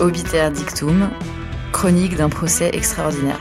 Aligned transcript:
Obiter 0.00 0.48
Dictum, 0.52 1.10
chronique 1.72 2.14
d'un 2.14 2.28
procès 2.28 2.70
extraordinaire. 2.72 3.40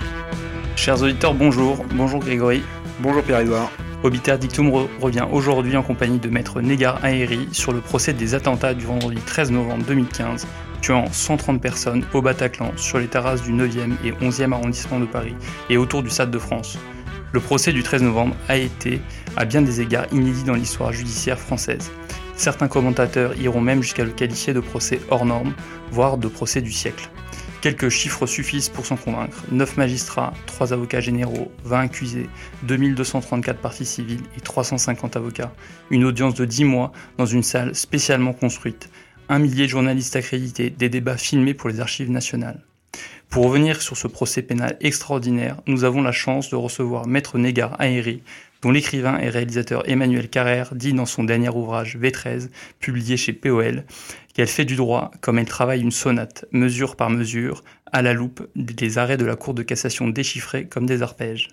Chers 0.75 1.03
auditeurs, 1.03 1.35
bonjour. 1.35 1.85
Bonjour 1.93 2.19
Grégory. 2.19 2.63
Bonjour 2.99 3.21
Pierre-Edouard. 3.21 3.69
Obiter 4.01 4.39
Dictum 4.39 4.71
revient 4.99 5.27
aujourd'hui 5.31 5.77
en 5.77 5.83
compagnie 5.83 6.17
de 6.17 6.29
maître 6.29 6.59
Negar 6.61 7.05
Aeri 7.05 7.47
sur 7.51 7.73
le 7.73 7.79
procès 7.79 8.13
des 8.13 8.33
attentats 8.33 8.73
du 8.73 8.85
vendredi 8.85 9.21
13 9.23 9.51
novembre 9.51 9.83
2015, 9.85 10.47
tuant 10.81 11.05
130 11.11 11.61
personnes 11.61 12.03
au 12.15 12.23
Bataclan 12.23 12.71
sur 12.75 12.97
les 12.97 13.07
terrasses 13.07 13.43
du 13.43 13.53
9e 13.53 13.91
et 14.03 14.13
11e 14.13 14.51
arrondissement 14.51 14.99
de 14.99 15.05
Paris 15.05 15.35
et 15.69 15.77
autour 15.77 16.01
du 16.01 16.09
Stade 16.09 16.31
de 16.31 16.39
France. 16.39 16.79
Le 17.33 17.39
procès 17.39 17.71
du 17.71 17.83
13 17.83 18.01
novembre 18.01 18.35
a 18.49 18.57
été, 18.57 18.99
à 19.35 19.45
bien 19.45 19.61
des 19.61 19.79
égards, 19.79 20.07
inédit 20.11 20.43
dans 20.43 20.55
l'histoire 20.55 20.91
judiciaire 20.91 21.37
française. 21.37 21.91
Certains 22.37 22.67
commentateurs 22.67 23.35
iront 23.41 23.61
même 23.61 23.81
jusqu'à 23.81 24.03
le 24.03 24.11
qualifier 24.11 24.53
de 24.53 24.59
procès 24.59 25.01
hors 25.09 25.25
norme, 25.25 25.53
voire 25.91 26.19
de 26.19 26.27
procès 26.27 26.61
du 26.61 26.71
siècle. 26.71 27.09
Quelques 27.61 27.89
chiffres 27.89 28.27
suffisent 28.27 28.69
pour 28.69 28.85
s'en 28.85 28.95
convaincre. 28.95 29.43
9 29.51 29.77
magistrats, 29.77 30.33
3 30.45 30.71
avocats 30.71 31.01
généraux, 31.01 31.51
20 31.63 31.79
accusés, 31.79 32.29
2234 32.63 33.59
parties 33.59 33.85
civiles 33.85 34.21
et 34.37 34.41
350 34.41 35.17
avocats. 35.17 35.51
Une 35.89 36.05
audience 36.05 36.35
de 36.35 36.45
10 36.45 36.65
mois 36.65 36.91
dans 37.17 37.25
une 37.25 37.41
salle 37.41 37.73
spécialement 37.73 38.33
construite. 38.33 38.91
Un 39.29 39.39
millier 39.39 39.63
de 39.63 39.71
journalistes 39.71 40.15
accrédités, 40.15 40.69
des 40.69 40.89
débats 40.89 41.17
filmés 41.17 41.55
pour 41.55 41.69
les 41.69 41.79
archives 41.79 42.11
nationales. 42.11 42.61
Pour 43.29 43.45
revenir 43.45 43.81
sur 43.81 43.97
ce 43.97 44.07
procès 44.07 44.41
pénal 44.41 44.77
extraordinaire, 44.79 45.57
nous 45.67 45.83
avons 45.83 46.01
la 46.01 46.13
chance 46.13 46.49
de 46.49 46.55
recevoir 46.55 47.07
Maître 47.07 47.37
Négar 47.37 47.75
Aéri, 47.79 48.21
dont 48.61 48.71
l'écrivain 48.71 49.19
et 49.19 49.29
réalisateur 49.29 49.87
Emmanuel 49.89 50.29
Carrère 50.29 50.73
dit 50.75 50.93
dans 50.93 51.05
son 51.05 51.23
dernier 51.23 51.49
ouvrage 51.49 51.97
V13, 51.97 52.49
publié 52.79 53.17
chez 53.17 53.33
POL, 53.33 53.83
qu'elle 54.33 54.47
fait 54.47 54.65
du 54.65 54.75
droit 54.75 55.11
comme 55.21 55.39
elle 55.39 55.45
travaille 55.45 55.81
une 55.81 55.91
sonate, 55.91 56.45
mesure 56.51 56.95
par 56.95 57.09
mesure, 57.09 57.63
à 57.91 58.01
la 58.01 58.13
loupe, 58.13 58.47
des 58.55 58.97
arrêts 58.97 59.17
de 59.17 59.25
la 59.25 59.35
Cour 59.35 59.53
de 59.53 59.63
cassation 59.63 60.07
déchiffrés 60.07 60.65
comme 60.65 60.85
des 60.85 61.01
arpèges. 61.01 61.49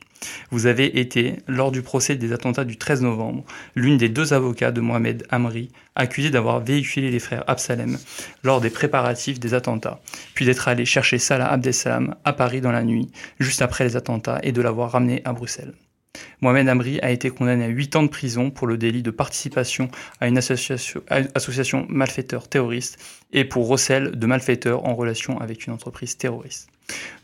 Vous 0.51 0.67
avez 0.67 0.98
été, 0.98 1.37
lors 1.47 1.70
du 1.70 1.83
procès 1.83 2.17
des 2.17 2.33
attentats 2.33 2.65
du 2.65 2.77
13 2.77 3.03
novembre, 3.03 3.45
l'une 3.75 3.97
des 3.97 4.09
deux 4.09 4.33
avocats 4.33 4.73
de 4.73 4.81
Mohamed 4.81 5.27
Amri, 5.31 5.71
accusé 5.95 6.31
d'avoir 6.31 6.61
véhiculé 6.61 7.11
les 7.11 7.21
frères 7.21 7.45
Absalem 7.47 7.98
lors 8.43 8.61
des 8.61 8.71
préparatifs 8.71 9.41
des 9.41 9.55
attentats, 9.55 10.00
puis 10.34 10.45
d'être 10.45 10.69
allé 10.69 10.84
chercher 10.84 11.19
Salah 11.19 11.50
Abdeslam 11.50 12.15
à 12.25 12.33
Paris 12.33 12.61
dans 12.61 12.73
la 12.73 12.84
nuit, 12.84 13.11
juste 13.39 13.62
après 13.62 13.84
les 13.84 13.97
attentats, 13.97 14.41
et 14.43 14.53
de 14.53 14.62
l'avoir 14.62 14.93
ramené 14.93 15.23
à 15.25 15.33
Bruxelles. 15.33 15.75
Mohamed 16.45 16.69
Amri 16.69 17.01
a 17.01 17.11
été 17.11 17.31
condamné 17.31 17.65
à 17.65 17.69
8 17.69 17.97
ans 17.97 18.03
de 18.03 18.09
prison 18.09 18.51
pour 18.51 18.67
le 18.67 18.77
délit 18.77 19.03
de 19.03 19.11
participation 19.11 19.89
à 20.21 20.29
une 20.29 20.37
association, 20.37 21.87
malfaiteur 21.89 22.48
terroriste 22.48 22.98
et 23.33 23.47
pour 23.47 23.67
recel 23.67 24.11
de 24.11 24.27
malfaiteurs 24.27 24.84
en 24.84 24.95
relation 24.95 25.41
avec 25.41 25.67
une 25.67 25.73
entreprise 25.73 26.19
terroriste. 26.19 26.69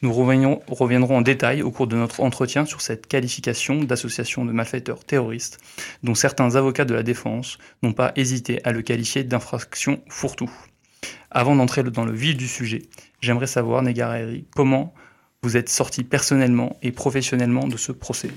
Nous 0.01 0.11
reviendrons 0.15 1.19
en 1.19 1.21
détail 1.21 1.61
au 1.61 1.71
cours 1.71 1.87
de 1.87 1.97
notre 1.97 2.23
entretien 2.23 2.65
sur 2.65 2.81
cette 2.81 3.07
qualification 3.09 3.85
d'association 3.85 4.47
de 4.47 4.53
malfaiteurs 4.53 5.05
terroristes, 5.05 5.59
dont 6.03 6.15
certains 6.15 6.57
avocats 6.57 6.87
de 6.87 6.95
la 6.95 7.03
défense 7.03 7.59
n'ont 7.83 7.93
pas 7.93 8.13
hésité 8.17 8.65
à 8.65 8.73
le 8.73 8.81
qualifier 8.81 9.23
d'infraction 9.23 10.01
fourre-tout. 10.09 10.51
Avant 11.31 11.55
d'entrer 11.55 11.83
dans 11.83 12.07
le 12.07 12.15
vif 12.15 12.39
du 12.39 12.49
sujet, 12.49 12.83
j'aimerais 13.21 13.47
savoir, 13.47 13.83
Negareri, 13.83 14.47
comment 14.57 14.95
vous 15.43 15.59
êtes 15.59 15.69
sorti 15.69 16.05
personnellement 16.05 16.79
et 16.81 16.91
professionnellement 16.91 17.69
de 17.69 17.77
ce 17.77 17.93
procès? 17.93 18.31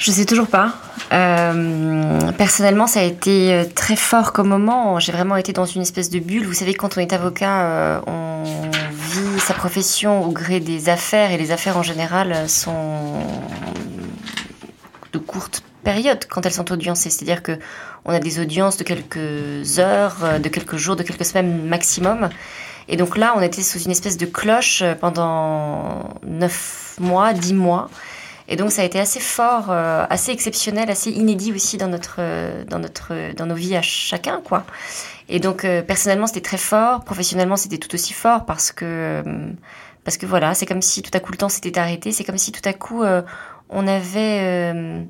Je 0.00 0.10
sais 0.12 0.24
toujours 0.24 0.46
pas. 0.46 0.72
Euh, 1.12 2.32
personnellement, 2.32 2.86
ça 2.86 3.00
a 3.00 3.02
été 3.02 3.52
euh, 3.52 3.64
très 3.66 3.96
fort 3.96 4.32
comme 4.32 4.48
moment. 4.48 4.98
J'ai 4.98 5.12
vraiment 5.12 5.36
été 5.36 5.52
dans 5.52 5.66
une 5.66 5.82
espèce 5.82 6.08
de 6.08 6.20
bulle. 6.20 6.46
Vous 6.46 6.54
savez, 6.54 6.72
quand 6.72 6.96
on 6.96 7.02
est 7.02 7.12
avocat, 7.12 7.66
euh, 7.66 8.00
on 8.06 8.42
vit 8.92 9.40
sa 9.40 9.52
profession 9.52 10.24
au 10.24 10.30
gré 10.30 10.58
des 10.58 10.88
affaires 10.88 11.32
et 11.32 11.36
les 11.36 11.50
affaires 11.52 11.76
en 11.76 11.82
général 11.82 12.48
sont 12.48 13.12
de 15.12 15.18
courte 15.18 15.62
période 15.84 16.24
quand 16.30 16.46
elles 16.46 16.54
sont 16.54 16.72
audiencées. 16.72 17.10
C'est-à-dire 17.10 17.42
que 17.42 17.58
on 18.06 18.10
a 18.14 18.20
des 18.20 18.40
audiences 18.40 18.78
de 18.78 18.84
quelques 18.84 19.78
heures, 19.78 20.40
de 20.42 20.48
quelques 20.48 20.78
jours, 20.78 20.96
de 20.96 21.02
quelques 21.02 21.26
semaines 21.26 21.68
maximum. 21.68 22.30
Et 22.88 22.96
donc 22.96 23.18
là, 23.18 23.34
on 23.36 23.42
était 23.42 23.60
sous 23.60 23.80
une 23.80 23.90
espèce 23.90 24.16
de 24.16 24.24
cloche 24.24 24.82
pendant 24.98 26.08
neuf 26.26 26.96
mois, 26.98 27.34
dix 27.34 27.52
mois. 27.52 27.90
Et 28.50 28.56
donc 28.56 28.72
ça 28.72 28.82
a 28.82 28.84
été 28.84 28.98
assez 28.98 29.20
fort, 29.20 29.66
euh, 29.70 30.04
assez 30.10 30.32
exceptionnel, 30.32 30.90
assez 30.90 31.12
inédit 31.12 31.52
aussi 31.52 31.78
dans 31.78 31.86
notre, 31.86 32.16
euh, 32.18 32.64
dans 32.64 32.80
notre, 32.80 33.32
dans 33.36 33.46
nos 33.46 33.54
vies 33.54 33.76
à 33.76 33.82
chacun, 33.82 34.42
quoi. 34.44 34.64
Et 35.28 35.38
donc 35.38 35.64
euh, 35.64 35.82
personnellement 35.82 36.26
c'était 36.26 36.40
très 36.40 36.56
fort, 36.58 37.04
professionnellement 37.04 37.56
c'était 37.56 37.78
tout 37.78 37.94
aussi 37.94 38.12
fort 38.12 38.44
parce 38.46 38.72
que 38.72 39.22
parce 40.02 40.16
que 40.16 40.26
voilà, 40.26 40.54
c'est 40.54 40.66
comme 40.66 40.82
si 40.82 41.02
tout 41.02 41.12
à 41.14 41.20
coup 41.20 41.30
le 41.30 41.38
temps 41.38 41.48
s'était 41.48 41.78
arrêté, 41.78 42.10
c'est 42.10 42.24
comme 42.24 42.38
si 42.38 42.50
tout 42.50 42.68
à 42.68 42.72
coup 42.72 43.04
on 43.68 43.86
avait 43.86 45.06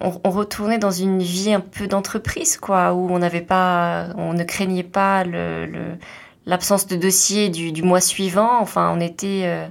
on, 0.00 0.30
retournait 0.30 0.78
dans 0.78 0.90
une 0.90 1.20
vie 1.20 1.52
un 1.52 1.60
peu 1.60 1.86
d'entreprise, 1.86 2.56
quoi, 2.56 2.94
où 2.94 3.10
on 3.10 3.18
n'avait 3.18 3.42
pas, 3.42 4.06
on 4.16 4.32
ne 4.32 4.44
craignait 4.44 4.82
pas 4.82 5.24
l'absence 6.46 6.86
de 6.86 6.96
dossier 6.96 7.50
du, 7.50 7.72
du, 7.72 7.82
mois 7.82 8.00
suivant. 8.00 8.60
Enfin, 8.60 8.94
on 8.96 9.00
était, 9.00 9.68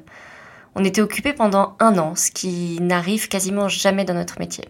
on 0.75 0.83
était 0.83 1.01
occupé 1.01 1.33
pendant 1.33 1.75
un 1.79 1.97
an, 1.97 2.15
ce 2.15 2.31
qui 2.31 2.79
n'arrive 2.81 3.27
quasiment 3.27 3.67
jamais 3.67 4.05
dans 4.05 4.13
notre 4.13 4.39
métier. 4.39 4.65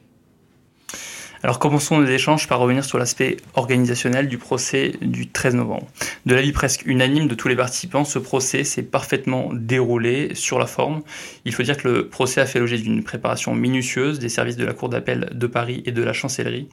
Alors 1.45 1.59
commençons 1.59 2.00
nos 2.00 2.07
échanges 2.07 2.47
par 2.47 2.57
revenir 2.57 2.83
sur 2.83 2.97
l'aspect 2.97 3.38
organisationnel 3.53 4.28
du 4.28 4.39
procès 4.39 4.94
du 5.00 5.29
13 5.29 5.53
novembre. 5.53 5.85
De 6.25 6.33
l'avis 6.33 6.51
presque 6.51 6.88
unanime 6.88 7.28
de 7.28 7.35
tous 7.35 7.47
les 7.47 7.56
participants, 7.56 8.03
ce 8.03 8.17
procès 8.17 8.63
s'est 8.63 8.81
parfaitement 8.81 9.51
déroulé 9.53 10.33
sur 10.33 10.57
la 10.57 10.66
forme. 10.66 11.03
Il 11.45 11.53
faut 11.53 11.61
dire 11.61 11.78
que 11.78 11.88
le 11.88 12.09
procès 12.09 12.41
a 12.41 12.47
fait 12.47 12.57
l'objet 12.57 12.79
d'une 12.79 13.03
préparation 13.03 13.53
minutieuse 13.53 14.17
des 14.17 14.28
services 14.28 14.57
de 14.57 14.66
la 14.66 14.73
Cour 14.73 14.89
d'appel 14.89 15.29
de 15.35 15.45
Paris 15.45 15.83
et 15.85 15.91
de 15.91 16.01
la 16.01 16.13
Chancellerie. 16.13 16.67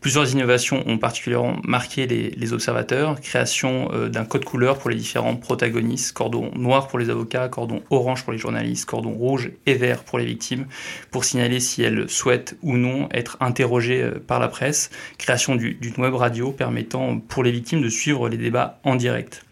Plusieurs 0.00 0.30
innovations 0.30 0.84
ont 0.86 0.98
particulièrement 0.98 1.56
marqué 1.64 2.06
les, 2.06 2.52
observateurs. 2.52 3.20
Création 3.20 3.90
euh, 3.92 4.08
d'un 4.08 4.24
code 4.24 4.44
couleur 4.44 4.78
pour 4.78 4.90
les 4.90 4.96
différents 4.96 5.34
protagonistes, 5.34 6.12
cordon 6.12 6.52
noir 6.54 6.86
pour 6.86 7.00
les 7.00 7.10
avocats, 7.10 7.48
cordon 7.48 7.82
orange 7.90 8.22
pour 8.22 8.32
les 8.32 8.38
journalistes, 8.38 8.84
cordon 8.84 9.10
rouge 9.10 9.50
et 9.66 9.74
vert 9.74 10.04
pour 10.04 10.20
les 10.20 10.26
victimes, 10.26 10.66
pour 11.10 11.24
signaler 11.24 11.58
si 11.58 11.82
elles 11.82 12.08
souhaitent 12.08 12.56
ou 12.62 12.76
non 12.76 13.08
être 13.12 13.36
interrogées 13.40 14.02
euh, 14.02 14.11
par 14.18 14.40
la 14.40 14.48
presse, 14.48 14.90
création 15.18 15.56
d'une 15.56 15.94
web 15.98 16.14
radio 16.14 16.52
permettant 16.52 17.18
pour 17.18 17.42
les 17.42 17.50
victimes 17.50 17.82
de 17.82 17.88
suivre 17.88 18.28
les 18.28 18.36
débats 18.36 18.80
en 18.84 18.96
direct. 18.96 19.44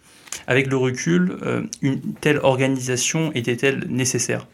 Avec 0.46 0.66
le 0.66 0.76
recul, 0.76 1.38
euh, 1.42 1.62
une 1.82 2.00
telle 2.20 2.38
organisation 2.38 3.32
était-elle 3.34 3.86
nécessaire? 3.88 4.46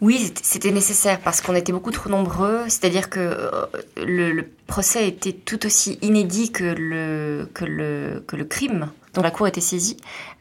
Oui, 0.00 0.32
c'était 0.42 0.70
nécessaire 0.70 1.20
parce 1.20 1.40
qu'on 1.40 1.54
était 1.54 1.72
beaucoup 1.72 1.90
trop 1.90 2.08
nombreux. 2.08 2.62
C'est-à-dire 2.68 3.10
que 3.10 3.20
euh, 3.20 3.66
le, 3.98 4.44
procès 4.66 5.08
était 5.08 5.32
tout 5.32 5.66
aussi 5.66 5.98
inédit 6.00 6.52
que 6.52 6.64
le, 6.64 7.48
que 7.52 7.64
le, 7.64 8.24
que 8.26 8.36
le 8.36 8.44
crime 8.44 8.90
dont 9.14 9.22
la 9.22 9.30
Cour 9.30 9.48
était 9.48 9.60
saisie. 9.60 9.96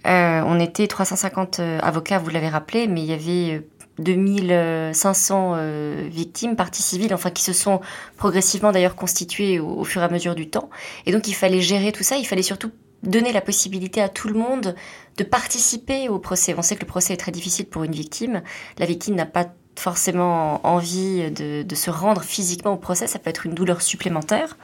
Euh, 0.05 0.41
on 0.45 0.59
était 0.59 0.87
350 0.87 1.59
avocats, 1.81 2.19
vous 2.19 2.29
l'avez 2.29 2.49
rappelé, 2.49 2.87
mais 2.87 3.01
il 3.01 3.07
y 3.07 3.13
avait 3.13 3.63
2500 3.99 5.53
euh, 5.55 6.07
victimes, 6.09 6.55
parties 6.55 6.81
civiles, 6.81 7.13
enfin 7.13 7.29
qui 7.29 7.43
se 7.43 7.53
sont 7.53 7.81
progressivement 8.17 8.71
d'ailleurs 8.71 8.95
constituées 8.95 9.59
au, 9.59 9.83
fur 9.83 10.01
et 10.01 10.05
à 10.05 10.09
mesure 10.09 10.35
du 10.35 10.49
temps. 10.49 10.69
Et 11.05 11.11
donc 11.11 11.27
il 11.27 11.33
fallait 11.33 11.61
gérer 11.61 11.91
tout 11.91 12.03
ça, 12.03 12.15
il 12.17 12.25
fallait 12.25 12.41
surtout 12.41 12.71
donner 13.03 13.31
la 13.31 13.41
possibilité 13.41 14.01
à 14.01 14.09
tout 14.09 14.27
le 14.27 14.33
monde 14.33 14.75
de 15.17 15.23
participer 15.23 16.09
au 16.09 16.19
procès. 16.19 16.55
On 16.57 16.61
sait 16.61 16.75
que 16.75 16.81
le 16.81 16.87
procès 16.87 17.13
est 17.13 17.17
très 17.17 17.31
difficile 17.31 17.65
pour 17.65 17.83
une 17.83 17.91
victime. 17.91 18.41
La 18.77 18.85
victime 18.85 19.15
n'a 19.15 19.25
pas 19.25 19.47
forcément 19.77 20.65
envie 20.65 21.31
de, 21.31 21.75
se 21.75 21.89
rendre 21.89 22.21
physiquement 22.21 22.73
au 22.73 22.77
procès, 22.77 23.07
ça 23.07 23.19
peut 23.19 23.29
être 23.29 23.45
une 23.45 23.53
douleur 23.53 23.81
supplémentaire. 23.81 24.57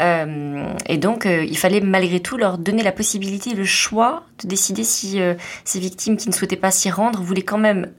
Euh, 0.00 0.72
et 0.86 0.96
donc, 0.96 1.26
euh, 1.26 1.44
il 1.44 1.58
fallait 1.58 1.80
malgré 1.80 2.20
tout 2.20 2.36
leur 2.36 2.56
donner 2.56 2.82
la 2.82 2.92
possibilité, 2.92 3.54
le 3.54 3.64
choix 3.64 4.24
de 4.42 4.48
décider 4.48 4.84
si 4.84 5.20
ces 5.64 5.80
victimes 5.80 6.16
qui 6.16 6.28
ne 6.28 6.34
souhaitaient 6.34 6.56
pas 6.56 6.70
s'y 6.70 6.90
rendre 6.90 7.20
voulaient 7.20 7.42
quand 7.42 7.58
même 7.58 7.92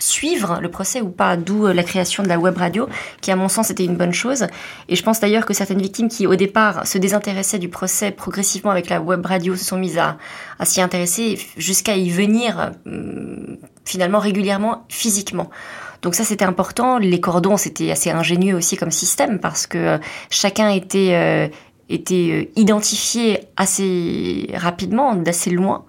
suivre 0.00 0.58
le 0.60 0.70
procès 0.70 1.00
ou 1.00 1.10
pas, 1.10 1.36
d'où 1.36 1.66
euh, 1.66 1.72
la 1.72 1.82
création 1.82 2.22
de 2.22 2.28
la 2.28 2.38
web 2.38 2.56
radio, 2.56 2.88
qui 3.20 3.30
à 3.30 3.36
mon 3.36 3.48
sens 3.48 3.70
était 3.70 3.84
une 3.84 3.96
bonne 3.96 4.12
chose. 4.12 4.46
Et 4.88 4.96
je 4.96 5.02
pense 5.02 5.20
d'ailleurs 5.20 5.46
que 5.46 5.54
certaines 5.54 5.80
victimes 5.80 6.08
qui 6.08 6.26
au 6.26 6.34
départ 6.34 6.86
se 6.86 6.98
désintéressaient 6.98 7.58
du 7.58 7.68
procès 7.68 8.10
progressivement 8.10 8.70
avec 8.70 8.88
la 8.88 9.00
web 9.00 9.24
radio 9.24 9.54
se 9.54 9.64
sont 9.64 9.78
mises 9.78 9.98
à, 9.98 10.16
s'y 10.64 10.80
intéresser 10.80 11.38
jusqu'à 11.56 11.96
y 11.96 12.10
venir 12.10 12.72
euh, 12.86 13.56
finalement 13.84 14.18
régulièrement 14.18 14.84
physiquement. 14.88 15.50
Donc 16.02 16.14
ça 16.14 16.24
c'était 16.24 16.44
important. 16.44 16.98
Les 16.98 17.20
cordons 17.20 17.56
c'était 17.56 17.90
assez 17.90 18.10
ingénieux 18.10 18.56
aussi 18.56 18.76
comme 18.76 18.90
système 18.90 19.38
parce 19.38 19.66
que 19.66 19.78
euh, 19.78 19.98
chacun 20.30 20.70
était 20.70 21.50
était 21.90 22.52
identifié 22.54 23.40
assez 23.56 24.48
rapidement, 24.54 25.16
d'assez 25.16 25.50
loin. 25.50 25.84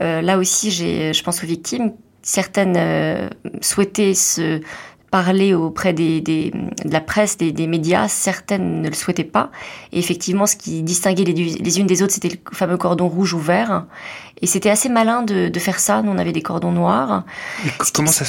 là 0.00 0.36
aussi, 0.36 0.72
j'ai, 0.72 1.12
je 1.12 1.22
pense 1.22 1.44
aux 1.44 1.46
victimes 1.46 1.92
certaines 2.24 2.76
euh, 2.76 3.28
souhaitaient 3.60 4.14
se 4.14 4.60
parler 5.14 5.54
auprès 5.54 5.92
des, 5.92 6.20
des, 6.20 6.50
de 6.50 6.92
la 6.92 7.00
presse, 7.00 7.38
des, 7.38 7.52
des, 7.52 7.68
médias. 7.68 8.08
Certaines 8.08 8.82
ne 8.82 8.88
le 8.88 8.94
souhaitaient 8.96 9.22
pas. 9.22 9.52
Et 9.92 10.00
effectivement, 10.00 10.44
ce 10.44 10.56
qui 10.56 10.82
distinguait 10.82 11.22
les, 11.22 11.32
les 11.32 11.78
unes 11.78 11.86
des 11.86 12.02
autres, 12.02 12.12
c'était 12.12 12.30
le 12.30 12.38
fameux 12.52 12.76
cordon 12.76 13.06
rouge 13.06 13.32
ou 13.32 13.38
vert. 13.38 13.84
Et 14.42 14.48
c'était 14.48 14.70
assez 14.70 14.88
malin 14.88 15.22
de, 15.22 15.48
de, 15.50 15.58
faire 15.60 15.78
ça. 15.78 16.02
Nous, 16.02 16.10
on 16.10 16.18
avait 16.18 16.32
des 16.32 16.42
cordons 16.42 16.72
noirs. 16.72 17.22
comment, 17.94 18.10
ça, 18.10 18.24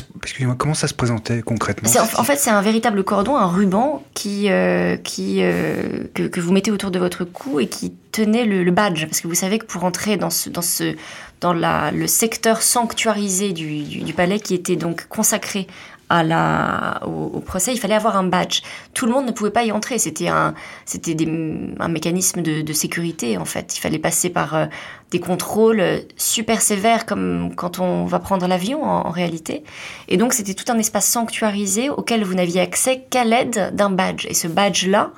comment 0.60 0.76
ça 0.76 0.88
se 0.88 0.94
présentait 0.94 1.42
concrètement 1.42 1.90
en, 1.90 2.20
en, 2.22 2.24
fait, 2.24 2.36
c'est 2.36 2.52
un 2.52 2.62
véritable 2.62 3.04
cordon, 3.04 3.36
un 3.36 3.48
ruban 3.48 4.04
qui, 4.14 4.52
euh, 4.52 4.96
qui, 4.96 5.40
euh, 5.40 6.04
que, 6.14 6.22
que, 6.22 6.40
vous 6.40 6.52
mettez 6.52 6.70
autour 6.70 6.92
de 6.92 7.00
votre 7.00 7.26
cou 7.26 7.60
et 7.60 7.68
qui 7.68 7.94
tenait 8.12 8.46
le, 8.46 8.64
le, 8.64 8.72
badge. 8.72 9.08
Parce 9.08 9.22
que 9.22 9.28
vous 9.28 9.34
savez 9.34 9.58
que 9.58 9.66
pour 9.66 9.86
entrer 9.86 10.18
dans, 10.18 10.30
ce, 10.30 10.52
dans, 10.52 10.62
ce, 10.62 10.96
dans 11.42 11.54
la, 11.54 11.90
le 11.90 12.06
secteur 12.06 12.62
sanctuarisé 12.62 13.54
du, 13.54 13.82
du, 13.82 14.02
du 14.02 14.14
palais, 14.14 14.40
qui 14.40 14.54
était 14.54 14.76
donc 14.76 15.08
consacré 15.08 15.66
à 16.10 16.24
la, 16.24 17.02
au, 17.06 17.40
procès, 17.40 17.74
il 17.74 17.80
fallait 17.80 17.96
avoir 17.96 18.16
un 18.18 18.24
badge. 18.24 18.62
Tout 18.94 19.06
le 19.06 19.12
monde 19.12 19.26
ne 19.26 19.32
pouvait 19.32 19.52
pas 19.52 19.64
y 19.64 19.72
entrer. 19.72 19.98
C'était 19.98 20.28
un, 20.28 20.54
c'était 20.86 21.16
un 21.80 21.88
mécanisme 21.88 22.42
de, 22.42 22.74
sécurité 22.74 23.38
en 23.38 23.46
fait. 23.46 23.78
Il 23.78 23.80
fallait 23.80 24.00
passer 24.00 24.30
par 24.30 24.56
euh, 24.56 24.66
des 25.12 25.20
contrôles 25.20 25.84
super 26.18 26.62
sévères, 26.62 27.06
comme 27.06 27.54
quand 27.56 27.80
on 27.80 28.06
va 28.06 28.20
prendre 28.20 28.48
l'avion 28.48 28.84
en, 28.84 29.08
en, 29.08 29.12
réalité. 29.12 29.64
Et 30.08 30.18
donc 30.18 30.34
c'était 30.34 30.54
tout 30.54 30.72
un 30.72 30.78
espace 30.78 31.08
sanctuarisé 31.08 31.90
auquel 31.90 32.24
vous 32.24 32.34
n'aviez 32.34 32.62
accès 32.62 33.06
qu'à 33.10 33.24
l'aide 33.24 33.74
d'un 33.74 33.90
badge. 33.90 34.26
Et 34.30 34.34
ce 34.34 34.48
badge-là, 34.48 35.12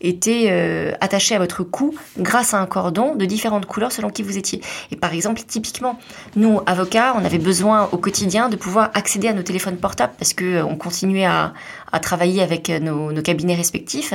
était 0.00 0.46
euh, 0.50 0.92
attaché 1.00 1.34
à 1.34 1.38
votre 1.38 1.62
cou 1.64 1.94
grâce 2.18 2.54
à 2.54 2.60
un 2.60 2.66
cordon 2.66 3.14
de 3.14 3.24
différentes 3.24 3.66
couleurs 3.66 3.92
selon 3.92 4.10
qui 4.10 4.22
vous 4.22 4.38
étiez. 4.38 4.60
Et 4.90 4.96
par 4.96 5.12
exemple, 5.12 5.40
typiquement, 5.46 5.98
nous, 6.36 6.60
avocats, 6.66 7.14
on 7.16 7.24
avait 7.24 7.38
besoin 7.38 7.88
au 7.92 7.96
quotidien 7.96 8.48
de 8.48 8.56
pouvoir 8.56 8.90
accéder 8.94 9.28
à 9.28 9.32
nos 9.32 9.42
téléphones 9.42 9.76
portables 9.76 10.14
parce 10.18 10.32
que 10.32 10.44
euh, 10.44 10.64
on 10.64 10.76
continuait 10.76 11.24
à, 11.24 11.52
à 11.92 12.00
travailler 12.00 12.42
avec 12.42 12.68
nos, 12.68 13.12
nos, 13.12 13.22
cabinets 13.22 13.54
respectifs, 13.54 14.14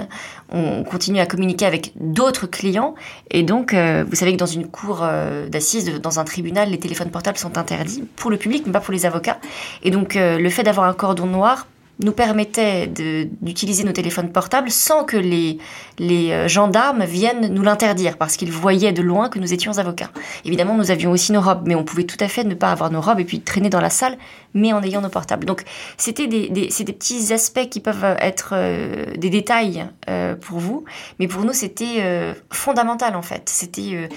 on 0.49 0.83
continue 0.83 1.19
à 1.19 1.25
communiquer 1.25 1.65
avec 1.65 1.91
d'autres 1.95 2.47
clients, 2.47 2.95
et 3.31 3.43
donc 3.43 3.73
euh, 3.73 4.05
vous 4.07 4.15
savez 4.15 4.33
que 4.33 4.37
dans 4.37 4.45
une 4.45 4.67
cour 4.67 4.99
euh, 5.03 5.47
d'assises, 5.49 5.91
dans 6.01 6.19
un 6.19 6.23
tribunal, 6.23 6.69
les 6.69 6.79
téléphones 6.79 7.11
portables 7.11 7.37
sont 7.37 7.57
interdits 7.57 8.03
pour 8.15 8.31
le 8.31 8.37
public, 8.37 8.63
mais 8.65 8.71
pas 8.71 8.79
pour 8.79 8.93
les 8.93 9.05
avocats. 9.05 9.39
Et 9.83 9.91
donc 9.91 10.15
euh, 10.15 10.37
le 10.37 10.49
fait 10.49 10.63
d'avoir 10.63 10.87
un 10.87 10.93
cordon 10.93 11.25
noir 11.25 11.67
nous 11.99 12.11
permettait 12.11 12.87
d'utiliser 12.87 13.83
nos 13.83 13.91
téléphones 13.91 14.31
portables 14.31 14.69
sans 14.69 15.03
que 15.03 15.17
les, 15.17 15.59
euh, 16.01 16.47
gendarmes 16.47 17.03
viennent 17.03 17.53
nous 17.53 17.61
l'interdire 17.61 18.17
parce 18.17 18.37
qu'ils 18.37 18.51
voyaient 18.51 18.93
de 18.93 19.01
loin 19.01 19.29
que 19.29 19.39
nous 19.39 19.53
étions 19.53 19.77
avocats. 19.77 20.11
Évidemment, 20.43 20.75
nous 20.75 20.91
avions 20.91 21.11
aussi 21.11 21.31
nos 21.31 21.41
robes, 21.41 21.63
mais 21.65 21.75
on 21.75 21.83
pouvait 21.83 22.03
tout 22.03 22.17
à 22.19 22.27
fait 22.27 22.43
ne 22.43 22.55
pas 22.55 22.71
avoir 22.71 22.91
nos 22.91 23.01
robes 23.01 23.19
et 23.19 23.25
puis 23.25 23.41
traîner 23.41 23.69
dans 23.69 23.81
la 23.81 23.89
salle, 23.89 24.17
mais 24.53 24.73
en 24.73 24.81
ayant 24.83 25.01
nos 25.01 25.09
portables. 25.09 25.45
Donc, 25.45 25.63
c'était 25.97 26.27
des, 26.27 26.49
petits 26.49 27.33
aspects 27.33 27.69
qui 27.69 27.79
peuvent 27.79 28.15
être 28.19 28.53
euh, 28.53 29.05
des 29.17 29.29
détails 29.29 29.85
euh, 30.09 30.35
pour 30.35 30.59
vous, 30.59 30.85
mais 31.19 31.27
pour 31.27 31.43
nous, 31.43 31.53
c'était 31.53 31.97
euh, 31.99 32.33
fondamental 32.51 33.15
en 33.15 33.21
fait. 33.21 33.49
C'était 33.49 34.07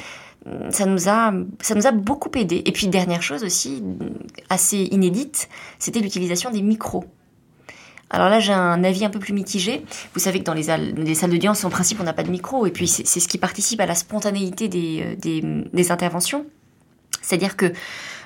euh, 0.46 0.70
ça 0.70 0.86
nous 0.86 1.08
a 1.08 1.32
ça 1.60 1.74
nous 1.74 1.86
a 1.86 1.92
beaucoup 1.92 2.30
aidé. 2.36 2.62
Et 2.64 2.72
puis 2.72 2.88
dernière 2.88 3.22
chose 3.22 3.44
aussi 3.44 3.82
assez 4.48 4.88
inédite, 4.90 5.48
c'était 5.78 6.00
l'utilisation 6.00 6.50
des 6.50 6.62
micros. 6.62 7.04
Alors 8.10 8.28
là, 8.28 8.40
j'ai 8.40 8.52
un 8.52 8.84
avis 8.84 9.04
un 9.04 9.10
peu 9.10 9.18
plus 9.18 9.34
mitigé. 9.34 9.84
Vous 10.14 10.20
savez 10.20 10.38
que 10.38 10.44
dans 10.44 10.54
les, 10.54 10.66
les 10.96 11.14
salles 11.14 11.30
d'audience, 11.30 11.64
en 11.64 11.70
principe, 11.70 12.00
on 12.00 12.04
n'a 12.04 12.14
pas 12.14 12.22
de 12.22 12.30
micro, 12.30 12.66
et 12.66 12.70
puis 12.70 12.88
c'est 12.88 13.04
ce 13.04 13.28
qui 13.28 13.38
participe 13.38 13.80
à 13.80 13.86
la 13.86 13.94
spontanéité 13.94 14.68
des, 14.68 15.16
des, 15.16 15.90
interventions. 15.90 16.46
C'est-à-dire 17.20 17.56
que 17.56 17.72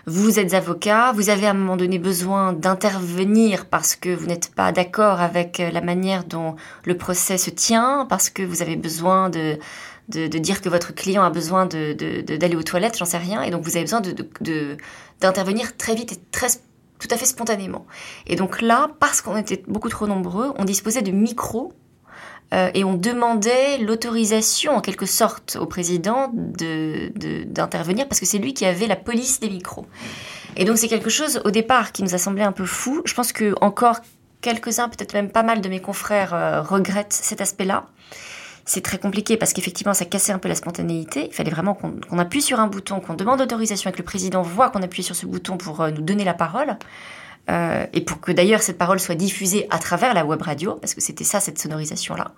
vous 0.07 0.39
êtes 0.39 0.55
avocat, 0.55 1.13
vous 1.13 1.31
avez 1.31 1.47
à 1.47 1.51
un 1.51 1.55
moment 1.55 1.77
donné 1.77 1.99
besoin 1.99 2.53
d'intervenir 2.53 3.67
parce 3.67 3.97
que 3.97 4.15
vous 4.15 4.27
n'êtes 4.27 4.55
pas 4.55 4.73
d'accord 4.73 5.21
avec 5.21 5.59
la 5.59 5.81
manière 5.81 6.25
dont 6.25 6.57
le 6.85 6.97
procès 6.97 7.39
se 7.39 7.51
tient, 7.51 8.07
parce 8.09 8.31
que 8.31 8.43
vous 8.43 8.63
avez 8.63 8.77
besoin 8.77 9.31
de, 9.31 9.59
dire 10.09 10.61
que 10.61 10.69
votre 10.69 10.95
client 10.95 11.23
a 11.23 11.31
besoin 11.31 11.67
d'aller 11.67 12.57
aux 12.57 12.63
toilettes, 12.63 12.99
j'en 12.99 13.05
sais 13.05 13.19
rien, 13.19 13.43
et 13.43 13.51
donc 13.51 13.63
vous 13.63 13.77
avez 13.77 13.85
besoin 13.85 14.03
d'intervenir 15.21 15.77
très 15.77 15.95
vite 15.95 16.13
et 16.13 16.19
très 16.31 16.49
tout 17.03 17.13
à 17.13 17.17
fait 17.17 17.27
spontanément. 17.27 17.85
Et 18.27 18.37
donc 18.37 18.63
là, 18.63 18.91
parce 19.01 19.21
qu'on 19.21 19.37
était 19.37 19.63
beaucoup 19.67 19.89
trop 19.89 20.07
nombreux, 20.07 20.53
on 20.57 20.65
disposait 20.65 21.03
de 21.03 21.11
micros 21.11 21.73
euh, 22.55 22.71
et 22.75 22.85
on 22.85 22.95
demandait 22.95 23.79
l'autorisation 23.79 24.77
en 24.77 24.81
quelque 24.81 25.07
sorte 25.07 25.57
au 25.61 25.67
président 25.67 26.31
d'intervenir 26.33 28.05
de, 28.05 28.09
parce 28.09 28.21
que 28.21 28.27
c'est 28.27 28.39
lui 28.39 28.55
qui 28.55 28.65
avait 28.65 28.87
la 28.87 28.97
police 28.97 29.41
des 29.41 29.51
micros. 29.51 29.87
Et 30.57 30.65
donc 30.65 30.79
c'est 30.79 30.89
quelque 30.89 31.11
chose 31.11 31.41
au 31.45 31.51
départ 31.51 31.93
qui 31.93 32.05
nous 32.05 32.15
a 32.15 32.19
semblé 32.19 32.43
un 32.43 32.53
peu 32.53 32.67
fou. 32.67 33.03
Je 33.05 33.15
pense 33.15 33.33
que 33.33 33.55
encore 33.61 33.97
quelques-uns, 34.43 34.89
peut-être 34.89 35.15
même 35.15 35.31
pas 35.31 35.43
mal 35.43 35.61
de 35.61 35.69
mes 35.69 35.81
confrères 35.81 36.35
euh, 36.35 36.63
regrettent 36.63 37.13
cet 37.13 37.41
aspect-là 37.41 37.87
c'est 38.65 38.83
très 38.83 38.99
compliqué 38.99 39.37
parce 39.37 39.53
qu'effectivement, 39.53 39.95
ça 39.95 40.05
cassait 40.05 40.33
un 40.33 40.39
peu 40.39 40.49
la 40.49 40.55
spontanéité. 40.55 41.27
Il 41.27 41.35
fallait 41.35 41.51
vraiment 41.51 41.75
qu'on 41.75 41.93
qu 41.93 42.19
appuie 42.19 42.43
sur 42.43 42.61
un 42.61 42.69
bouton, 42.69 43.01
qu'on 43.01 43.15
demande 43.15 43.41
autorisation 43.41 43.91
et 43.91 43.93
que 43.93 43.99
le 43.99 44.05
président 44.05 44.43
voit 44.43 44.71
qu'on 44.71 44.83
appuie 44.83 45.03
sur 45.03 45.17
ce 45.17 45.27
bouton 45.27 45.57
pour 45.57 45.81
euh, 45.81 45.91
nous 45.91 46.03
donner 46.03 46.25
la 46.25 46.35
parole. 46.35 46.77
Euh, 47.51 47.87
et 47.93 48.03
pour 48.03 48.21
que 48.21 48.31
d'ailleurs 48.31 48.63
cette 48.63 48.79
parole 48.79 49.01
soit 49.01 49.17
diffusée 49.17 49.67
à 49.71 49.79
travers 49.79 50.15
la 50.15 50.25
web 50.25 50.41
radio, 50.41 50.75
parce 50.75 50.95
que 50.95 51.01
c'était 51.01 51.25
ça, 51.25 51.41
cette 51.41 51.59
sonorisation-là. 51.59 52.33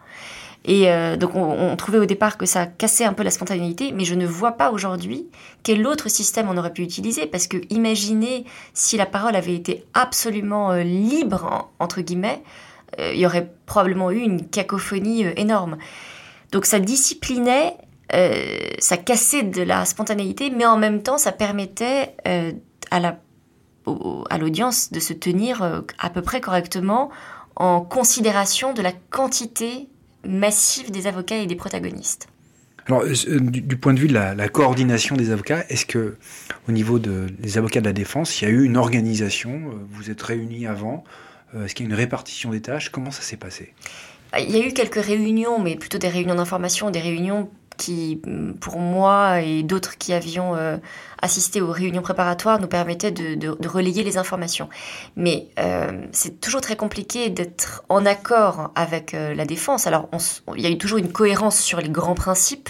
Et 0.65 0.91
euh, 0.91 1.19
donc 1.19 1.35
on, 1.35 1.77
trouvait 1.77 1.99
au 1.99 2.07
départ 2.07 2.39
que 2.39 2.47
ça 2.47 2.65
cassait 2.65 3.05
un 3.05 3.13
peu 3.13 3.23
la 3.23 3.31
spontanéité, 3.31 3.93
mais 3.93 4.07
je 4.07 4.15
ne 4.15 4.27
vois 4.27 4.53
pas 4.53 4.71
aujourd'hui 4.71 5.27
quel 5.63 5.87
autre 5.87 6.09
système 6.09 6.49
on 6.49 6.57
aurait 6.57 6.73
pu 6.73 6.81
utiliser, 6.81 7.27
parce 7.27 7.49
que 7.49 7.59
imaginez 7.69 8.47
si 8.73 8.97
la 8.97 9.05
parole 9.05 9.37
avait 9.37 9.55
été 9.55 9.85
absolument 9.93 10.73
libre, 10.73 11.71
entre 11.79 12.01
guillemets, 12.01 12.43
il 12.99 13.19
y 13.19 13.27
aurait 13.27 13.53
probablement 13.67 14.11
eu 14.11 14.21
une 14.21 14.49
cacophonie 14.49 15.27
énorme. 15.37 15.77
Donc 16.53 16.67
ça 16.67 16.79
disciplinait, 16.79 17.77
euh, 18.13 18.47
ça 18.79 18.97
cassait 18.97 19.43
de 19.43 19.63
la 19.63 19.85
spontanéité, 19.85 20.51
mais 20.51 20.67
en 20.67 20.77
même 20.77 21.03
temps 21.03 21.19
ça 21.19 21.33
permettait 21.33 22.15
euh, 22.27 22.53
à 22.91 23.01
la 23.01 23.19
à 24.31 24.39
l'audience 24.39 24.93
de 24.93 24.99
se 25.01 25.13
tenir 25.13 25.63
euh, 25.63 25.83
à 25.99 26.09
peu 26.09 26.23
près 26.23 26.41
correctement 26.41 27.11
en 27.55 27.83
considération 27.83 28.73
de 28.73 28.81
la 28.81 28.93
quantité 29.11 29.89
massive 30.27 30.91
des 30.91 31.07
avocats 31.07 31.37
et 31.37 31.47
des 31.47 31.55
protagonistes. 31.55 32.29
Alors, 32.87 33.05
du, 33.05 33.77
point 33.77 33.93
de 33.93 34.01
vue 34.01 34.09
de 34.09 34.15
la, 34.15 34.49
coordination 34.49 35.17
des 35.17 35.31
avocats, 35.31 35.65
est-ce 35.69 35.85
que, 35.85 36.17
au 36.67 36.73
niveau 36.73 36.99
de, 36.99 37.27
des 37.39 37.59
avocats 37.59 37.81
de 37.81 37.87
la 37.87 37.93
défense, 37.93 38.41
il 38.41 38.45
y 38.45 38.49
a 38.49 38.51
eu 38.51 38.65
une 38.65 38.77
organisation 38.77 39.71
Vous 39.91 40.11
êtes 40.11 40.21
réunis 40.21 40.67
avant 40.67 41.05
Est-ce 41.55 41.75
qu'il 41.75 41.87
y 41.87 41.89
a 41.89 41.93
une 41.93 41.97
répartition 41.97 42.51
des 42.51 42.61
tâches? 42.61 42.91
Comment 42.91 43.11
ça 43.11 43.23
s'est 43.23 43.39
passé? 43.39 43.75
Il 44.39 44.51
y 44.51 44.61
a 44.61 44.67
eu 44.67 44.73
quelques 44.73 45.03
réunions, 45.03 45.59
mais 45.59 45.77
plutôt 45.77 45.99
des 45.99 46.09
réunions 46.09 46.35
d'information, 46.35 46.91
des 46.91 47.01
réunions 47.01 47.51
qui, 47.77 48.21
pour 48.61 48.79
moi 48.79 49.41
et 49.41 49.63
d'autres 49.63 49.99
qui 49.99 50.13
avions 50.13 50.55
euh, 50.57 50.77
assisté 51.21 51.61
aux 51.61 51.71
réunions 51.71 52.03
préparatoires, 52.03 52.61
nous 52.61 52.69
permettaient 52.69 53.11
de, 53.11 53.69
relayer 53.69 54.03
les 54.03 54.17
informations. 54.17 54.69
Mais 55.17 55.49
euh, 55.59 56.07
c'est 56.13 56.41
toujours 56.41 56.61
très 56.61 56.77
compliqué 56.77 57.31
d'être 57.31 57.85
en 57.89 58.07
accord 58.07 58.71
avec 58.75 59.15
euh, 59.15 59.35
la 59.35 59.45
défense. 59.45 59.87
Alors, 59.87 60.09
il 60.57 60.63
y 60.63 60.67
a 60.67 60.71
eu 60.71 60.79
toujours 60.79 60.99
une 60.99 61.13
cohérence 61.13 61.59
sur 61.59 61.81
les 61.81 61.89
grands 61.89 62.15
principes. 62.15 62.69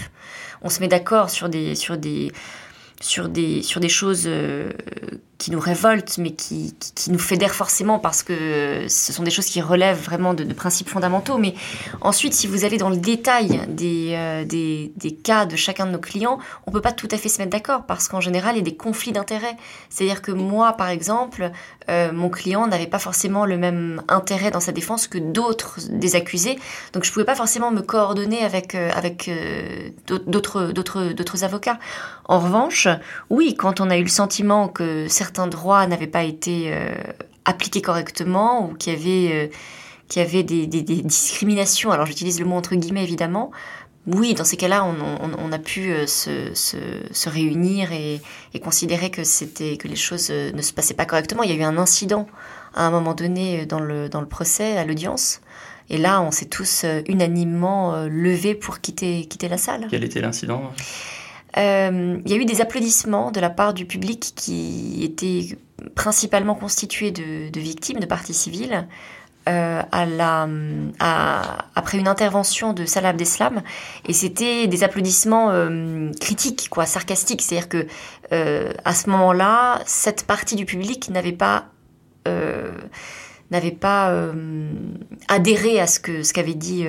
On 0.61 0.69
se 0.69 0.79
met 0.79 0.87
d'accord 0.87 1.29
sur 1.29 1.49
des, 1.49 1.75
sur 1.75 1.97
des, 1.97 2.31
sur 2.99 3.29
des, 3.29 3.61
sur 3.61 3.79
des 3.79 3.89
choses 3.89 4.27
qui 5.37 5.51
nous 5.51 5.59
révoltent, 5.59 6.17
mais 6.17 6.31
qui, 6.31 6.73
qui, 6.95 7.11
nous 7.11 7.19
fédèrent 7.19 7.53
forcément 7.53 7.99
parce 7.99 8.23
que 8.23 8.85
ce 8.87 9.11
sont 9.11 9.23
des 9.23 9.31
choses 9.31 9.47
qui 9.47 9.61
relèvent 9.61 10.01
vraiment 10.01 10.33
de, 10.33 10.45
principes 10.53 10.89
fondamentaux. 10.89 11.37
Mais 11.37 11.53
ensuite, 12.01 12.33
si 12.33 12.47
vous 12.47 12.63
allez 12.63 12.77
dans 12.77 12.89
le 12.89 12.97
détail 12.97 13.61
des, 13.67 14.13
euh, 14.13 14.45
des, 14.45 14.93
des, 14.95 15.11
cas 15.11 15.45
de 15.45 15.55
chacun 15.55 15.85
de 15.85 15.91
nos 15.91 15.99
clients, 15.99 16.39
on 16.65 16.71
peut 16.71 16.81
pas 16.81 16.93
tout 16.93 17.09
à 17.11 17.17
fait 17.17 17.27
se 17.27 17.39
mettre 17.39 17.51
d'accord 17.51 17.85
parce 17.85 18.07
qu'en 18.07 18.21
général, 18.21 18.55
il 18.55 18.59
y 18.59 18.61
a 18.61 18.63
des 18.63 18.77
conflits 18.77 19.11
d'intérêts. 19.11 19.57
C'est-à-dire 19.89 20.21
que 20.21 20.31
moi, 20.31 20.73
par 20.73 20.89
exemple, 20.89 21.51
euh, 21.89 22.13
mon 22.13 22.29
client 22.29 22.67
n'avait 22.67 22.87
pas 22.87 22.99
forcément 22.99 23.45
le 23.45 23.57
même 23.57 24.01
intérêt 24.07 24.51
dans 24.51 24.61
sa 24.61 24.71
défense 24.71 25.07
que 25.07 25.17
d'autres 25.17 25.79
des 25.89 26.15
accusés. 26.15 26.57
Donc, 26.93 27.03
je 27.03 27.11
pouvais 27.11 27.25
pas 27.25 27.35
forcément 27.35 27.71
me 27.71 27.81
coordonner 27.81 28.43
avec, 28.43 28.73
euh, 28.73 28.89
avec 28.95 29.29
d'autres, 30.07 30.71
d'autres 30.71 31.43
avocats. 31.43 31.77
En 32.27 32.39
revanche, 32.39 32.87
oui, 33.29 33.55
quand 33.55 33.81
on 33.81 33.89
a 33.89 33.97
eu 33.97 34.03
le 34.03 34.09
sentiment 34.09 34.67
que 34.67 35.07
certains 35.07 35.24
droits 35.31 35.87
n'avaient 35.87 36.07
pas 36.07 36.23
été 36.23 36.73
euh, 36.73 36.93
appliqués 37.45 37.81
correctement 37.81 38.69
ou 38.69 38.73
qu'il 38.75 38.93
y 38.93 38.95
avait, 38.95 39.33
euh, 39.33 39.47
qu'il 40.07 40.21
avait 40.21 40.43
des, 40.43 40.67
discriminations, 40.67 41.91
alors 41.91 42.05
j'utilise 42.05 42.39
le 42.39 42.45
mot 42.45 42.55
entre 42.55 42.75
guillemets 42.75 43.03
évidemment, 43.03 43.51
oui, 44.07 44.35
dans 44.35 44.43
ces 44.43 44.55
cas-là, 44.55 44.85
on, 44.85 45.51
a 45.51 45.57
pu 45.57 45.91
euh, 45.91 46.05
se, 46.05 46.53
se, 46.53 47.27
réunir 47.27 47.91
et, 47.91 48.21
considérer 48.59 49.09
que, 49.09 49.23
c'était, 49.23 49.77
que 49.77 49.87
les 49.87 49.95
choses 49.95 50.29
ne 50.29 50.61
se 50.61 50.73
passaient 50.73 50.93
pas 50.93 51.07
correctement. 51.07 51.41
Il 51.41 51.49
y 51.49 51.53
a 51.53 51.55
eu 51.55 51.63
un 51.63 51.79
incident 51.79 52.27
à 52.75 52.85
un 52.85 52.91
moment 52.91 53.15
donné 53.15 53.65
dans 53.65 53.79
le, 53.79 54.07
dans 54.07 54.21
le 54.21 54.27
procès, 54.27 54.77
à 54.77 54.85
l'audience. 54.85 55.41
Et 55.89 55.97
là, 55.97 56.21
on 56.21 56.29
s'est 56.29 56.45
tous 56.45 56.85
unanimement 57.07 58.05
levés 58.05 58.53
pour 58.53 58.79
quitter, 58.79 59.25
quitter 59.25 59.49
la 59.49 59.57
salle. 59.57 59.87
Quel 59.89 60.03
était 60.03 60.21
l'incident? 60.21 60.71
Euh, 61.57 62.19
il 62.25 62.31
y 62.31 62.33
a 62.33 62.37
eu 62.37 62.45
des 62.45 62.61
applaudissements 62.61 63.31
de 63.31 63.39
la 63.39 63.49
part 63.49 63.73
du 63.73 63.85
public 63.85 64.33
qui 64.35 65.03
étaient 65.03 65.57
principalement 65.95 66.55
constitués 66.55 67.11
de, 67.11 67.59
victimes, 67.59 67.99
de 67.99 68.05
parties 68.05 68.33
civiles. 68.33 68.87
euh, 69.47 69.81
après 71.75 71.97
une 71.99 72.07
intervention 72.07 72.73
de 72.73 72.85
Salah 72.85 73.09
Abdeslam 73.09 73.61
et 74.07 74.13
c'était 74.13 74.65
des 74.67 74.83
applaudissements 74.83 75.51
euh, 75.51 76.11
critiques, 76.19 76.67
quoi, 76.69 76.85
sarcastiques. 76.85 77.41
C'est-à-dire 77.41 77.69
que 77.69 77.87
à 78.83 78.93
ce 78.93 79.09
moment-là, 79.11 79.81
cette 79.85 80.25
partie 80.25 80.55
du 80.55 80.65
public 80.65 81.09
n'avait 81.09 81.31
pas 81.31 81.67
n'avait 83.51 83.71
pas 83.71 84.11
adhéré 85.27 85.79
à 85.79 85.87
ce 85.87 85.99
qu'avait 86.33 86.53
dit 86.55 86.85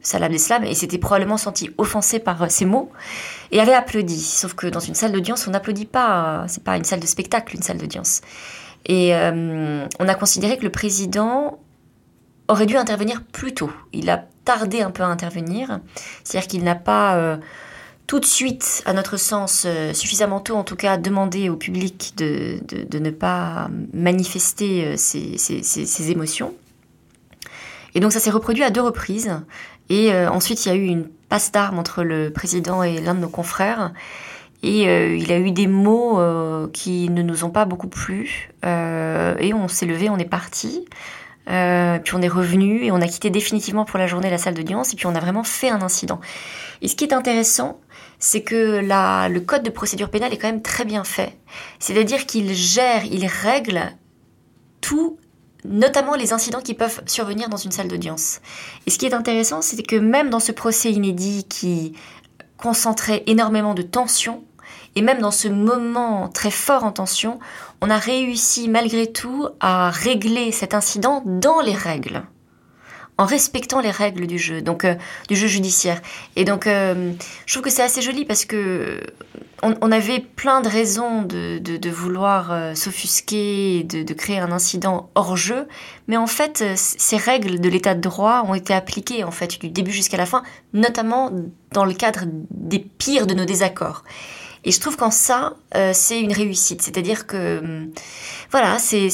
Salah 0.00 0.26
Abdeslam 0.26 0.64
et 0.64 0.74
s'était 0.74 0.98
probablement 0.98 1.36
senti 1.36 1.70
offensé 1.76 2.18
par 2.18 2.50
ces 2.50 2.64
mots 2.64 2.90
et 3.50 3.60
avait 3.60 3.74
applaudi. 3.74 4.20
Sauf 4.20 4.54
que 4.54 4.68
dans 4.68 4.80
une 4.80 4.94
salle 4.94 5.12
d'audience, 5.12 5.46
on 5.48 5.50
n'applaudit 5.50 5.86
pas. 5.86 6.44
C'est 6.48 6.62
pas 6.62 6.76
une 6.76 6.84
salle 6.84 7.00
de 7.00 7.06
spectacle, 7.06 7.56
une 7.56 7.62
salle 7.62 7.78
d'audience. 7.78 8.20
Et 8.86 9.12
on 9.14 10.08
a 10.08 10.14
considéré 10.14 10.56
que 10.56 10.64
le 10.64 10.70
président 10.70 11.58
aurait 12.48 12.66
dû 12.66 12.76
intervenir 12.76 13.22
plus 13.22 13.54
tôt. 13.54 13.70
Il 13.92 14.10
a 14.10 14.24
tardé 14.44 14.80
un 14.80 14.90
peu 14.90 15.02
à 15.02 15.06
intervenir, 15.06 15.80
c'est-à-dire 16.24 16.48
qu'il 16.48 16.64
n'a 16.64 16.74
pas 16.74 17.16
euh, 17.16 17.36
tout 18.08 18.20
de 18.20 18.24
suite, 18.24 18.82
à 18.86 18.94
notre 18.94 19.18
sens, 19.18 19.64
euh, 19.66 19.92
suffisamment 19.92 20.40
tôt 20.40 20.56
en 20.56 20.64
tout 20.64 20.76
cas, 20.76 20.96
demandé 20.96 21.50
au 21.50 21.56
public 21.56 22.14
de, 22.16 22.58
de, 22.66 22.98
ne 22.98 23.10
pas 23.10 23.68
manifester 23.92 24.86
euh, 24.86 24.94
ses, 24.96 25.36
ses, 25.36 26.10
émotions. 26.10 26.54
Et 27.94 28.00
donc 28.00 28.12
ça 28.12 28.18
s'est 28.18 28.30
reproduit 28.30 28.64
à 28.64 28.70
deux 28.70 28.80
reprises. 28.80 29.30
Et 29.90 30.12
ensuite, 30.14 30.66
il 30.66 30.68
y 30.68 30.72
a 30.72 30.74
eu 30.74 30.84
une 30.84 31.08
passe 31.30 31.50
d'armes 31.50 31.78
entre 31.78 32.02
le 32.02 32.30
président 32.30 32.82
et 32.82 33.00
l'un 33.00 33.14
de 33.14 33.20
nos 33.20 33.30
confrères. 33.30 33.94
Et 34.62 34.82
il 34.82 35.32
a 35.32 35.38
eu 35.38 35.50
des 35.50 35.66
mots 35.66 36.20
qui 36.74 37.08
ne 37.08 37.22
nous 37.22 37.44
ont 37.44 37.48
pas 37.48 37.64
beaucoup 37.64 37.88
plu. 37.88 38.50
et 38.62 39.54
on 39.54 39.66
s'est 39.66 39.86
levé, 39.86 40.10
on 40.10 40.18
est 40.18 40.28
parti. 40.28 40.84
Euh, 41.50 41.98
puis 41.98 42.14
on 42.14 42.20
est 42.20 42.28
revenu 42.28 42.84
et 42.84 42.90
on 42.90 43.00
a 43.00 43.06
quitté 43.08 43.30
définitivement 43.30 43.84
pour 43.84 43.98
la 43.98 44.06
journée 44.06 44.28
la 44.28 44.38
salle 44.38 44.54
d'audience 44.54 44.92
et 44.92 44.96
puis 44.96 45.06
on 45.06 45.14
a 45.14 45.20
vraiment 45.20 45.44
fait 45.44 45.70
un 45.70 45.80
incident. 45.80 46.20
Et 46.82 46.88
ce 46.88 46.96
qui 46.96 47.04
est 47.04 47.14
intéressant, 47.14 47.80
c'est 48.18 48.42
que 48.42 48.80
le 48.82 49.38
code 49.40 49.62
de 49.62 49.70
procédure 49.70 50.10
pénale 50.10 50.32
est 50.32 50.38
quand 50.38 50.50
même 50.50 50.62
très 50.62 50.84
bien 50.84 51.04
fait. 51.04 51.38
C'est-à-dire 51.78 52.26
qu'il 52.26 52.52
gère, 52.54 53.04
il 53.04 53.26
règle 53.26 53.82
tout, 54.80 55.18
notamment 55.64 56.14
les 56.14 56.32
incidents 56.32 56.60
qui 56.60 56.74
peuvent 56.74 57.02
survenir 57.06 57.48
dans 57.48 57.56
une 57.56 57.72
salle 57.72 57.88
d'audience. 57.88 58.40
Et 58.86 58.90
ce 58.90 58.98
qui 58.98 59.06
est 59.06 59.14
intéressant, 59.14 59.62
c'est 59.62 59.82
que 59.82 59.96
même 59.96 60.30
dans 60.30 60.40
ce 60.40 60.52
procès 60.52 60.90
inédit 60.92 61.44
qui 61.48 61.94
concentrait 62.56 63.22
énormément 63.26 63.74
de 63.74 63.82
tension, 63.82 64.44
et 64.96 65.02
même 65.02 65.20
dans 65.20 65.30
ce 65.30 65.48
moment 65.48 66.28
très 66.28 66.50
fort 66.50 66.84
en 66.84 66.92
tension, 66.92 67.38
on 67.80 67.90
a 67.90 67.98
réussi 67.98 68.68
malgré 68.68 69.12
tout 69.12 69.48
à 69.60 69.90
régler 69.90 70.50
cet 70.50 70.74
incident 70.74 71.22
dans 71.24 71.60
les 71.60 71.74
règles 71.74 72.24
en 73.18 73.24
respectant 73.24 73.80
les 73.80 73.90
règles 73.90 74.26
du 74.26 74.38
jeu, 74.38 74.62
donc 74.62 74.84
euh, 74.84 74.94
du 75.28 75.36
jeu 75.36 75.48
judiciaire. 75.48 76.00
Et 76.36 76.44
donc, 76.44 76.66
euh, 76.66 77.12
je 77.46 77.52
trouve 77.52 77.64
que 77.64 77.70
c'est 77.70 77.82
assez 77.82 78.00
joli 78.00 78.24
parce 78.24 78.44
que 78.44 79.00
on, 79.62 79.90
avait 79.90 80.20
plein 80.20 80.60
de 80.60 80.68
raisons 80.68 81.22
de, 81.22 81.90
vouloir 81.90 82.52
euh, 82.52 82.74
s'offusquer, 82.76 83.82
de, 83.82 84.14
créer 84.14 84.38
un 84.38 84.52
incident 84.52 85.10
hors 85.16 85.36
jeu, 85.36 85.66
mais 86.06 86.16
en 86.16 86.28
fait, 86.28 86.64
ces 86.76 87.16
règles 87.16 87.58
de 87.58 87.68
l'état 87.68 87.96
de 87.96 88.00
droit 88.00 88.44
ont 88.46 88.54
été 88.54 88.72
appliquées 88.72 89.24
en 89.24 89.32
fait 89.32 89.60
du 89.60 89.68
début 89.68 89.90
jusqu'à 89.90 90.16
la 90.16 90.26
fin, 90.26 90.44
notamment 90.72 91.32
dans 91.72 91.84
le 91.84 91.92
cadre 91.92 92.20
des 92.50 92.78
pires 92.78 93.26
de 93.26 93.34
nos 93.34 93.44
désaccords. 93.44 94.04
Et 94.64 94.70
je 94.70 94.80
trouve 94.80 94.96
qu'en 94.96 95.10
ça, 95.10 95.54
euh, 95.74 95.92
c'est 95.94 96.20
une 96.20 96.32
réussite. 96.32 96.82
C'est-à-dire 96.82 97.26
que, 97.26 97.58
hum, 97.58 97.90
voilà, 98.50 98.78
c'est, 98.78 99.08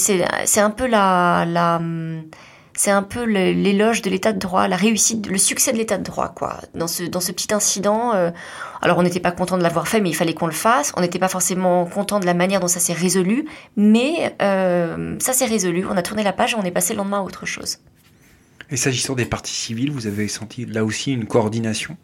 un 0.60 0.70
peu 0.70 0.86
la, 0.86 1.44
la 1.46 1.76
hum, 1.76 2.24
c'est 2.76 2.90
un 2.90 3.02
peu 3.02 3.24
l'éloge 3.24 4.02
de 4.02 4.10
l'état 4.10 4.32
de 4.32 4.38
droit, 4.38 4.66
la 4.68 4.76
réussite, 4.76 5.26
le 5.26 5.38
succès 5.38 5.72
de 5.72 5.78
l'état 5.78 5.96
de 5.96 6.02
droit, 6.02 6.28
quoi. 6.28 6.60
Dans 6.74 6.88
ce, 6.88 7.04
dans 7.04 7.20
ce 7.20 7.32
petit 7.32 7.54
incident, 7.54 8.14
euh, 8.14 8.30
alors 8.82 8.98
on 8.98 9.02
n'était 9.02 9.20
pas 9.20 9.32
content 9.32 9.56
de 9.56 9.62
l'avoir 9.62 9.86
fait, 9.86 10.00
mais 10.00 10.10
il 10.10 10.14
fallait 10.14 10.34
qu'on 10.34 10.46
le 10.46 10.52
fasse. 10.52 10.92
On 10.96 11.00
n'était 11.00 11.18
pas 11.18 11.28
forcément 11.28 11.86
content 11.86 12.20
de 12.20 12.26
la 12.26 12.34
manière 12.34 12.60
dont 12.60 12.68
ça 12.68 12.80
s'est 12.80 12.92
résolu, 12.92 13.46
mais 13.76 14.34
euh, 14.42 15.16
ça 15.20 15.32
s'est 15.32 15.46
résolu. 15.46 15.86
On 15.88 15.96
a 15.96 16.02
tourné 16.02 16.22
la 16.22 16.32
page 16.32 16.54
et 16.54 16.56
on 16.56 16.64
est 16.64 16.72
passé 16.72 16.94
le 16.94 16.98
lendemain 16.98 17.20
à 17.20 17.22
autre 17.22 17.46
chose. 17.46 17.78
Et 18.70 18.76
s'agissant 18.76 19.14
des 19.14 19.26
parties 19.26 19.54
civiles, 19.54 19.92
vous 19.92 20.06
avez 20.06 20.26
senti 20.26 20.66
là 20.66 20.84
aussi 20.84 21.12
une 21.12 21.26
coordination 21.26 21.96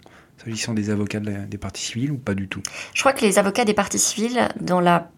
s'agissant 0.44 0.72
des 0.72 0.90
avocats 0.90 1.20
des 1.20 1.58
parties 1.58 1.82
civiles 1.82 2.12
ou 2.12 2.16
pas 2.16 2.34
du 2.34 2.48
tout? 2.48 2.62
Je 2.94 3.00
crois 3.00 3.12
que 3.12 3.24
les 3.24 3.38
avocats 3.38 3.64
des 3.64 3.74
parties 3.74 3.98
civiles, 3.98 4.48
dans 4.60 4.80
la 4.80 5.10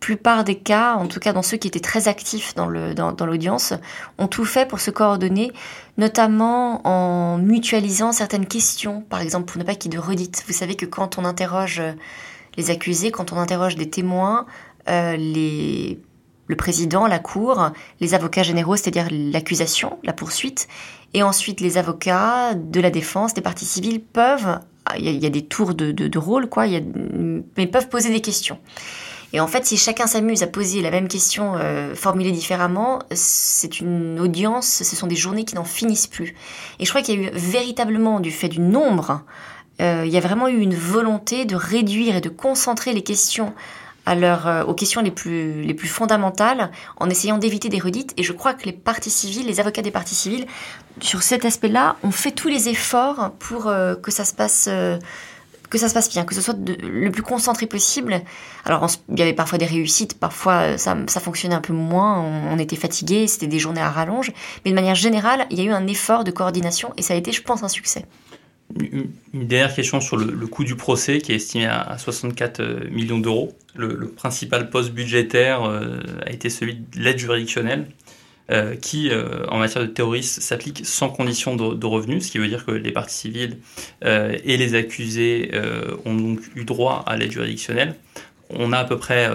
plupart 0.00 0.44
des 0.44 0.56
cas, 0.56 0.94
en 0.94 1.06
tout 1.06 1.20
cas 1.20 1.32
dans 1.32 1.42
ceux 1.42 1.58
qui 1.58 1.68
étaient 1.68 1.78
très 1.78 2.08
actifs 2.08 2.54
dans 2.54 2.66
l'audience, 2.66 3.74
ont 4.18 4.26
tout 4.26 4.46
fait 4.46 4.66
pour 4.66 4.80
se 4.80 4.90
coordonner, 4.90 5.52
notamment 5.98 6.86
en 6.86 7.38
mutualisant 7.38 8.12
certaines 8.12 8.46
questions, 8.46 9.02
par 9.02 9.20
exemple 9.20 9.44
pour 9.44 9.58
ne 9.58 9.64
pas 9.64 9.74
qu'il 9.74 9.92
y 9.92 9.96
de 9.96 10.00
redites. 10.00 10.42
Vous 10.46 10.54
savez 10.54 10.74
que 10.74 10.86
quand 10.86 11.18
on 11.18 11.24
interroge 11.24 11.82
les 12.56 12.70
accusés, 12.70 13.10
quand 13.10 13.32
on 13.32 13.36
interroge 13.36 13.76
des 13.76 13.90
témoins, 13.90 14.46
euh, 14.88 15.16
le 16.50 16.56
président, 16.56 17.06
la 17.06 17.20
cour, 17.20 17.70
les 18.00 18.14
avocats 18.14 18.42
généraux, 18.42 18.76
c'est-à-dire 18.76 19.06
l'accusation, 19.10 19.98
la 20.02 20.12
poursuite, 20.12 20.66
et 21.14 21.22
ensuite 21.22 21.60
les 21.60 21.78
avocats 21.78 22.54
de 22.54 22.80
la 22.80 22.90
défense, 22.90 23.34
des 23.34 23.40
parties 23.40 23.66
civiles 23.66 24.00
peuvent, 24.00 24.58
il 24.98 25.22
y, 25.22 25.26
a, 25.26 25.30
des 25.30 25.44
tours 25.44 25.74
de, 25.74 26.18
rôle, 26.18 26.48
quoi, 26.48 26.66
mais 26.66 27.66
peuvent 27.68 27.88
poser 27.88 28.10
des 28.10 28.20
questions. 28.20 28.58
Et 29.32 29.40
en 29.40 29.46
fait, 29.46 29.64
si 29.64 29.76
chacun 29.76 30.06
s'amuse 30.06 30.42
à 30.42 30.46
poser 30.46 30.82
la 30.82 30.90
même 30.90 31.08
question 31.08 31.54
euh, 31.56 31.94
formulée 31.94 32.32
différemment, 32.32 33.00
c'est 33.12 33.80
une 33.80 34.18
audience, 34.18 34.82
ce 34.82 34.96
sont 34.96 35.06
des 35.06 35.16
journées 35.16 35.44
qui 35.44 35.54
n'en 35.54 35.64
finissent 35.64 36.08
plus. 36.08 36.34
Et 36.78 36.84
je 36.84 36.90
crois 36.90 37.02
qu'il 37.02 37.20
y 37.20 37.24
a 37.24 37.28
eu 37.28 37.30
véritablement, 37.32 38.20
du 38.20 38.30
fait 38.30 38.48
du 38.48 38.60
nombre, 38.60 39.22
euh, 39.80 40.02
il 40.04 40.12
y 40.12 40.16
a 40.16 40.20
vraiment 40.20 40.48
eu 40.48 40.58
une 40.58 40.74
volonté 40.74 41.44
de 41.44 41.56
réduire 41.56 42.16
et 42.16 42.20
de 42.20 42.28
concentrer 42.28 42.92
les 42.92 43.02
questions 43.02 43.54
à 44.06 44.14
euh, 44.14 44.64
aux 44.64 44.74
questions 44.74 45.02
les 45.02 45.10
plus, 45.10 45.62
les 45.62 45.74
plus 45.74 45.88
fondamentales 45.88 46.70
en 46.96 47.08
essayant 47.08 47.38
d'éviter 47.38 47.68
des 47.68 47.78
redites. 47.78 48.12
Et 48.16 48.22
je 48.22 48.32
crois 48.32 48.54
que 48.54 48.64
les 48.64 48.72
parties 48.72 49.10
civiles, 49.10 49.46
les 49.46 49.60
avocats 49.60 49.82
des 49.82 49.90
parties 49.90 50.14
civiles, 50.14 50.46
sur 51.00 51.22
cet 51.22 51.44
aspect-là, 51.44 51.96
ont 52.02 52.10
fait 52.10 52.32
tous 52.32 52.48
les 52.48 52.68
efforts 52.68 53.32
pour 53.38 53.68
euh, 53.68 53.94
que 53.94 54.10
ça 54.10 54.24
se 54.24 54.34
passe. 54.34 54.68
Euh, 55.70 55.76
que 55.76 55.78
ça 55.78 55.88
se 55.88 55.94
passe 55.94 56.10
bien, 56.10 56.24
que 56.24 56.34
ce 56.34 56.40
soit 56.40 56.56
le 56.82 57.10
plus 57.10 57.22
concentré 57.22 57.66
possible. 57.66 58.20
Alors, 58.64 58.88
il 59.08 59.18
y 59.18 59.22
avait 59.22 59.32
parfois 59.32 59.58
des 59.58 59.66
réussites, 59.66 60.18
parfois 60.18 60.76
ça, 60.76 60.96
ça 61.06 61.20
fonctionnait 61.20 61.54
un 61.54 61.60
peu 61.60 61.72
moins, 61.72 62.20
on, 62.20 62.54
on 62.54 62.58
était 62.58 62.76
fatigué, 62.76 63.26
c'était 63.26 63.46
des 63.46 63.58
journées 63.58 63.80
à 63.80 63.90
rallonge. 63.90 64.32
Mais 64.64 64.72
de 64.72 64.74
manière 64.74 64.96
générale, 64.96 65.46
il 65.50 65.58
y 65.58 65.62
a 65.62 65.64
eu 65.64 65.72
un 65.72 65.86
effort 65.86 66.24
de 66.24 66.30
coordination 66.30 66.92
et 66.96 67.02
ça 67.02 67.14
a 67.14 67.16
été, 67.16 67.32
je 67.32 67.42
pense, 67.42 67.62
un 67.62 67.68
succès. 67.68 68.04
Une 68.78 69.46
dernière 69.46 69.74
question 69.74 70.00
sur 70.00 70.16
le, 70.16 70.46
coût 70.46 70.62
du 70.62 70.76
procès 70.76 71.18
qui 71.18 71.32
est 71.32 71.36
estimé 71.36 71.66
à, 71.66 71.96
64 71.98 72.60
euh, 72.60 72.90
millions 72.90 73.18
d'euros. 73.18 73.52
Le, 73.74 74.08
principal 74.08 74.70
poste 74.70 74.92
budgétaire 74.92 75.64
euh, 75.64 76.00
a 76.24 76.30
été 76.30 76.50
celui 76.50 76.74
de 76.74 77.00
l'aide 77.00 77.18
juridictionnelle 77.18 77.88
euh, 78.50 78.74
qui, 78.76 79.10
en 79.48 79.58
matière 79.58 79.82
de 79.82 79.88
terrorisme, 79.88 80.40
s'applique 80.40 80.84
sans 80.84 81.08
condition 81.08 81.56
de, 81.56 81.86
revenus, 81.86 82.26
ce 82.26 82.30
qui 82.30 82.38
veut 82.38 82.48
dire 82.48 82.64
que 82.64 82.72
les 82.72 82.92
parties 82.92 83.14
civiles 83.14 83.58
et 84.02 84.56
les 84.56 84.74
accusés 84.74 85.50
ont 86.04 86.14
donc 86.14 86.40
eu 86.56 86.64
droit 86.64 87.04
à 87.06 87.16
l'aide 87.16 87.32
juridictionnelle. 87.32 87.96
On 88.50 88.72
a 88.72 88.78
à 88.78 88.84
peu 88.84 88.96
près, 88.96 89.30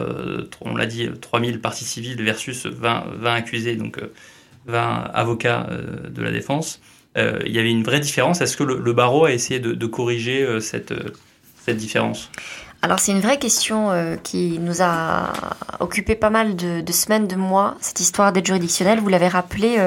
on 0.62 0.75
l'a 0.75 0.86
dit, 0.86 1.10
3000 1.22 1.62
parties 1.62 1.86
civiles 1.86 2.22
versus 2.22 2.65
20, 2.65 3.05
20 3.19 3.34
accusés, 3.34 3.75
donc 3.75 4.00
20 4.67 5.12
avocats 5.13 5.69
de 6.10 6.22
la 6.22 6.31
défense. 6.31 6.81
Euh, 7.17 7.39
il 7.45 7.53
y 7.53 7.60
avait 7.60 7.72
une 7.72 7.84
vraie 7.84 8.00
différence. 8.00 8.41
Est-ce 8.41 8.57
que 8.57 8.63
le, 8.63 8.93
barreau 8.93 9.25
a 9.25 9.31
essayé 9.31 9.60
de, 9.60 9.86
corriger 9.86 10.43
euh, 10.43 10.60
cette, 10.60 10.91
euh, 10.91 11.13
cette 11.63 11.77
différence? 11.77 12.29
Alors 12.86 13.00
c'est 13.00 13.12
une 13.12 13.20
vraie 13.20 13.39
question 13.39 13.89
qui 14.22 14.60
nous 14.60 14.84
a 14.84 15.34
occupé 15.80 16.13
pas 16.13 16.30
mal 16.30 16.56
de, 16.56 16.92
semaines, 16.92 17.27
de 17.27 17.36
mois, 17.36 17.75
cette 17.82 18.00
histoire 18.00 18.32
d'aide 18.32 18.46
juridictionnelle. 18.46 19.00
Vous 19.00 19.10
l'avez 19.10 19.27
rappelé, 19.27 19.77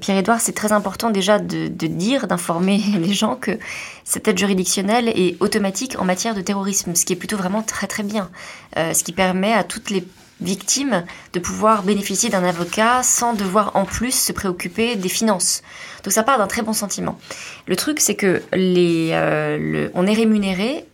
Pierre-Édouard, 0.00 0.40
c'est 0.40 0.54
très 0.54 0.72
important 0.72 1.10
déjà 1.10 1.38
de, 1.38 1.66
dire, 1.68 2.26
d'informer 2.26 2.78
les 2.98 3.12
gens 3.12 3.36
que 3.36 3.58
cette 4.04 4.26
aide 4.26 4.38
juridictionnelle 4.38 5.08
est 5.10 5.36
automatique 5.40 5.96
en 5.98 6.06
matière 6.06 6.34
de 6.34 6.40
terrorisme, 6.40 6.94
ce 6.94 7.04
qui 7.04 7.12
est 7.12 7.16
plutôt 7.16 7.36
vraiment 7.36 7.62
très 7.62 7.86
très 7.86 8.04
bien, 8.04 8.30
ce 8.74 9.04
qui 9.04 9.12
permet 9.12 9.52
à 9.52 9.62
toutes 9.62 9.90
les 9.90 10.02
victimes 10.40 11.04
de 11.32 11.40
pouvoir 11.40 11.82
bénéficier 11.82 12.30
d'un 12.30 12.44
avocat 12.44 13.02
sans 13.02 13.34
devoir 13.34 13.72
en 13.74 13.84
plus 13.84 14.12
se 14.12 14.32
préoccuper 14.32 14.96
des 14.96 15.08
finances. 15.08 15.62
Donc 16.04 16.12
ça 16.12 16.22
part 16.22 16.38
d'un 16.38 16.46
très 16.46 16.62
bon 16.62 16.72
sentiment. 16.72 17.18
Le 17.66 17.76
truc, 17.76 18.00
c'est 18.00 18.14
que 18.14 18.42
les, 18.52 19.10
euh, 19.12 19.88
on 19.94 20.06
est 20.06 20.14
rémunéré 20.14 20.84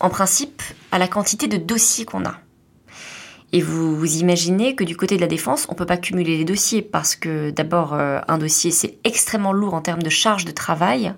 en 0.00 0.10
principe 0.10 0.62
à 0.90 0.98
la 0.98 1.08
quantité 1.08 1.46
de 1.46 1.56
dossiers 1.56 2.04
qu'on 2.04 2.24
a. 2.24 2.40
Et 3.52 3.62
vous, 3.62 4.16
imaginez 4.16 4.76
que 4.76 4.84
du 4.84 4.96
côté 4.96 5.16
de 5.16 5.20
la 5.20 5.26
défense, 5.26 5.66
on 5.68 5.74
peut 5.74 5.86
pas 5.86 5.96
cumuler 5.96 6.38
les 6.38 6.44
dossiers 6.44 6.82
parce 6.82 7.16
que 7.16 7.50
d'abord, 7.50 7.94
euh, 7.94 8.20
un 8.28 8.38
dossier, 8.38 8.70
c'est 8.70 8.98
extrêmement 9.02 9.52
lourd 9.52 9.74
en 9.74 9.80
termes 9.80 10.02
de 10.02 10.10
charge 10.10 10.44
de 10.44 10.52
travail. 10.52 11.12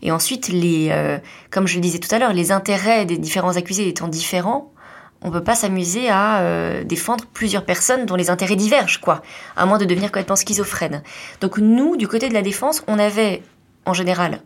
Et 0.00 0.10
ensuite, 0.10 0.48
les, 0.48 0.88
euh, 0.90 1.18
comme 1.50 1.66
je 1.66 1.74
le 1.74 1.82
disais 1.82 1.98
tout 1.98 2.12
à 2.14 2.18
l'heure, 2.18 2.32
les 2.32 2.50
intérêts 2.50 3.04
des 3.04 3.18
différents 3.18 3.56
accusés 3.56 3.88
étant 3.88 4.08
différents, 4.08 4.72
On 5.22 5.30
peut 5.30 5.42
pas 5.42 5.54
s'amuser 5.54 6.10
à 6.10 6.40
euh, 6.40 6.84
défendre 6.84 7.24
plusieurs 7.32 7.64
personnes 7.64 8.04
dont 8.04 8.16
les 8.16 8.28
intérêts 8.28 8.54
divergent, 8.54 9.00
quoi, 9.00 9.22
à 9.56 9.64
moins 9.64 9.78
de 9.78 9.86
devenir 9.86 10.10
complètement 10.10 10.36
schizophrène. 10.36 11.02
Donc 11.40 11.56
nous, 11.56 11.96
du 11.96 12.06
côté 12.06 12.28
de 12.28 12.34
la 12.34 12.42
défense, 12.42 12.84
on 12.86 12.98
avait 12.98 13.42
en 13.86 13.94
général 13.94 14.42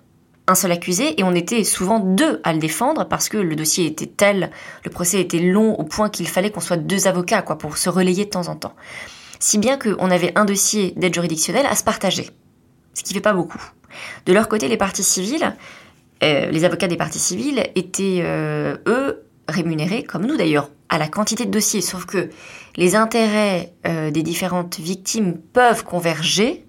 un 0.51 0.55
seul 0.55 0.73
accusé 0.73 1.19
et 1.19 1.25
on 1.25 1.35
était 1.35 1.65
souvent 1.65 2.01
deux 2.01 2.41
à 2.45 2.53
le 2.53 2.59
défendre 2.59 3.07
parce 3.09 3.29
que 3.29 3.39
le 3.39 3.57
dossier 3.57 3.87
était 3.87 4.07
tel, 4.07 4.51
le 4.85 4.91
procès 4.91 5.21
était 5.21 5.39
long 5.39 5.75
au 5.75 5.85
point 5.85 6.11
qu'il 6.11 6.29
fallait 6.29 6.51
qu'on 6.51 6.61
soit 6.61 6.77
deux 6.77 7.07
avocats, 7.07 7.43
quoi, 7.43 7.57
pour 7.57 7.79
se 7.79 7.89
relayer 7.89 8.25
de 8.25 8.31
temps 8.31 8.49
en 8.49 8.57
temps. 8.57 8.75
Si 9.39 9.59
bien 9.59 9.79
qu'on 9.79 10.11
avait 10.11 10.33
un 10.37 10.45
dossier 10.45 10.93
d'aide 10.97 11.15
juridictionnelle 11.15 11.67
à 11.67 11.75
se 11.75 11.85
partager, 11.85 12.29
ce 12.95 13.03
qui 13.03 13.15
fait 13.15 13.21
pas 13.21 13.33
beaucoup. 13.33 13.63
De 14.27 14.33
leur 14.33 14.49
côté, 14.49 14.69
les 14.69 14.77
parties 14.77 15.03
civiles, 15.03 15.55
euh, 16.23 16.51
les 16.51 16.65
avocats 16.65 16.89
des 16.89 16.97
parties 16.97 17.19
civiles 17.19 17.65
étaient, 17.75 18.21
euh, 18.23 18.77
eux, 18.87 19.25
rémunérés, 19.49 20.05
comme 20.05 20.27
nous 20.27 20.37
d'ailleurs, 20.37 20.71
à 20.89 20.99
la 20.99 21.09
quantité 21.09 21.47
de 21.47 21.51
dossiers. 21.51 21.81
Sauf 21.81 22.05
que 22.05 22.31
les 22.77 22.97
intérêts 22.97 23.73
euh, 23.87 24.11
des 24.11 24.23
différentes 24.23 24.79
victimes 24.79 25.39
peuvent 25.39 25.85
converger. 25.85 26.67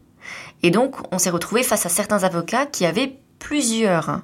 Et 0.64 0.72
donc, 0.72 0.96
on 1.12 1.18
s'est 1.18 1.30
retrouvé 1.30 1.64
face 1.64 1.86
à 1.86 1.90
certains 1.90 2.24
avocats 2.24 2.66
qui 2.66 2.86
avaient 2.86 3.20
plusieurs 3.42 4.22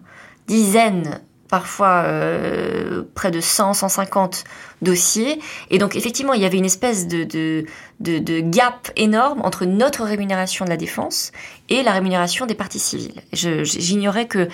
dizaines 0.47 1.19
parfois 1.49 2.03
euh, 2.05 3.03
près 3.15 3.31
de 3.31 3.39
100, 3.39 3.73
150 3.73 4.43
dossiers. 4.81 5.39
Et 5.69 5.77
donc 5.77 5.95
effectivement, 5.95 6.33
il 6.33 6.41
y 6.41 6.45
avait 6.45 6.57
une 6.57 6.65
espèce 6.65 7.07
de, 7.07 7.23
de, 7.23 7.65
de, 7.99 8.39
gap 8.41 8.91
énorme 8.95 9.41
entre 9.43 9.65
notre 9.65 10.03
rémunération 10.03 10.65
de 10.65 10.69
la 10.69 10.77
défense 10.77 11.31
et 11.69 11.83
la 11.83 11.93
rémunération 11.93 12.45
des 12.45 12.55
parties 12.55 12.79
civiles. 12.79 13.21
J'ignorais 13.33 14.27
que 14.27 14.47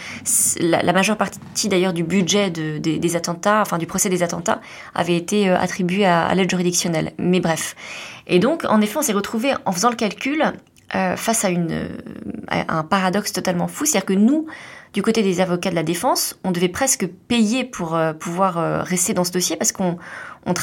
la, 0.60 0.94
majeure 0.94 1.18
partie 1.18 1.68
d'ailleurs 1.68 1.94
du 1.94 2.04
budget 2.04 2.52
de, 2.52 2.78
des, 2.78 3.16
attentats, 3.16 3.62
enfin 3.62 3.78
du 3.78 3.88
procès 3.88 4.10
des 4.10 4.24
attentats, 4.24 4.62
avait 4.94 5.18
été 5.18 5.50
euh, 5.50 5.58
attribuée 5.58 6.06
à, 6.06 6.26
à 6.26 6.36
l'aide 6.36 6.50
juridictionnelle. 6.50 7.14
Mais 7.18 7.40
bref. 7.40 7.76
Et 8.28 8.40
donc, 8.40 8.64
en 8.66 8.80
effet, 8.82 8.98
on 8.98 9.02
s'est 9.02 9.14
retrouvé 9.14 9.54
en 9.66 9.72
faisant 9.72 9.90
le 9.90 9.96
calcul 9.96 10.54
euh, 10.96 11.16
face 11.16 11.44
à, 11.44 11.50
un 12.68 12.84
paradoxe 12.84 13.34
totalement 13.34 13.68
fou. 13.68 13.86
C'est-à-dire 13.86 14.06
que 14.06 14.14
nous, 14.14 14.46
du 14.94 15.02
côté 15.02 15.24
des 15.24 15.42
avocats 15.42 15.72
de 15.72 15.76
la 15.76 15.84
défense, 15.84 16.38
on 16.44 16.52
devait 16.52 16.70
presque 16.70 17.08
payer 17.08 17.64
pour 17.64 17.96
euh, 17.96 18.14
pouvoir 18.14 18.60
euh, 18.60 18.84
rester 18.84 19.14
dans 19.14 19.24
ce 19.24 19.32
dossier 19.32 19.56
parce 19.56 19.72
qu'on 19.72 19.98
on, 20.46 20.54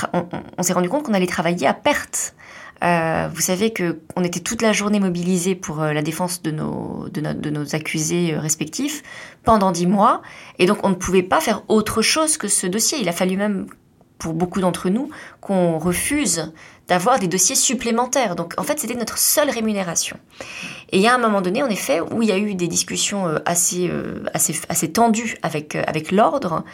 on, 0.57 0.63
s'est 0.63 0.73
rendu 0.73 0.89
compte 0.89 1.03
qu'on 1.03 1.15
allait 1.15 1.27
travailler 1.27 1.67
à 1.67 1.75
perte. 1.75 2.35
Vous 2.83 3.43
savez 3.43 3.75
que 3.75 4.01
on 4.17 4.25
était 4.25 4.41
toute 4.41 4.63
la 4.63 4.73
journée 4.73 5.01
mobilisés 5.01 5.55
pour 5.55 5.81
la 5.83 6.01
défense 6.01 6.41
de 6.41 6.51
nos 6.51 7.75
accusés 7.75 8.35
respectifs 8.35 9.03
pendant 9.45 9.71
dix 9.71 9.87
mois, 9.87 10.23
et 10.59 10.65
donc 10.65 10.79
on 10.83 10.89
ne 10.89 10.95
pouvait 10.95 11.23
pas 11.23 11.41
faire 11.41 11.63
autre 11.69 12.01
chose 12.01 12.39
que 12.39 12.49
ce 12.49 12.67
dossier. 12.67 12.97
Il 12.99 13.09
a 13.11 13.13
fallu 13.13 13.37
même 13.37 13.67
pour 14.21 14.35
beaucoup 14.35 14.61
d'entre 14.61 14.89
nous 14.89 15.11
qu'on 15.41 15.79
refuse 15.79 16.53
d'avoir 16.91 17.21
des 17.21 17.29
dossiers 17.29 17.55
supplémentaires. 17.55 18.35
Donc 18.35 18.55
en 18.59 18.65
fait, 18.65 18.81
c'était 18.81 18.97
notre 18.97 19.17
seule 19.17 19.49
rémunération. 19.49 20.17
Et 20.91 20.97
il 20.99 21.03
y 21.03 21.07
a 21.07 21.15
un 21.15 21.19
moment 21.19 21.41
donné, 21.41 21.63
en 21.63 21.69
effet, 21.69 22.01
où 22.01 22.21
il 22.21 22.29
y 22.29 22.33
a 22.33 22.37
eu 22.37 22.57
des 22.57 22.67
discussions 22.67 23.29
euh, 23.29 23.39
assez, 23.47 23.89
euh, 23.89 24.25
assez, 24.35 24.61
assez 24.69 24.91
tendues 24.91 25.37
avec, 25.43 25.77
euh, 25.77 25.85
avec 25.87 26.11
l'ordre 26.11 26.65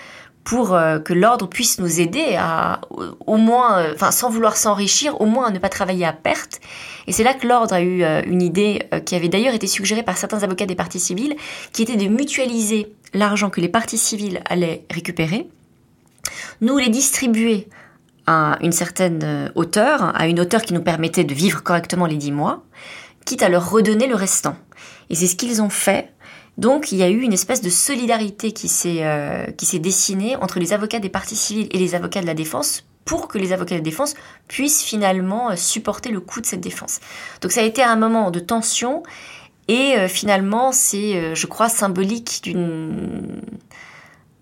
pour 0.43 0.79
que 1.05 1.13
l'ordre 1.13 1.49
puisse 1.49 1.81
nous 1.81 2.01
aider 2.01 2.37
à 2.39 2.81
au 3.27 3.37
moins, 3.37 3.85
enfin 3.93 4.13
sans 4.13 4.31
vouloir 4.31 4.57
s'enrichir, 4.57 5.21
au 5.21 5.27
moins 5.27 5.47
à 5.49 5.51
ne 5.51 5.59
pas 5.59 5.69
travailler 5.69 6.07
à 6.07 6.13
perte. 6.13 6.61
Et 7.09 7.13
c'est 7.13 7.25
là 7.25 7.35
que 7.35 7.49
l'ordre 7.49 7.75
a 7.75 7.83
eu 7.83 8.05
une 8.05 8.41
idée 8.41 8.89
qui 9.07 9.17
avait 9.17 9.29
d'ailleurs 9.29 9.55
été 9.55 9.67
suggérée 9.67 10.05
par 10.05 10.17
certains 10.17 10.45
avocats 10.45 10.67
des 10.67 10.77
parties 10.77 11.01
civiles, 11.01 11.35
qui 11.73 11.83
était 11.83 11.97
de 11.97 12.07
mutualiser 12.07 12.93
l'argent 13.13 13.51
que 13.51 13.61
les 13.61 13.69
parties 13.69 13.99
civiles 13.99 14.41
allaient 14.49 14.85
récupérer 14.89 15.49
nous 16.61 16.79
les 16.79 16.89
distribuer 16.89 17.69
à 18.27 18.59
une 18.61 18.73
certaine 18.73 19.21
euh, 19.23 19.49
hauteur, 19.55 20.15
à 20.15 20.27
une 20.27 20.41
hauteur 20.41 20.63
qui 20.63 20.75
nous 20.75 20.83
permettait 20.83 21.25
de 21.25 21.35
vivre 21.35 21.63
correctement 21.63 22.07
les 22.07 22.17
dix 22.17 22.33
mois, 22.33 22.65
quitte 23.25 23.43
à 23.43 23.49
leur 23.49 23.71
redonner 23.71 24.07
le 24.07 24.15
restant. 24.15 24.57
Et 25.11 25.15
c'est 25.15 25.27
ce 25.27 25.37
qu'ils 25.37 25.63
ont 25.63 25.71
fait. 25.71 26.13
Donc 26.59 26.91
il 26.91 26.99
y 26.99 27.03
a 27.03 27.09
eu 27.09 27.21
une 27.21 27.33
espèce 27.33 27.61
de 27.61 27.71
solidarité 27.71 28.53
qui 28.53 28.69
s'est 28.69 29.01
euh, 29.01 29.45
qui 29.53 29.67
s'est 29.67 29.79
dessinée 29.79 30.37
entre 30.37 30.59
les 30.59 30.73
avocats 30.73 31.01
des 31.01 31.11
parties 31.11 31.37
civiles 31.37 31.69
et 31.71 31.79
les 31.79 31.95
avocats 31.95 32.23
de 32.23 32.27
la 32.27 32.35
défense 32.35 32.87
pour 33.05 33.29
que 33.29 33.39
les 33.39 33.53
avocats 33.53 33.75
de 33.75 33.81
la 33.81 33.85
défense 33.85 34.15
puissent 34.49 34.83
finalement 34.83 35.51
euh, 35.51 35.57
supporter 35.57 36.11
le 36.11 36.21
coût 36.21 36.41
de 36.41 36.47
cette 36.47 36.63
défense. 36.63 37.01
Donc 37.43 37.53
ça 37.53 37.61
a 37.61 37.65
été 37.65 37.83
un 37.83 37.97
moment 37.97 38.31
de 38.31 38.41
tension 38.41 39.03
et 39.69 40.07
finalement 40.09 40.71
c'est 40.71 41.35
je 41.35 41.47
crois 41.49 41.69
symbolique 41.69 42.41
d'une 42.45 43.43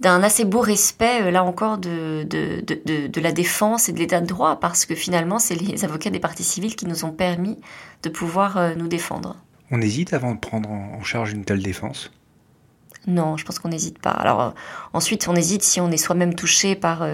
d'un 0.04 0.22
assez 0.22 0.44
beau 0.44 0.60
respect, 0.60 1.22
euh, 1.22 1.30
là 1.30 1.42
encore, 1.42 1.78
de, 1.78 2.24
de, 2.28 2.60
de, 2.60 3.06
de 3.06 3.20
la 3.22 3.32
défense 3.32 3.88
et 3.88 3.92
de 3.92 3.98
l'état 3.98 4.20
de 4.20 4.26
droit, 4.26 4.60
parce 4.60 4.84
que 4.84 4.94
finalement, 4.94 5.38
c'est 5.38 5.54
les 5.54 5.84
avocats 5.86 6.10
des 6.10 6.20
parties 6.20 6.44
civiles 6.44 6.76
qui 6.76 6.86
nous 6.86 7.06
ont 7.06 7.10
permis 7.10 7.58
de 8.02 8.10
pouvoir 8.10 8.58
euh, 8.58 8.74
nous 8.76 8.86
défendre. 8.86 9.36
On 9.70 9.80
hésite 9.80 10.12
avant 10.12 10.34
de 10.34 10.38
prendre 10.38 10.68
en 10.70 11.02
charge 11.02 11.32
une 11.32 11.46
telle 11.46 11.62
défense? 11.62 12.12
Non, 13.06 13.38
je 13.38 13.46
pense 13.46 13.58
qu'on 13.58 13.70
n'hésite 13.70 13.98
pas. 13.98 14.10
Alors, 14.10 14.40
euh, 14.42 14.50
ensuite, 14.92 15.26
on 15.26 15.34
hésite 15.34 15.62
si 15.62 15.80
on 15.80 15.90
est 15.90 15.96
soi-même 15.96 16.34
touché 16.34 16.74
par, 16.74 17.06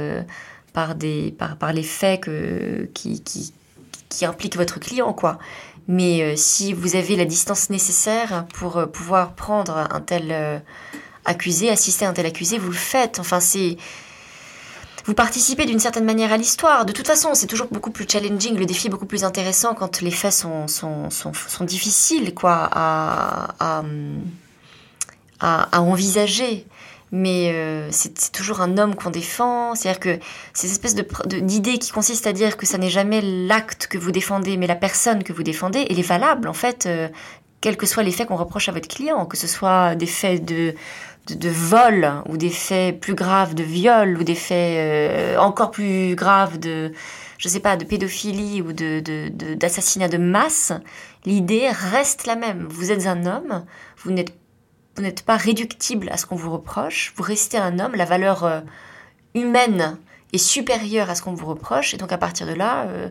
par, 0.72 0.96
des, 0.96 1.33
par, 1.38 1.57
par 1.57 1.72
les 1.72 1.85
faits 1.85 2.24
que, 2.24 2.90
qui, 2.92 3.22
qui, 3.22 3.55
qui 4.09 4.24
impliquent 4.24 4.57
votre 4.57 4.81
client, 4.81 5.12
quoi. 5.12 5.38
Mais 5.87 6.37
si 6.37 6.72
vous 6.72 6.94
avez 6.94 7.16
la 7.16 7.24
distance 7.24 7.70
nécessaire 7.70 8.46
pour 8.55 8.88
pouvoir 8.92 9.35
prendre 9.35 9.88
un 9.90 10.00
tel 10.00 10.62
accusé, 11.24 11.70
assister 11.70 12.06
à 12.06 12.11
un 12.11 12.12
tel 12.12 12.26
accusé, 12.26 12.59
vous 12.59 12.70
le 12.70 12.76
faites. 12.76 13.18
Enfin, 13.18 13.40
c'est. 13.40 13.76
Vous 15.06 15.14
participez 15.14 15.64
d'une 15.64 15.78
certaine 15.78 16.04
manière 16.04 16.33
à 16.33 16.37
l'histoire. 16.37 16.85
De 16.85 16.92
toute 16.92 17.06
façon, 17.06 17.30
c'est 17.35 17.46
toujours 17.46 17.68
beaucoup 17.70 17.90
plus 17.90 18.06
challenging, 18.09 18.56
le 18.56 18.66
défi 18.66 18.88
est 18.88 18.90
beaucoup 18.90 19.06
plus 19.06 19.24
intéressant 19.24 19.74
quand 19.74 20.02
les 20.02 20.11
faits 20.11 20.33
sont, 20.33 20.68
sont, 20.68 21.09
sont, 21.11 21.64
difficiles 21.64 22.35
quoi, 22.35 22.68
à, 22.70 23.83
à, 25.40 25.80
envisager. 25.80 26.66
Mais 27.12 27.50
euh, 27.52 27.88
c'est 27.90 28.30
toujours 28.30 28.61
un 28.61 28.78
homme 28.78 28.94
qu'on 28.94 29.11
défend. 29.11 29.74
C'est-à-dire 29.74 30.00
que 30.00 30.18
ces 30.52 30.70
espèces 30.70 30.94
d'idée 30.94 31.72
de, 31.72 31.78
qui 31.78 31.90
consiste 31.90 32.26
à 32.26 32.33
dire 32.33 32.56
que 32.56 32.66
ça 32.66 32.78
n'est 32.78 32.90
jamais 32.90 33.20
l'acte 33.20 33.88
que 33.88 33.98
vous 33.98 34.12
défendez, 34.12 34.56
mais 34.56 34.66
la 34.68 34.76
personne 34.76 35.24
que 35.24 35.33
vous 35.33 35.42
défendez, 35.42 35.87
elle 35.90 35.98
est 35.98 36.02
valable 36.02 36.46
en 36.46 36.52
fait, 36.52 36.87
euh, 36.87 37.09
quels 37.61 37.76
que 37.76 37.87
soient 37.87 38.02
les 38.02 38.12
faits 38.12 38.28
qu'on 38.28 38.37
reproche 38.37 38.68
à 38.68 38.72
votre 38.72 38.88
client, 38.88 39.26
que 39.26 39.37
ce 39.37 39.46
soit 39.46 39.94
des 39.94 40.06
faits 40.06 40.44
de 40.44 40.74
de, 41.36 41.48
vol 41.48 42.22
ou 42.28 42.36
des 42.36 42.50
faits 42.50 43.00
plus 43.00 43.14
graves 43.14 43.54
de 43.54 43.62
viol 43.62 44.18
ou 44.18 44.24
des 44.24 44.34
faits 44.34 44.78
euh, 44.78 45.36
encore 45.38 45.70
plus 45.70 46.14
graves 46.14 46.58
de 46.58 46.92
je 47.38 47.48
sais 47.48 47.60
pas 47.60 47.76
de 47.76 47.84
pédophilie 47.84 48.62
ou 48.62 48.72
de 48.72 49.00
d'assassinat 49.54 50.08
de, 50.08 50.18
masse 50.18 50.72
l'idée 51.24 51.68
reste 51.70 52.26
la 52.26 52.36
même 52.36 52.66
vous 52.68 52.92
êtes 52.92 53.06
un 53.06 53.26
homme 53.26 53.64
vous 53.98 54.10
n'êtes 54.12 55.22
pas 55.24 55.36
réductible 55.36 56.08
à 56.10 56.16
ce 56.16 56.26
qu'on 56.26 56.36
vous 56.36 56.50
reproche 56.50 57.12
vous 57.16 57.22
restez 57.22 57.58
un 57.58 57.78
homme 57.78 57.94
la 57.94 58.04
valeur 58.04 58.44
euh, 58.44 58.60
humaine 59.34 59.98
est 60.32 60.38
supérieure 60.38 61.10
à 61.10 61.14
ce 61.14 61.22
qu'on 61.22 61.34
vous 61.34 61.46
reproche 61.46 61.94
et 61.94 61.96
donc 61.96 62.12
à 62.12 62.18
partir 62.18 62.46
de 62.46 62.54
là 62.54 62.84
euh, 62.84 63.08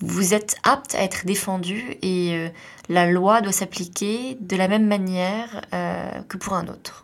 vous 0.00 0.34
êtes 0.34 0.56
apte 0.62 0.94
à 0.94 1.02
être 1.02 1.26
défendu 1.26 1.98
et 2.00 2.50
la 2.88 3.10
loi 3.10 3.42
doit 3.42 3.52
s'appliquer 3.52 4.38
de 4.40 4.56
la 4.56 4.66
même 4.66 4.86
manière 4.86 5.60
que 6.26 6.38
pour 6.38 6.54
un 6.54 6.68
autre. 6.68 7.02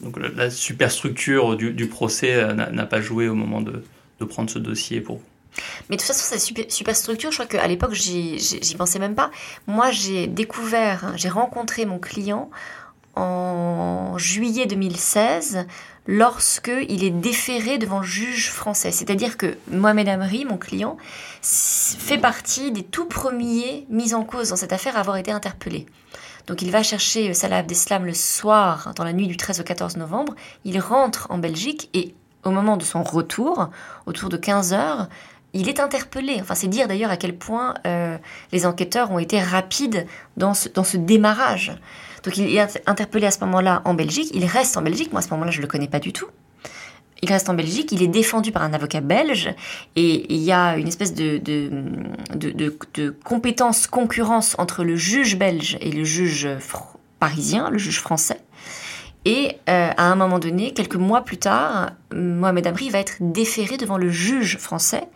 Donc 0.00 0.18
la, 0.18 0.50
superstructure 0.50 1.56
du, 1.56 1.86
procès 1.86 2.34
euh, 2.34 2.52
n'a 2.54 2.86
pas 2.86 3.00
joué 3.00 3.28
au 3.28 3.34
moment 3.34 3.60
de, 3.60 3.82
prendre 4.26 4.50
ce 4.50 4.58
dossier 4.58 5.00
pour 5.00 5.16
vous. 5.16 5.22
Mais 5.88 5.96
de 5.96 6.00
toute 6.00 6.08
façon, 6.08 6.22
cette 6.22 6.40
super, 6.40 6.66
superstructure, 6.68 7.30
je 7.30 7.36
crois 7.36 7.46
qu'à 7.46 7.66
l'époque, 7.66 7.94
j'y 7.94 8.74
pensais 8.76 8.98
même 8.98 9.14
pas. 9.14 9.30
Moi, 9.66 9.90
j'ai 9.90 10.26
découvert, 10.26 11.04
hein, 11.04 11.12
j'ai 11.16 11.30
rencontré 11.30 11.86
mon 11.86 11.98
client 11.98 12.50
en 13.14 14.18
juillet 14.18 14.66
2016 14.66 15.66
lorsque 16.06 16.70
il 16.88 17.02
est 17.02 17.10
déféré 17.10 17.78
devant 17.78 18.00
le 18.00 18.06
juge 18.06 18.50
français. 18.50 18.92
C'est-à-dire 18.92 19.36
que 19.36 19.56
Mohamed 19.70 20.08
Amri, 20.08 20.44
mon 20.44 20.58
client, 20.58 20.98
fait 21.42 22.18
partie 22.18 22.70
des 22.70 22.82
tout 22.82 23.06
premiers 23.06 23.86
mis 23.88 24.14
en 24.14 24.24
cause 24.24 24.50
dans 24.50 24.56
cette 24.56 24.72
affaire 24.72 24.96
à 24.96 25.00
avoir 25.00 25.16
été 25.16 25.30
interpellé. 25.30 25.86
Donc 26.46 26.62
il 26.62 26.70
va 26.70 26.82
chercher 26.82 27.34
Salah 27.34 27.58
Abdeslam 27.58 28.04
le 28.04 28.14
soir, 28.14 28.92
dans 28.94 29.04
la 29.04 29.12
nuit 29.12 29.26
du 29.26 29.36
13 29.36 29.60
au 29.60 29.64
14 29.64 29.96
novembre. 29.96 30.34
Il 30.64 30.78
rentre 30.78 31.26
en 31.30 31.38
Belgique 31.38 31.90
et 31.92 32.14
au 32.44 32.50
moment 32.50 32.76
de 32.76 32.84
son 32.84 33.02
retour, 33.02 33.70
autour 34.06 34.28
de 34.28 34.36
15 34.36 34.72
heures, 34.72 35.08
il 35.52 35.68
est 35.68 35.80
interpellé. 35.80 36.38
Enfin, 36.40 36.54
c'est 36.54 36.68
dire 36.68 36.86
d'ailleurs 36.86 37.10
à 37.10 37.16
quel 37.16 37.36
point 37.36 37.74
euh, 37.86 38.16
les 38.52 38.66
enquêteurs 38.66 39.10
ont 39.10 39.18
été 39.18 39.40
rapides 39.40 40.06
dans 40.36 40.54
ce, 40.54 40.68
dans 40.68 40.84
ce 40.84 40.96
démarrage. 40.96 41.72
Donc 42.22 42.36
il 42.36 42.56
est 42.56 42.82
interpellé 42.86 43.26
à 43.26 43.30
ce 43.30 43.40
moment-là 43.40 43.82
en 43.84 43.94
Belgique. 43.94 44.30
Il 44.34 44.44
reste 44.44 44.76
en 44.76 44.82
Belgique. 44.82 45.12
Moi, 45.12 45.20
à 45.20 45.22
ce 45.22 45.30
moment-là, 45.30 45.50
je 45.50 45.58
ne 45.58 45.62
le 45.62 45.68
connais 45.68 45.88
pas 45.88 46.00
du 46.00 46.12
tout 46.12 46.26
il 47.22 47.28
reste 47.30 47.48
en 47.48 47.54
Belgique, 47.54 47.92
il 47.92 48.02
est 48.02 48.08
défendu 48.08 48.52
par 48.52 48.62
un 48.62 48.72
avocat 48.72 49.00
belge, 49.00 49.54
et 49.96 50.32
il 50.32 50.42
y 50.42 50.52
a 50.52 50.76
une 50.76 50.88
espèce 50.88 51.14
de, 51.14 51.38
de, 51.38 51.70
de, 52.34 53.10
compétence, 53.24 53.86
concurrence 53.86 54.54
entre 54.58 54.84
le 54.84 54.96
juge 54.96 55.38
belge 55.38 55.78
et 55.80 55.90
le 55.90 56.04
juge 56.04 56.48
parisien, 57.18 57.70
le 57.70 57.78
juge 57.78 58.00
français. 58.00 58.40
Et 59.24 59.58
euh, 59.68 59.90
à 59.96 60.04
un 60.04 60.14
moment 60.14 60.38
donné, 60.38 60.72
quelques 60.72 60.96
mois 60.96 61.22
plus 61.22 61.38
tard, 61.38 61.90
Mohamed 62.14 62.66
Amri 62.66 62.90
va 62.90 63.00
être 63.00 63.16
déféré 63.20 63.76
devant 63.76 63.98
le 63.98 64.08
juge 64.08 64.56
français 64.56 65.08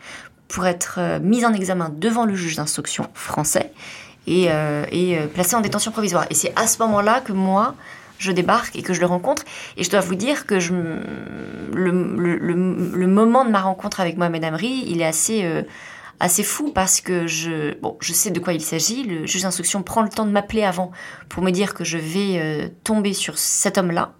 pour 0.48 0.66
être 0.66 0.96
euh, 0.98 1.20
mis 1.20 1.44
en 1.44 1.52
examen 1.52 1.92
devant 1.96 2.24
le 2.24 2.34
juge 2.34 2.56
d'instruction 2.56 3.06
français 3.14 3.72
et, 4.26 4.46
euh, 4.48 4.84
et 4.90 5.16
placé 5.32 5.54
en 5.54 5.60
détention 5.60 5.92
provisoire. 5.92 6.26
Et 6.28 6.34
c'est 6.34 6.52
à 6.56 6.66
ce 6.66 6.78
moment-là 6.80 7.20
que 7.20 7.32
moi, 7.32 7.76
je 8.20 8.32
débarque 8.32 8.76
et 8.76 8.82
que 8.82 8.92
je 8.92 9.00
le 9.00 9.06
rencontre. 9.06 9.44
Et 9.76 9.84
je 9.84 9.90
dois 9.90 10.00
vous 10.00 10.14
dire 10.14 10.46
que 10.46 10.60
je, 10.60 10.72
le, 10.72 11.90
le, 12.16 12.36
le, 12.36 13.06
moment 13.06 13.44
de 13.44 13.50
ma 13.50 13.60
rencontre 13.60 14.00
avec 14.00 14.16
Mohamed 14.16 14.44
Amri, 14.44 14.84
il 14.86 15.00
est 15.00 15.06
assez 15.06 15.44
assez 16.20 16.42
fou 16.42 16.70
parce 16.72 17.00
que 17.00 17.26
je, 17.26 17.78
bon, 17.80 17.96
je 18.00 18.12
sais 18.12 18.30
de 18.30 18.38
quoi 18.38 18.52
il 18.52 18.60
s'agit. 18.60 19.04
Le 19.04 19.26
juge 19.26 19.42
d'instruction 19.42 19.82
prend 19.82 20.02
le 20.02 20.10
temps 20.10 20.26
de 20.26 20.30
m'appeler 20.30 20.62
avant 20.62 20.92
pour 21.28 21.42
me 21.42 21.50
dire 21.50 21.74
que 21.74 21.82
je 21.82 21.98
vais 21.98 22.38
euh, 22.38 22.68
tomber 22.84 23.14
sur 23.14 23.38
cet 23.38 23.78
homme-là. 23.78 24.12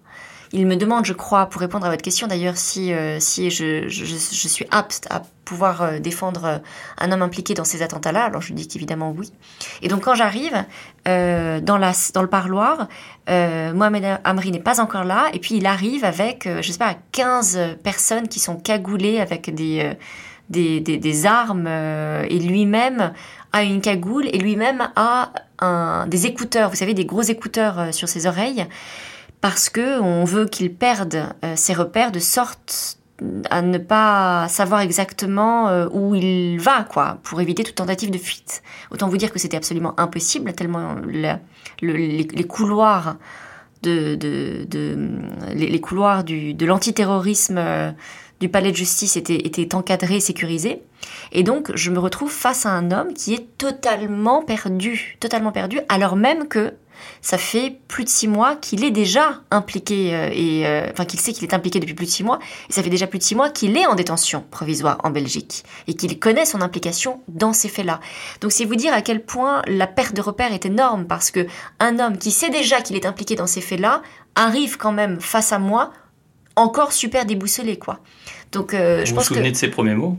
Il 0.53 0.67
me 0.67 0.75
demande, 0.75 1.05
je 1.05 1.13
crois, 1.13 1.45
pour 1.45 1.61
répondre 1.61 1.85
à 1.85 1.89
votre 1.89 2.01
question 2.01 2.27
d'ailleurs, 2.27 2.57
si, 2.57 2.93
euh, 2.93 3.19
si 3.19 3.49
je, 3.49 3.87
je, 3.87 4.15
suis 4.15 4.65
apte 4.69 5.07
à 5.09 5.21
pouvoir 5.45 5.81
euh, 5.81 5.99
défendre 5.99 6.61
un 6.97 7.11
homme 7.11 7.21
impliqué 7.21 7.53
dans 7.53 7.63
ces 7.63 7.81
attentats-là. 7.81 8.25
Alors 8.25 8.41
je 8.41 8.53
dis 8.53 8.67
qu'évidemment 8.67 9.13
oui. 9.17 9.31
Et 9.81 9.87
donc 9.87 10.01
quand 10.01 10.15
j'arrive 10.15 10.65
dans, 11.05 11.77
la, 11.77 11.93
dans 12.13 12.21
le 12.21 12.27
parloir, 12.27 12.87
Mohamed 13.27 14.19
Amri 14.23 14.51
n'est 14.51 14.59
pas 14.59 14.81
encore 14.81 15.03
là. 15.03 15.29
Et 15.33 15.39
puis 15.39 15.55
il 15.55 15.65
arrive 15.65 16.03
avec, 16.03 16.47
je 16.61 16.71
sais 16.71 16.77
pas, 16.77 16.95
15 17.11 17.77
personnes 17.83 18.27
qui 18.27 18.39
sont 18.39 18.55
cagoulées 18.57 19.19
avec 19.19 19.53
des 19.53 19.95
des, 20.51 21.25
armes 21.25 21.65
euh, 21.67 22.25
et 22.29 22.39
lui-même 22.39 23.13
a 23.53 23.63
une 23.63 23.81
cagoule 23.81 24.27
et 24.27 24.37
lui-même 24.37 24.89
a 24.95 25.31
un, 25.59 26.07
des 26.07 26.25
écouteurs, 26.25 26.69
vous 26.69 26.75
savez, 26.75 26.93
des 26.93 27.05
gros 27.05 27.21
écouteurs 27.21 27.79
euh, 27.79 27.91
sur 27.91 28.07
ses 28.07 28.27
oreilles, 28.27 28.65
parce 29.41 29.69
que 29.69 29.99
on 29.99 30.23
veut 30.23 30.45
qu'il 30.45 30.73
perde 30.73 31.33
euh, 31.43 31.55
ses 31.55 31.73
repères 31.73 32.11
de 32.11 32.19
sorte 32.19 32.97
à 33.51 33.61
ne 33.61 33.77
pas 33.77 34.47
savoir 34.49 34.81
exactement 34.81 35.85
où 35.91 36.15
il 36.15 36.59
va, 36.59 36.83
quoi, 36.83 37.19
pour 37.21 37.39
éviter 37.39 37.63
toute 37.63 37.75
tentative 37.75 38.09
de 38.09 38.17
fuite. 38.17 38.63
Autant 38.89 39.09
vous 39.09 39.17
dire 39.17 39.31
que 39.31 39.37
c'était 39.37 39.57
absolument 39.57 39.93
impossible, 39.99 40.53
tellement 40.53 40.95
les, 41.03 42.47
couloirs 42.47 43.17
de, 43.83 44.17
les, 45.53 45.79
couloirs 45.79 46.23
du, 46.23 46.55
de 46.55 46.65
l'antiterrorisme 46.65 47.93
du 48.41 48.49
palais 48.49 48.71
de 48.71 48.75
justice 48.75 49.15
était, 49.15 49.35
était 49.35 49.73
encadré, 49.75 50.19
sécurisé. 50.19 50.81
Et 51.31 51.43
donc, 51.43 51.71
je 51.75 51.91
me 51.91 51.99
retrouve 51.99 52.31
face 52.31 52.65
à 52.65 52.71
un 52.71 52.91
homme 52.91 53.13
qui 53.13 53.33
est 53.33 53.57
totalement 53.57 54.43
perdu, 54.43 55.15
totalement 55.19 55.51
perdu, 55.51 55.79
alors 55.87 56.15
même 56.15 56.47
que 56.47 56.73
ça 57.21 57.37
fait 57.37 57.79
plus 57.87 58.03
de 58.03 58.09
six 58.09 58.27
mois 58.27 58.55
qu'il 58.55 58.83
est 58.83 58.91
déjà 58.91 59.41
impliqué, 59.49 60.13
euh, 60.13 60.29
et 60.31 60.67
euh, 60.67 60.87
enfin 60.91 61.05
qu'il 61.05 61.19
sait 61.19 61.33
qu'il 61.33 61.43
est 61.43 61.53
impliqué 61.53 61.79
depuis 61.79 61.93
plus 61.93 62.05
de 62.05 62.11
six 62.11 62.23
mois, 62.23 62.39
et 62.69 62.73
ça 62.73 62.83
fait 62.83 62.89
déjà 62.89 63.07
plus 63.07 63.19
de 63.19 63.23
six 63.23 63.35
mois 63.35 63.49
qu'il 63.49 63.77
est 63.77 63.87
en 63.87 63.95
détention 63.95 64.43
provisoire 64.51 64.99
en 65.03 65.09
Belgique, 65.09 65.63
et 65.87 65.93
qu'il 65.95 66.19
connaît 66.19 66.45
son 66.45 66.61
implication 66.61 67.21
dans 67.27 67.53
ces 67.53 67.69
faits-là. 67.69 67.99
Donc 68.41 68.51
c'est 68.51 68.65
vous 68.65 68.75
dire 68.75 68.93
à 68.93 69.01
quel 69.01 69.23
point 69.23 69.61
la 69.67 69.87
perte 69.87 70.15
de 70.15 70.21
repère 70.21 70.53
est 70.53 70.65
énorme, 70.65 71.05
parce 71.05 71.31
que 71.31 71.47
un 71.79 71.99
homme 71.99 72.17
qui 72.17 72.31
sait 72.31 72.49
déjà 72.49 72.81
qu'il 72.81 72.95
est 72.95 73.05
impliqué 73.05 73.35
dans 73.35 73.47
ces 73.47 73.61
faits-là 73.61 74.01
arrive 74.35 74.77
quand 74.77 74.91
même 74.91 75.19
face 75.19 75.51
à 75.51 75.59
moi 75.59 75.91
encore 76.55 76.93
super 76.93 77.25
déboussolé, 77.25 77.77
quoi. 77.77 77.99
Donc, 78.51 78.73
euh, 78.73 79.05
je 79.05 79.11
vous 79.11 79.15
pense 79.15 79.27
vous 79.27 79.35
souvenez 79.35 79.51
de 79.51 79.57
ses 79.57 79.69
premiers 79.69 79.95
mots? 79.95 80.17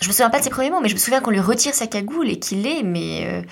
Je 0.00 0.08
me 0.08 0.12
souviens 0.12 0.30
pas 0.30 0.38
de 0.38 0.44
ses 0.44 0.50
premiers 0.50 0.70
mots, 0.70 0.80
mais 0.80 0.88
je 0.88 0.94
me 0.94 0.98
souviens 0.98 1.20
qu'on 1.20 1.30
lui 1.30 1.40
retire 1.40 1.74
sa 1.74 1.86
cagoule 1.86 2.28
et 2.28 2.38
qu'il 2.38 2.66
est, 2.66 2.82
mais 2.82 3.24
euh, 3.26 3.42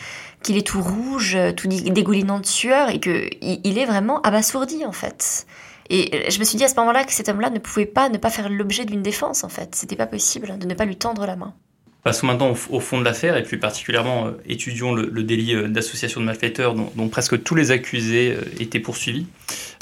qu'il 0.42 0.56
est 0.56 0.66
tout 0.66 0.83
rouge, 0.83 1.38
tout 1.56 1.68
dégoulinant 1.68 2.40
de 2.40 2.46
sueur 2.46 2.90
et 2.90 2.98
que 2.98 3.28
il, 3.40 3.78
est 3.78 3.85
vraiment 3.85 4.20
abasourdi 4.22 4.85
en 4.85 4.92
fait. 4.92 5.46
Et 5.90 6.30
je 6.30 6.38
me 6.38 6.44
suis 6.44 6.56
dit 6.56 6.64
à 6.64 6.68
ce 6.68 6.74
moment-là 6.76 7.04
que 7.04 7.12
cet 7.12 7.28
homme-là 7.28 7.50
ne 7.50 7.59
pouvait 7.59 7.87
pas 7.87 8.09
ne 8.09 8.18
pas 8.18 8.30
faire 8.30 8.48
l'objet 8.48 8.85
d'une 8.85 9.02
défense 9.02 9.44
en 9.44 9.48
fait. 9.48 9.74
C'était 9.74 9.96
pas 9.96 10.06
possible 10.06 10.59
de 10.59 10.66
ne 10.66 10.74
pas 10.74 10.87
lui 10.87 10.96
tendre 10.96 11.24
la 11.26 11.37
main. 11.37 11.54
Passons 12.02 12.26
maintenant 12.26 12.50
au, 12.70 12.80
fond 12.80 12.98
de 12.98 13.04
l'affaire 13.04 13.36
et 13.36 13.42
plus 13.42 13.58
particulièrement 13.58 14.26
euh, 14.26 14.30
étudions 14.46 14.94
le, 14.94 15.22
délit 15.22 15.54
d'association 15.68 16.20
de 16.20 16.26
malfaiteurs 16.26 16.74
dont, 16.74 17.08
presque 17.08 17.42
tous 17.42 17.54
les 17.54 17.70
accusés 17.70 18.36
étaient 18.58 18.80
poursuivis. 18.80 19.26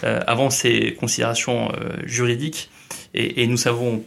avant 0.02 0.50
ces 0.50 0.94
considérations 0.94 1.70
juridiques, 2.04 2.70
et, 3.14 3.46
nous 3.46 3.56
savons 3.56 4.04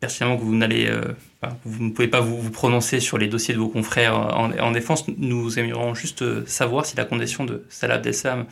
pertinemment 0.00 0.36
que 0.36 0.42
vous 0.42 0.54
n'allez, 0.54 0.86
euh, 0.86 1.02
vous 1.64 1.84
ne 1.84 1.90
pouvez 1.90 2.08
pas 2.08 2.20
vous, 2.20 2.50
prononcer 2.50 3.00
sur 3.00 3.18
les 3.18 3.28
dossiers 3.28 3.54
de 3.54 3.58
vos 3.58 3.68
confrères 3.68 4.14
en, 4.16 4.70
défense. 4.70 5.06
Nous 5.08 5.58
aimerions 5.58 5.94
juste 5.94 6.22
euh, 6.22 6.44
savoir 6.46 6.86
si 6.86 6.96
la 6.96 7.04
condamnation 7.04 7.44
de 7.44 7.64
Salah 7.68 7.94
Abdeslam 7.94 8.46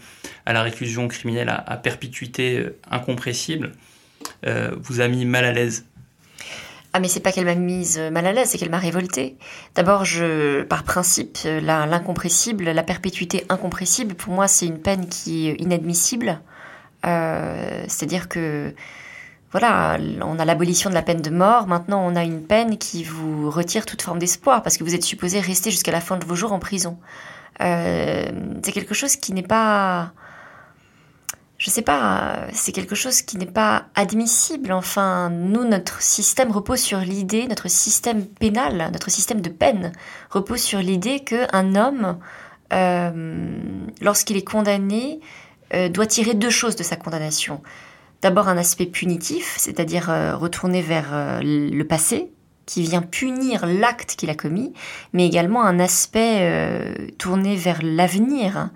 à 0.46 0.52
la 0.52 0.62
réclusion 0.62 1.08
criminelle 1.08 1.48
à, 1.48 1.76
perpétuité 1.76 2.58
euh, 2.58 2.78
incompressible 2.90 3.72
vous 4.80 5.00
a 5.00 5.08
mis 5.08 5.24
mal 5.24 5.44
à 5.44 5.52
l'aise. 5.52 5.86
Ah 6.98 7.00
mais 7.00 7.06
c'est 7.06 7.20
pas 7.20 7.30
qu'elle 7.30 7.44
m'a 7.44 7.54
mise 7.54 7.96
mal 7.96 8.26
à 8.26 8.32
l'aise, 8.32 8.48
c'est 8.48 8.58
qu'elle 8.58 8.72
m'a 8.72 8.78
révoltée. 8.78 9.36
D'abord, 9.76 10.04
je, 10.04 10.64
par 10.64 10.82
principe, 10.82 11.38
l'incompressible, 11.44 12.64
la, 12.64 12.82
perpétuité 12.82 13.44
incompressible, 13.48 14.16
pour 14.16 14.34
moi, 14.34 14.48
c'est 14.48 14.66
une 14.66 14.80
peine 14.80 15.08
qui 15.08 15.48
est 15.48 15.54
inadmissible. 15.60 16.40
C'est-à-dire 17.04 18.28
que 18.28 18.74
voilà, 19.52 19.96
on 20.22 20.40
a 20.40 20.44
l'abolition 20.44 20.90
de 20.90 20.94
la 20.96 21.02
peine 21.02 21.22
de 21.22 21.30
mort, 21.30 21.68
maintenant 21.68 22.04
on 22.04 22.16
a 22.16 22.24
une 22.24 22.42
peine 22.42 22.78
qui 22.78 23.04
vous 23.04 23.48
retire 23.48 23.86
toute 23.86 24.02
forme 24.02 24.18
d'espoir, 24.18 24.64
parce 24.64 24.76
que 24.76 24.82
vous 24.82 24.96
êtes 24.96 25.04
supposé 25.04 25.38
rester 25.38 25.70
jusqu'à 25.70 25.92
la 25.92 26.00
fin 26.00 26.16
de 26.16 26.24
vos 26.24 26.34
jours 26.34 26.52
en 26.52 26.58
prison. 26.58 26.98
Euh, 27.60 28.26
c'est 28.64 28.72
quelque 28.72 28.94
chose 28.94 29.14
qui 29.14 29.32
n'est 29.32 29.44
pas... 29.44 30.14
Je 31.58 31.70
sais 31.70 31.82
pas, 31.82 32.46
c'est 32.52 32.70
quelque 32.72 32.94
chose 32.94 33.20
qui 33.22 33.36
n'est 33.36 33.44
pas 33.44 33.86
admissible. 33.96 34.72
Enfin, 34.72 35.28
nous, 35.28 35.64
notre 35.64 36.00
système 36.00 36.52
repose 36.52 36.78
sur 36.78 37.00
l'idée, 37.00 37.48
notre 37.48 37.68
système 37.68 38.26
pénal, 38.26 38.90
notre 38.92 39.10
système 39.10 39.40
de 39.40 39.48
peine 39.48 39.92
repose 40.30 40.60
sur 40.60 40.78
l'idée 40.78 41.20
qu'un 41.20 41.74
homme, 41.74 42.18
euh, 42.72 43.58
lorsqu'il 44.00 44.36
est 44.36 44.48
condamné, 44.48 45.20
euh, 45.74 45.90
doit 45.90 46.06
tirer 46.06 46.32
deux 46.32 46.50
choses 46.50 46.76
de 46.76 46.82
sa 46.82 46.96
condamnation 46.96 47.60
d'abord 48.22 48.48
un 48.48 48.56
aspect 48.56 48.86
punitif, 48.86 49.54
c'est-à-dire 49.58 50.10
euh, 50.10 50.34
retourner 50.34 50.80
vers 50.80 51.10
euh, 51.12 51.40
le 51.42 51.84
passé, 51.84 52.32
qui 52.64 52.82
vient 52.82 53.02
punir 53.02 53.64
l'acte 53.66 54.16
qu'il 54.16 54.28
a 54.28 54.34
commis, 54.34 54.72
mais 55.12 55.26
également 55.26 55.62
un 55.62 55.78
aspect 55.78 56.94
tourné 57.16 57.56
vers 57.56 57.78
l'avenir, 57.82 58.68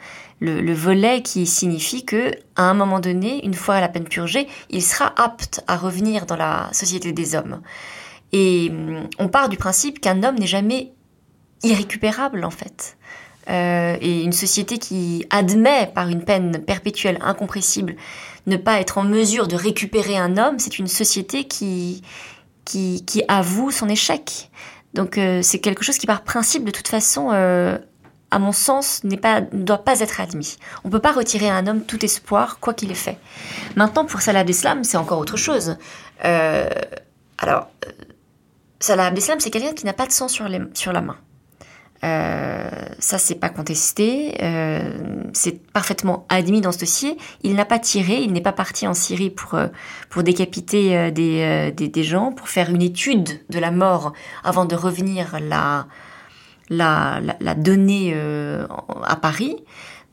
le, 0.43 0.75
volet 0.75 1.23
qui 1.23 1.47
signifie 1.47 2.05
que 2.05 2.33
à 2.57 2.65
un 2.65 2.75
moment 2.75 3.01
donné, 3.01 3.45
une 3.45 3.55
fois 3.55 3.81
la 3.81 3.89
peine 3.89 4.05
purgée, 4.05 4.49
il 4.71 4.83
sera 4.83 5.13
apte 5.17 5.63
à 5.67 5.77
revenir 5.77 6.27
dans 6.27 6.37
la 6.37 6.69
société 6.73 7.13
des 7.13 7.35
hommes. 7.35 7.61
Et 8.33 8.69
hum, 8.71 9.09
on 9.19 9.29
part 9.29 9.49
du 9.49 9.57
principe 9.57 10.01
qu'un 10.01 10.23
homme 10.23 10.37
n'est 10.39 10.47
jamais 10.47 10.93
irrécupérable 11.63 12.45
en 12.45 12.51
fait. 12.51 12.97
et 13.49 14.23
une 14.23 14.33
société 14.33 14.79
qui 14.79 15.27
admet 15.31 15.91
par 15.95 16.09
une 16.09 16.25
peine 16.25 16.63
perpétuelle 16.65 17.19
incompressible 17.23 17.97
ne 18.47 18.57
pas 18.57 18.81
être 18.81 18.99
en 18.99 19.05
mesure 19.05 19.49
de 19.49 19.57
récupérer 19.57 20.17
un 20.17 20.37
homme, 20.37 20.59
c'est 20.59 20.79
une 20.79 20.87
société 20.87 21.45
qui, 21.45 22.03
qui, 22.65 23.05
qui, 23.05 23.23
avoue 23.29 23.71
son 23.71 23.89
échec. 23.89 24.51
Donc 24.95 25.17
euh, 25.17 25.41
c'est 25.43 25.59
quelque 25.59 25.85
chose 25.85 25.99
qui 25.99 26.07
par 26.07 26.23
principe 26.23 26.65
de 26.65 26.71
toute 26.71 26.89
façon, 26.89 27.31
euh, 27.33 27.79
à 28.33 28.39
mon 28.39 28.53
sens, 28.53 29.05
ne 29.05 29.15
doit 29.53 29.85
pas 29.85 30.01
être 30.01 30.21
admis. 30.21 30.57
On 30.85 30.89
ne 30.89 30.93
peut 30.93 31.01
pas 31.01 31.13
retirer 31.13 31.51
à 31.51 31.55
un 31.55 31.67
homme 31.67 31.85
tout 31.85 32.03
espoir, 32.03 32.59
quoi 32.61 32.73
qu'il 32.73 32.91
ait 32.91 32.95
fait. 32.95 33.19
Maintenant, 33.77 34.07
pour 34.07 34.23
Salah 34.23 34.41
Abdeslam, 34.41 34.85
c'est 34.85 34.97
encore 34.97 35.19
autre 35.19 35.37
chose. 35.37 35.77
Euh, 36.25 36.67
alors, 37.37 37.69
Salah 38.81 39.07
Abdeslam, 39.07 39.39
c'est 39.39 39.51
quelqu'un 39.51 39.75
qui 39.75 39.85
n'a 39.85 39.93
pas 39.93 40.07
de 40.07 40.13
sang 40.13 40.29
sur, 40.29 40.49
la 40.49 41.01
main. 41.03 41.17
Euh, 42.05 42.71
ça, 42.99 43.19
c'est 43.19 43.35
pas 43.35 43.51
contesté. 43.51 44.35
Euh, 44.43 44.81
c'est 45.35 45.63
parfaitement 45.71 46.25
admis 46.31 46.63
dans 46.63 46.73
ce 46.73 46.79
dossier. 46.79 47.19
Il 47.43 47.55
n'a 47.55 47.67
pas 47.67 47.79
tiré, 47.79 48.23
il 48.23 48.33
n'est 48.33 48.41
pas 48.41 48.53
parti 48.53 48.87
en 48.87 48.95
Syrie 48.95 49.29
pour, 49.29 49.55
euh, 49.55 49.69
pour 50.09 50.23
décapiter 50.23 50.97
euh, 50.97 51.11
des, 51.11 51.71
des, 51.77 51.89
des, 51.89 52.03
gens, 52.03 52.33
pour 52.33 52.49
faire 52.49 52.71
une 52.71 52.83
étude 52.83 53.29
de 53.51 53.59
la 53.59 53.71
mort 53.71 54.15
avant 54.43 54.65
de 54.65 54.75
revenir 54.75 55.39
la, 55.39 55.87
la, 56.77 57.21
la, 57.41 57.55
donner 57.55 58.17
à 59.05 59.17
Paris. 59.17 59.57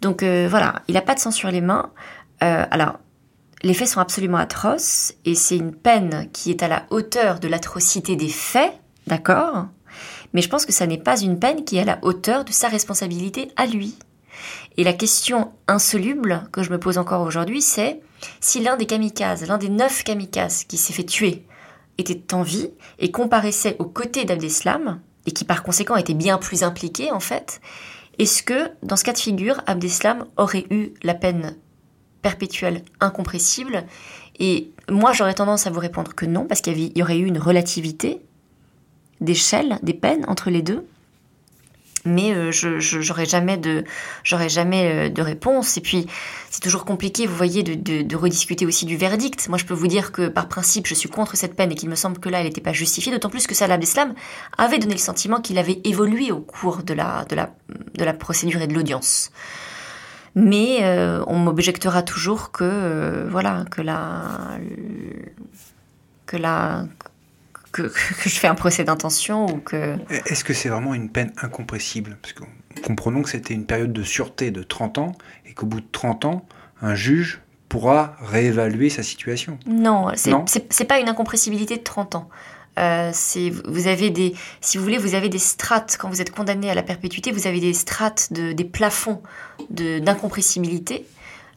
Donc 0.01 0.23
voilà, 0.23 0.83
il 0.87 0.93
n'a 0.93 1.01
pas 1.01 1.15
de 1.15 1.19
sang 1.19 1.31
sur 1.31 1.49
les 1.49 1.61
mains. 1.61 1.91
alors, 2.39 2.99
les 3.61 3.73
faits 3.73 3.89
sont 3.89 3.99
absolument 3.99 4.37
atroces 4.37 5.13
et 5.25 5.35
c'est 5.35 5.57
une 5.57 5.75
peine 5.75 6.29
qui 6.31 6.49
est 6.49 6.63
à 6.63 6.67
la 6.67 6.85
hauteur 6.91 7.39
de 7.39 7.47
l'atrocité 7.47 8.15
des 8.15 8.29
faits, 8.29 8.73
d'accord? 9.07 9.67
Mais 10.33 10.41
je 10.41 10.49
pense 10.49 10.65
que 10.65 10.71
ça 10.71 10.87
n'est 10.87 10.97
pas 10.97 11.19
une 11.19 11.39
peine 11.39 11.65
qui 11.65 11.77
est 11.77 11.81
à 11.81 11.85
la 11.85 11.99
hauteur 12.01 12.45
de 12.45 12.51
sa 12.51 12.67
responsabilité 12.67 13.51
à 13.57 13.65
lui. 13.65 13.97
Et 14.77 14.83
la 14.83 14.93
question 14.93 15.51
insoluble 15.67 16.43
que 16.51 16.63
je 16.63 16.71
me 16.71 16.79
pose 16.79 16.97
encore 16.97 17.21
aujourd'hui, 17.23 17.61
c'est 17.61 17.99
si 18.39 18.61
l'un 18.61 18.77
des 18.77 18.85
kamikazes, 18.85 19.45
l'un 19.47 19.57
des 19.57 19.69
neuf 19.69 20.03
kamikazes 20.03 20.63
qui 20.63 20.77
s'est 20.77 20.93
fait 20.93 21.03
tuer, 21.03 21.45
était 21.97 22.33
en 22.33 22.43
vie 22.43 22.69
et 22.99 23.11
comparaissait 23.11 23.75
aux 23.79 23.85
côtés 23.85 24.23
d'Abdeslam, 24.23 25.01
et 25.25 25.31
qui 25.31 25.45
par 25.45 25.63
conséquent 25.63 25.95
était 25.95 26.13
bien 26.13 26.37
plus 26.37 26.63
impliqué 26.63 27.11
en 27.11 27.19
fait, 27.19 27.61
est-ce 28.19 28.43
que 28.43 28.69
dans 28.83 28.97
ce 28.97 29.03
cas 29.05 29.13
de 29.13 29.17
figure, 29.17 29.61
Abdeslam 29.65 30.25
aurait 30.35 30.65
eu 30.69 30.89
la 31.03 31.13
peine 31.13 31.55
perpétuelle 32.21 32.83
incompressible 32.99 33.85
Et 34.39 34.71
moi, 34.89 35.13
j'aurais 35.13 35.33
tendance 35.33 35.67
à 35.67 35.69
vous 35.69 35.79
répondre 35.79 36.13
que 36.13 36.25
non, 36.25 36.45
parce 36.45 36.59
qu'il 36.59 36.97
y, 36.97 37.01
aurait 37.01 37.17
eu 37.17 37.25
une 37.25 37.39
relativité 37.39 38.21
d'échelle, 39.21 39.79
des 39.83 39.93
peines 39.93 40.25
entre 40.27 40.49
les 40.49 40.61
deux 40.61 40.85
mais 42.05 42.33
euh, 42.33 42.51
je 42.51 42.79
j'aurais 42.79 43.25
jamais 43.25 43.59
euh, 43.63 45.09
de 45.09 45.21
réponse. 45.21 45.77
Et 45.77 45.81
puis 45.81 46.07
c'est 46.49 46.61
toujours 46.61 46.85
compliqué 46.85 47.27
vous 47.27 47.35
voyez 47.35 47.63
de, 47.63 48.15
rediscuter 48.15 48.65
aussi 48.65 48.85
du 48.85 48.97
verdict. 48.97 49.47
Moi 49.49 49.57
je 49.57 49.65
peux 49.65 49.73
vous 49.73 49.87
dire 49.87 50.11
que 50.11 50.27
par 50.27 50.47
principe 50.47 50.87
je 50.87 50.95
suis 50.95 51.09
contre 51.09 51.37
cette 51.37 51.55
peine 51.55 51.71
et 51.71 51.75
qu'il 51.75 51.89
me 51.89 51.95
semble 51.95 52.19
que 52.19 52.29
là 52.29 52.39
elle 52.39 52.47
n'était 52.47 52.61
pas 52.61 52.73
justifiée 52.73 53.11
d'autant 53.11 53.29
plus 53.29 53.47
que 53.47 53.55
Salah 53.55 53.75
Abdeslam 53.75 54.13
avait 54.57 54.79
donné 54.79 54.93
le 54.93 54.99
sentiment 54.99 55.41
qu'il 55.41 55.57
avait 55.57 55.81
évolué 55.83 56.31
au 56.31 56.39
cours 56.39 56.83
de 56.83 56.93
la 56.93 58.13
procédure 58.13 58.61
et 58.61 58.67
de 58.67 58.73
l'audience. 58.73 59.31
Mais 60.35 60.79
euh, 60.81 61.23
on 61.27 61.37
m'objectera 61.37 62.03
toujours 62.03 62.51
que 62.51 63.27
voilà 63.29 63.65
que 63.71 63.81
la 63.81 64.59
que 66.25 66.37
la 66.37 66.85
que, 67.71 67.91
je 68.23 68.39
fais 68.39 68.47
un 68.47 68.55
procès 68.55 68.83
d'intention 68.83 69.45
ou 69.45 69.57
que... 69.57 69.95
Est-ce 70.27 70.43
que 70.43 70.53
c'est 70.53 70.69
vraiment 70.69 70.93
une 70.93 71.09
peine 71.09 71.31
incompressible? 71.41 72.17
Parce 72.21 72.33
que 72.33 72.43
comprenons 72.83 73.21
que 73.21 73.29
c'était 73.29 73.53
une 73.53 73.65
période 73.65 73.93
de 73.93 74.03
sûreté 74.03 74.51
de 74.51 74.63
30 74.63 74.97
ans 74.97 75.11
et 75.45 75.53
qu'au 75.53 75.65
bout 75.65 75.81
de 75.81 75.87
30 75.91 76.25
ans, 76.25 76.45
un 76.81 76.95
juge 76.95 77.41
pourra 77.67 78.15
réévaluer 78.21 78.89
sa 78.89 79.03
situation. 79.03 79.59
Non, 79.67 80.07
c'est 80.15 80.85
pas 80.85 80.99
une 80.99 81.09
incompressibilité 81.09 81.77
de 81.77 81.83
30 81.83 82.15
ans. 82.15 82.29
Euh, 82.77 83.11
vous 83.65 83.87
avez 83.87 84.09
des, 84.09 84.35
si 84.61 84.77
vous 84.77 84.83
voulez, 84.83 84.97
vous 84.97 85.15
avez 85.15 85.29
des 85.29 85.39
strates 85.39 85.97
quand 85.99 86.09
vous 86.09 86.21
êtes 86.21 86.31
condamné 86.31 86.69
à 86.69 86.75
la 86.75 86.83
perpétuité, 86.83 87.31
vous 87.31 87.45
avez 87.45 87.59
des 87.59 87.73
strates 87.73 88.31
de, 88.31 88.53
des 88.53 88.63
plafonds 88.63 89.21
d'incompressibilité. 89.69 91.05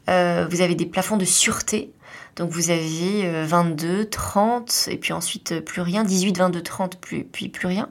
Euh, 0.08 0.48
vous 0.50 0.62
avez 0.62 0.74
des 0.74 0.86
plafonds 0.86 1.16
de 1.16 1.24
sûreté. 1.24 1.92
Donc 2.36 2.50
vous 2.50 2.70
aviez 2.70 3.30
22, 3.44 4.06
30, 4.06 4.88
et 4.90 4.96
puis 4.96 5.12
ensuite 5.12 5.52
euh, 5.52 5.60
plus 5.60 5.82
rien, 5.82 6.02
18, 6.02 6.38
22, 6.38 6.62
30, 6.62 6.98
puis 7.00 7.48
plus 7.48 7.66
rien. 7.66 7.90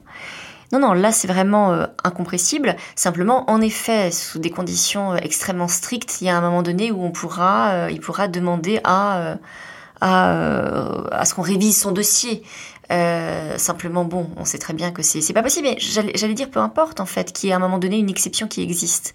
Non, 0.71 0.79
non, 0.79 0.93
là 0.93 1.11
c'est 1.11 1.27
vraiment 1.27 1.73
euh, 1.73 1.85
incompressible. 2.03 2.75
Simplement, 2.95 3.49
en 3.51 3.61
effet, 3.61 4.09
sous 4.09 4.39
des 4.39 4.49
conditions 4.49 5.13
euh, 5.13 5.17
extrêmement 5.17 5.67
strictes, 5.67 6.21
il 6.21 6.25
y 6.25 6.29
a 6.29 6.37
un 6.37 6.41
moment 6.41 6.63
donné 6.63 6.91
où 6.91 7.03
on 7.03 7.11
pourra, 7.11 7.91
il 7.91 7.99
pourra 7.99 8.27
demander 8.27 8.79
à, 8.83 9.37
à, 9.99 11.25
ce 11.25 11.33
qu'on 11.35 11.41
révise 11.43 11.79
son 11.79 11.91
dossier. 11.91 12.43
simplement, 13.57 14.05
bon, 14.05 14.29
on 14.37 14.45
sait 14.45 14.57
très 14.57 14.73
bien 14.73 14.91
que 14.91 15.03
c'est 15.03 15.33
pas 15.33 15.43
possible, 15.43 15.67
mais 15.69 15.77
j'allais 15.79 16.33
dire 16.33 16.49
peu 16.49 16.59
importe 16.59 16.99
en 16.99 17.05
fait, 17.05 17.31
qu'il 17.31 17.47
y 17.47 17.49
ait 17.51 17.53
à 17.53 17.57
un 17.57 17.59
moment 17.59 17.77
donné 17.77 17.99
une 17.99 18.09
exception 18.09 18.47
qui 18.47 18.63
existe. 18.63 19.13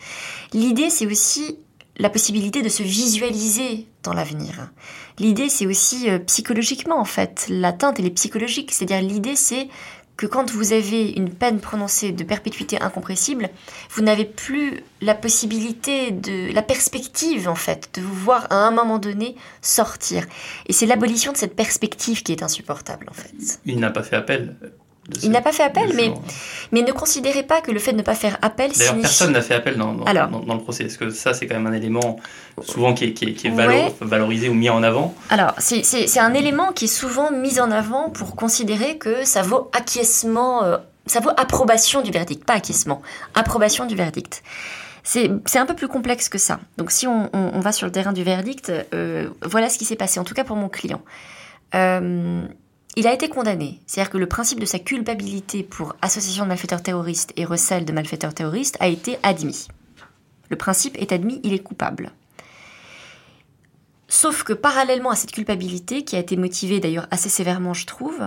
L'idée, 0.52 0.90
c'est 0.90 1.06
aussi 1.06 1.58
la 1.98 2.10
possibilité 2.10 2.62
de 2.62 2.68
se 2.68 2.82
visualiser 2.82 3.86
dans 4.02 4.12
l'avenir. 4.12 4.70
L'idée, 5.18 5.48
c'est 5.48 5.66
aussi 5.66 6.10
euh, 6.10 6.18
psychologiquement, 6.20 6.98
en 6.98 7.04
fait. 7.04 7.46
L'atteinte, 7.48 7.98
elle 7.98 8.06
est 8.06 8.10
psychologique. 8.10 8.72
C'est-à-dire, 8.72 9.00
l'idée, 9.00 9.36
c'est 9.36 9.68
que 10.16 10.26
quand 10.26 10.50
vous 10.50 10.72
avez 10.72 11.10
une 11.10 11.30
peine 11.30 11.60
prononcée 11.60 12.12
de 12.12 12.24
perpétuité 12.24 12.80
incompressible, 12.80 13.50
vous 13.90 14.02
n'avez 14.02 14.24
plus 14.24 14.82
la 15.00 15.14
possibilité 15.14 16.10
de 16.10 16.52
la 16.54 16.62
perspective 16.62 17.48
en 17.48 17.54
fait 17.54 17.90
de 17.94 18.00
vous 18.00 18.14
voir 18.14 18.46
à 18.50 18.66
un 18.66 18.70
moment 18.70 18.98
donné 18.98 19.36
sortir. 19.60 20.24
Et 20.66 20.72
c'est 20.72 20.86
l'abolition 20.86 21.32
de 21.32 21.36
cette 21.36 21.54
perspective 21.54 22.22
qui 22.22 22.32
est 22.32 22.42
insupportable 22.42 23.08
en 23.10 23.14
fait. 23.14 23.60
Il 23.66 23.78
n'a 23.78 23.90
pas 23.90 24.02
fait 24.02 24.16
appel. 24.16 24.56
Il 25.22 25.30
n'a 25.30 25.40
pas 25.40 25.52
fait 25.52 25.62
appel, 25.62 25.92
mais, 25.94 26.12
mais 26.72 26.82
ne 26.82 26.90
considérez 26.90 27.44
pas 27.44 27.60
que 27.60 27.70
le 27.70 27.78
fait 27.78 27.92
de 27.92 27.98
ne 27.98 28.02
pas 28.02 28.14
faire 28.14 28.38
appel 28.42 28.72
D'ailleurs, 28.72 29.00
personne 29.00 29.32
n'a 29.32 29.42
fait 29.42 29.54
appel 29.54 29.76
dans, 29.76 29.92
dans, 29.94 30.04
dans, 30.04 30.54
le 30.54 30.60
procès. 30.60 30.84
Est-ce 30.84 30.98
que 30.98 31.10
ça, 31.10 31.32
c'est 31.32 31.46
quand 31.46 31.54
même 31.54 31.66
un 31.66 31.72
élément 31.72 32.18
souvent 32.62 32.92
qui 32.92 33.04
est, 33.04 33.12
qui 33.12 33.46
est, 33.46 33.94
valorisé 34.00 34.48
ou 34.48 34.54
mis 34.54 34.68
en 34.68 34.82
avant 34.82 35.14
Alors, 35.30 35.54
c'est 35.58 36.18
un 36.18 36.34
élément 36.34 36.72
qui 36.72 36.86
est 36.86 36.88
souvent 36.88 37.30
mis 37.30 37.60
en 37.60 37.70
avant 37.70 38.10
pour 38.10 38.34
considérer 38.34 38.98
que 38.98 39.24
ça 39.24 39.42
vaut 39.42 39.70
acquiescement, 39.72 40.64
euh, 40.64 40.76
ça 41.06 41.20
vaut 41.20 41.30
approbation 41.36 42.02
du 42.02 42.10
verdict, 42.10 42.44
pas 42.44 42.54
acquiescement, 42.54 43.00
approbation 43.34 43.86
du 43.86 43.94
verdict. 43.94 44.42
C'est 45.04 45.30
un 45.54 45.66
peu 45.66 45.74
plus 45.74 45.86
complexe 45.86 46.28
que 46.28 46.38
ça. 46.38 46.58
Donc, 46.78 46.90
si 46.90 47.06
on, 47.06 47.30
on, 47.32 47.60
va 47.60 47.70
sur 47.70 47.86
le 47.86 47.92
terrain 47.92 48.12
du 48.12 48.24
verdict, 48.24 48.72
euh, 48.92 49.28
voilà 49.42 49.68
ce 49.68 49.78
qui 49.78 49.84
s'est 49.84 49.94
passé, 49.94 50.18
en 50.18 50.24
tout 50.24 50.34
cas 50.34 50.42
pour 50.42 50.56
mon 50.56 50.68
client. 50.68 51.00
Euh, 51.76 52.42
il 52.96 53.06
a 53.06 53.12
été 53.12 53.28
condamné. 53.28 53.80
C'est-à-dire 53.86 54.10
que 54.10 54.18
le 54.18 54.26
principe 54.26 54.58
de 54.58 54.66
sa 54.66 54.78
culpabilité 54.78 55.62
pour 55.62 55.94
association 56.00 56.44
de 56.44 56.48
malfaiteurs 56.48 56.82
terroristes 56.82 57.32
et 57.36 57.44
recel 57.44 57.84
de 57.84 57.92
malfaiteurs 57.92 58.34
terroristes 58.34 58.78
a 58.80 58.88
été 58.88 59.18
admis. 59.22 59.68
Le 60.48 60.56
principe 60.56 60.96
est 60.98 61.12
admis, 61.12 61.40
il 61.44 61.52
est 61.52 61.62
coupable. 61.62 62.10
Sauf 64.08 64.44
que 64.44 64.52
parallèlement 64.52 65.10
à 65.10 65.16
cette 65.16 65.32
culpabilité, 65.32 66.04
qui 66.04 66.16
a 66.16 66.20
été 66.20 66.36
motivée 66.36 66.80
d'ailleurs 66.80 67.08
assez 67.10 67.28
sévèrement, 67.28 67.74
je 67.74 67.86
trouve, 67.86 68.22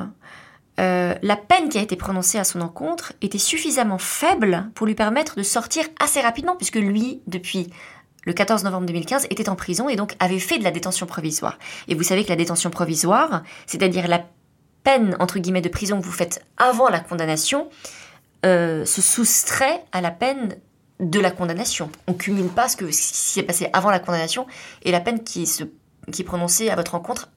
euh, 0.80 1.16
la 1.22 1.36
peine 1.36 1.70
qui 1.70 1.78
a 1.78 1.82
été 1.82 1.96
prononcée 1.96 2.38
à 2.38 2.44
son 2.44 2.62
encontre 2.62 3.14
était 3.22 3.38
suffisamment 3.38 3.98
faible 3.98 4.70
pour 4.76 4.86
lui 4.86 4.96
permettre 4.96 5.36
de 5.36 5.44
sortir 5.44 5.86
assez 6.00 6.22
rapidement, 6.22 6.56
puisque 6.56 6.76
lui, 6.76 7.22
depuis 7.28 7.70
le 8.26 8.34
14 8.34 8.66
novembre 8.66 8.86
2015, 8.86 9.28
était 9.30 9.50
en 9.50 9.56
prison 9.56 9.90
et 9.90 9.96
donc 9.96 10.16
avait 10.20 10.40
fait 10.40 10.60
de 10.60 10.64
la 10.64 10.72
détention 10.72 11.06
provisoire. 11.06 11.58
Et 11.88 11.96
vous 11.96 12.04
savez 12.04 12.24
que 12.24 12.30
la 12.30 12.36
détention 12.36 12.70
provisoire, 12.70 13.44
c'est-à-dire 13.66 14.08
la 14.08 14.26
peine, 14.90 15.16
entre 15.20 15.38
guillemets, 15.38 15.62
de 15.62 15.70
prison 15.70 16.02
que 16.02 16.06
vous 16.06 16.12
faites 16.12 16.44
avant 16.58 16.90
la 16.90 17.00
condamnation 17.00 17.70
euh, 18.44 18.86
se 18.86 19.04
soustrait 19.04 19.86
à 19.92 20.02
la 20.02 20.10
peine 20.10 20.56
de 21.00 21.20
la 21.20 21.30
condamnation. 21.30 21.92
On 22.08 22.16
cumule 22.16 22.50
pas 22.50 22.68
ce, 22.70 22.76
qui 22.76 22.92
s'est 22.92 23.44
passé 23.44 23.70
avant 23.72 23.92
la 23.92 24.00
condamnation 24.00 24.48
et 24.82 24.92
la 24.92 25.00
peine 25.00 25.24
qui, 25.24 25.46
se, 25.46 25.64
qui 26.12 26.24
est 26.24 26.26
prononcée 26.26 26.72
à 26.72 26.76
votre 26.76 26.94
rencontre 26.94 27.30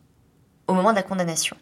au 0.67 0.73
moment 0.73 0.93
de 0.93 0.97
la 0.97 1.03
condamnation. 1.03 1.55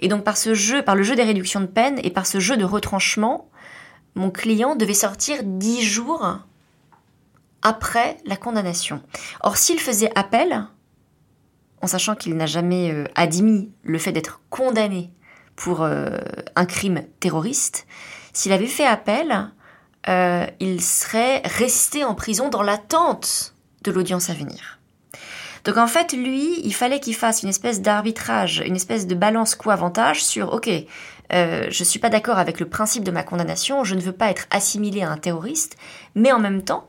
Et 0.00 0.08
donc 0.08 0.24
par 0.24 0.36
ce 0.36 0.52
jeu, 0.52 0.82
par 0.82 0.96
le 0.96 1.04
jeu 1.04 1.14
des 1.14 1.22
réductions 1.22 1.60
de 1.60 1.66
peine 1.66 2.00
et 2.02 2.10
par 2.10 2.26
ce 2.26 2.40
jeu 2.40 2.56
de 2.56 2.64
retranchement, 2.64 3.48
mon 4.16 4.32
client 4.32 4.74
devait 4.74 4.94
sortir 4.94 5.44
dix 5.44 5.80
jours 5.80 6.40
après 7.62 8.16
la 8.24 8.36
condamnation. 8.36 9.00
Or, 9.42 9.56
s'il 9.56 9.78
faisait 9.78 10.10
appel, 10.18 10.66
en 11.82 11.86
sachant 11.86 12.16
qu'il 12.16 12.36
n'a 12.36 12.46
jamais 12.46 12.90
euh, 12.90 13.04
admis 13.14 13.70
le 13.84 13.98
fait 13.98 14.10
d'être 14.10 14.40
condamné 14.50 15.12
pour 15.60 15.82
euh, 15.82 16.08
un 16.56 16.64
crime 16.64 17.02
terroriste, 17.20 17.86
s'il 18.32 18.50
avait 18.52 18.66
fait 18.66 18.86
appel, 18.86 19.50
euh, 20.08 20.46
il 20.58 20.80
serait 20.80 21.42
resté 21.44 22.02
en 22.02 22.14
prison 22.14 22.48
dans 22.48 22.62
l'attente 22.62 23.54
de 23.84 23.90
l'audience 23.90 24.30
à 24.30 24.32
venir. 24.32 24.78
Donc 25.64 25.76
en 25.76 25.86
fait, 25.86 26.14
lui, 26.14 26.62
il 26.64 26.72
fallait 26.74 26.98
qu'il 26.98 27.14
fasse 27.14 27.42
une 27.42 27.50
espèce 27.50 27.82
d'arbitrage, 27.82 28.62
une 28.64 28.74
espèce 28.74 29.06
de 29.06 29.14
balance 29.14 29.54
coût-avantage 29.54 30.24
sur, 30.24 30.54
ok, 30.54 30.70
euh, 31.34 31.66
je 31.68 31.84
suis 31.84 31.98
pas 31.98 32.08
d'accord 32.08 32.38
avec 32.38 32.58
le 32.58 32.66
principe 32.66 33.04
de 33.04 33.10
ma 33.10 33.22
condamnation, 33.22 33.84
je 33.84 33.94
ne 33.94 34.00
veux 34.00 34.12
pas 34.12 34.30
être 34.30 34.46
assimilé 34.50 35.02
à 35.02 35.10
un 35.10 35.18
terroriste, 35.18 35.76
mais 36.14 36.32
en 36.32 36.38
même 36.38 36.62
temps, 36.62 36.88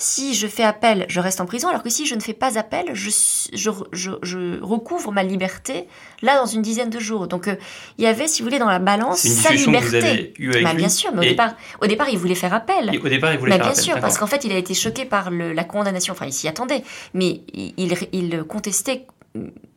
si 0.00 0.32
je 0.32 0.46
fais 0.46 0.62
appel, 0.62 1.04
je 1.08 1.20
reste 1.20 1.42
en 1.42 1.46
prison, 1.46 1.68
alors 1.68 1.82
que 1.82 1.90
si 1.90 2.06
je 2.06 2.14
ne 2.14 2.20
fais 2.20 2.32
pas 2.32 2.58
appel, 2.58 2.90
je, 2.94 3.10
je, 3.52 4.60
recouvre 4.62 5.12
ma 5.12 5.22
liberté 5.22 5.86
là 6.22 6.38
dans 6.38 6.46
une 6.46 6.62
dizaine 6.62 6.88
de 6.88 6.98
jours. 6.98 7.28
Donc 7.28 7.48
euh, 7.48 7.56
il 7.98 8.04
y 8.04 8.06
avait, 8.06 8.26
si 8.26 8.40
vous 8.40 8.46
voulez, 8.46 8.58
dans 8.58 8.68
la 8.68 8.78
balance 8.78 9.20
sa 9.20 9.52
liberté. 9.52 10.32
bah, 10.62 10.72
bien 10.72 10.88
sûr, 10.88 11.10
mais 11.12 11.26
au, 11.26 11.28
départ, 11.28 11.54
au 11.82 11.86
départ, 11.86 12.08
il 12.08 12.16
voulait 12.16 12.34
faire 12.34 12.54
appel. 12.54 12.98
au 12.98 13.08
départ, 13.08 13.34
il 13.34 13.38
voulait 13.38 13.58
bah, 13.58 13.64
faire 13.64 13.72
bien 13.74 13.82
sûr, 13.82 14.00
parce 14.00 14.16
qu'en 14.16 14.26
fait, 14.26 14.44
il 14.44 14.52
a 14.52 14.56
été 14.56 14.72
choqué 14.72 15.04
par 15.04 15.30
la 15.30 15.64
condamnation. 15.64 16.12
Enfin, 16.12 16.26
il 16.26 16.32
s'y 16.32 16.48
attendait, 16.48 16.82
mais 17.12 17.42
il, 17.52 17.94
il, 18.12 18.42
contestait 18.44 19.06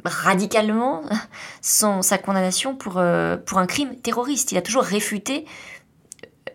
radicalement 0.05 1.03
son, 1.61 2.01
sa 2.01 2.17
condamnation 2.17 2.75
pour, 2.75 2.97
euh, 2.97 3.35
pour 3.37 3.57
un 3.57 3.65
crime 3.65 3.95
terroriste. 3.97 4.51
Il 4.51 4.57
a 4.57 4.61
toujours 4.61 4.83
réfuté 4.83 5.45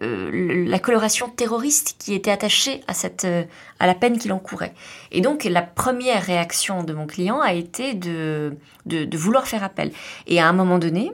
euh, 0.03 0.65
la 0.67 0.79
coloration 0.79 1.29
terroriste 1.29 1.97
qui 1.99 2.15
était 2.15 2.31
attachée 2.31 2.83
à, 2.87 2.95
cette, 2.95 3.25
euh, 3.25 3.45
à 3.79 3.87
la 3.87 3.95
peine 3.95 4.19
qu'il 4.19 4.33
encourait. 4.33 4.75
Et 5.11 5.21
donc 5.21 5.45
la 5.45 5.63
première 5.63 6.23
réaction 6.23 6.85
de 6.85 6.93
mon 6.93 7.07
client 7.07 7.41
a 7.41 7.53
été 7.53 7.95
de, 7.95 8.57
de, 8.87 9.05
de 9.05 9.19
vouloir 9.19 9.49
faire 9.49 9.65
appel. 9.65 9.91
Et 10.27 10.41
à 10.41 10.49
un 10.49 10.53
moment 10.53 10.79
donné, 10.79 11.13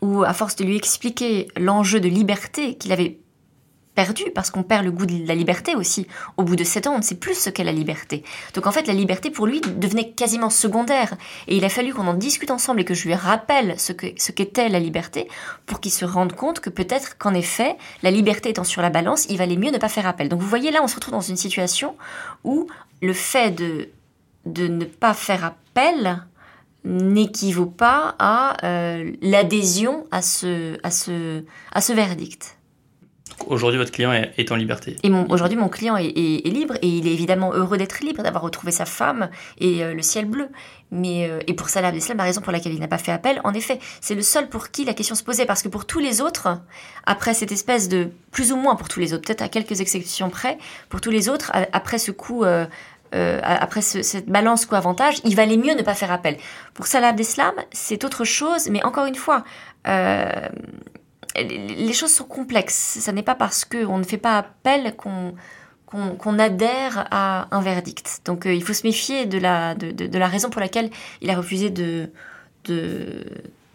où 0.00 0.22
à 0.22 0.34
force 0.34 0.56
de 0.56 0.64
lui 0.64 0.76
expliquer 0.76 1.48
l'enjeu 1.56 2.00
de 2.00 2.08
liberté 2.08 2.76
qu'il 2.76 2.92
avait 2.92 3.18
perdu 3.94 4.24
parce 4.34 4.50
qu'on 4.50 4.62
perd 4.62 4.84
le 4.84 4.90
goût 4.90 5.06
de 5.06 5.26
la 5.26 5.34
liberté 5.34 5.74
aussi. 5.74 6.06
Au 6.36 6.42
bout 6.42 6.56
de 6.56 6.64
sept 6.64 6.86
ans, 6.86 6.94
on 6.94 6.98
ne 6.98 7.02
sait 7.02 7.14
plus 7.14 7.34
ce 7.34 7.50
qu'est 7.50 7.64
la 7.64 7.72
liberté. 7.72 8.24
Donc 8.54 8.66
en 8.66 8.72
fait, 8.72 8.86
la 8.86 8.94
liberté 8.94 9.30
pour 9.30 9.46
lui 9.46 9.60
devenait 9.60 10.10
quasiment 10.10 10.50
secondaire. 10.50 11.14
Et 11.48 11.56
il 11.56 11.64
a 11.64 11.68
fallu 11.68 11.94
qu'on 11.94 12.06
en 12.06 12.14
discute 12.14 12.50
ensemble 12.50 12.80
et 12.80 12.84
que 12.84 12.94
je 12.94 13.06
lui 13.06 13.14
rappelle 13.14 13.74
ce 13.78 13.92
qu'était 13.92 14.68
la 14.68 14.80
liberté 14.80 15.28
pour 15.66 15.80
qu'il 15.80 15.92
se 15.92 16.04
rende 16.04 16.32
compte 16.32 16.60
que 16.60 16.70
peut-être 16.70 17.18
qu'en 17.18 17.34
effet, 17.34 17.76
la 18.02 18.10
liberté 18.10 18.50
étant 18.50 18.64
sur 18.64 18.82
la 18.82 18.90
balance, 18.90 19.26
il 19.28 19.38
valait 19.38 19.56
mieux 19.56 19.70
ne 19.70 19.78
pas 19.78 19.88
faire 19.88 20.06
appel. 20.06 20.28
Donc 20.28 20.40
vous 20.40 20.48
voyez 20.48 20.70
là, 20.70 20.80
on 20.82 20.88
se 20.88 20.96
retrouve 20.96 21.14
dans 21.14 21.20
une 21.20 21.36
situation 21.36 21.96
où 22.42 22.66
le 23.00 23.12
fait 23.12 23.50
de 23.50 23.88
ne 24.46 24.84
pas 24.84 25.14
faire 25.14 25.44
appel 25.44 26.24
n'équivaut 26.84 27.66
pas 27.66 28.14
à 28.18 28.64
euh, 28.64 29.12
l'adhésion 29.22 30.06
à 30.10 30.20
ce 30.20 31.92
verdict. 31.92 32.56
Aujourd'hui, 33.46 33.78
votre 33.78 33.92
client 33.92 34.12
est, 34.12 34.52
en 34.52 34.56
liberté. 34.56 34.96
Et 35.02 35.10
aujourd'hui, 35.28 35.56
mon 35.56 35.68
client 35.68 35.96
est, 35.96 36.12
libre 36.46 36.74
et 36.82 36.88
il 36.88 37.06
est 37.06 37.12
évidemment 37.12 37.52
heureux 37.52 37.76
d'être 37.76 38.00
libre, 38.00 38.22
d'avoir 38.22 38.42
retrouvé 38.42 38.72
sa 38.72 38.86
femme 38.86 39.28
et 39.58 39.82
euh, 39.82 39.94
le 39.94 40.02
ciel 40.02 40.24
bleu. 40.24 40.48
Mais 40.90 41.28
euh, 41.28 41.40
et 41.46 41.54
pour 41.54 41.68
Salah 41.68 41.88
Abdeslam, 41.88 42.16
la 42.16 42.24
raison 42.24 42.40
pour 42.40 42.52
laquelle 42.52 42.72
il 42.72 42.80
n'a 42.80 42.88
pas 42.88 42.98
fait 42.98 43.12
appel, 43.12 43.40
en 43.44 43.52
effet, 43.52 43.78
c'est 44.00 44.14
le 44.14 44.22
seul 44.22 44.48
pour 44.48 44.70
qui 44.70 44.84
la 44.84 44.94
question 44.94 45.14
se 45.14 45.24
posait, 45.24 45.46
parce 45.46 45.62
que 45.62 45.68
pour 45.68 45.86
tous 45.86 45.98
les 45.98 46.20
autres, 46.20 46.48
après 47.06 47.34
cette 47.34 47.52
espèce 47.52 47.88
de 47.88 48.08
plus 48.30 48.52
ou 48.52 48.56
moins 48.56 48.76
pour 48.76 48.88
tous 48.88 49.00
les 49.00 49.12
autres, 49.12 49.24
peut-être 49.26 49.42
à 49.42 49.48
quelques 49.48 49.80
exceptions 49.80 50.30
près, 50.30 50.58
pour 50.88 51.00
tous 51.00 51.10
les 51.10 51.28
autres, 51.28 51.52
après 51.72 51.98
ce 51.98 52.10
coup. 52.10 52.44
Euh, 52.44 52.66
après 53.44 53.80
cette 53.80 54.28
balance 54.28 54.66
coût-avantage, 54.66 55.20
il 55.22 55.36
valait 55.36 55.56
mieux 55.56 55.74
ne 55.74 55.82
pas 55.82 55.94
faire 55.94 56.10
appel. 56.10 56.36
Pour 56.72 56.88
Salah 56.88 57.10
Abdeslam, 57.10 57.54
c'est 57.70 58.02
autre 58.02 58.24
chose, 58.24 58.68
mais 58.70 58.82
encore 58.82 59.06
une 59.06 59.14
fois, 59.14 59.44
les 61.42 61.92
choses 61.92 62.12
sont 62.12 62.24
complexes. 62.24 62.98
Ce 63.00 63.10
n'est 63.10 63.22
pas 63.22 63.34
parce 63.34 63.64
qu'on 63.64 63.98
ne 63.98 64.04
fait 64.04 64.18
pas 64.18 64.38
appel 64.38 64.94
qu'on 64.96 66.38
adhère 66.38 67.06
à 67.10 67.54
un 67.54 67.60
verdict. 67.60 68.20
Donc 68.24 68.46
euh, 68.46 68.54
il 68.54 68.62
faut 68.62 68.72
se 68.72 68.86
méfier 68.86 69.26
de 69.26 69.38
la, 69.38 69.74
de, 69.74 70.18
la 70.18 70.28
raison 70.28 70.50
pour 70.50 70.60
laquelle 70.60 70.90
il 71.20 71.30
a 71.30 71.36
refusé 71.36 71.70
de, 71.70 72.10
de, 72.64 73.24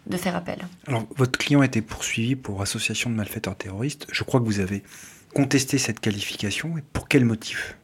de, 0.06 0.16
faire 0.16 0.36
appel. 0.36 0.58
Alors 0.86 1.06
votre 1.16 1.38
client 1.38 1.60
a 1.60 1.66
été 1.66 1.82
poursuivi 1.82 2.36
pour 2.36 2.62
association 2.62 3.10
de 3.10 3.14
malfaiteurs 3.14 3.56
terroristes. 3.56 4.06
Je 4.10 4.24
crois 4.24 4.40
que 4.40 4.46
vous 4.46 4.60
avez 4.60 4.82
contesté 5.34 5.78
cette 5.78 6.00
qualification. 6.00 6.76
Et 6.78 6.82
pour 6.92 7.08
quel 7.08 7.24
motif? 7.24 7.76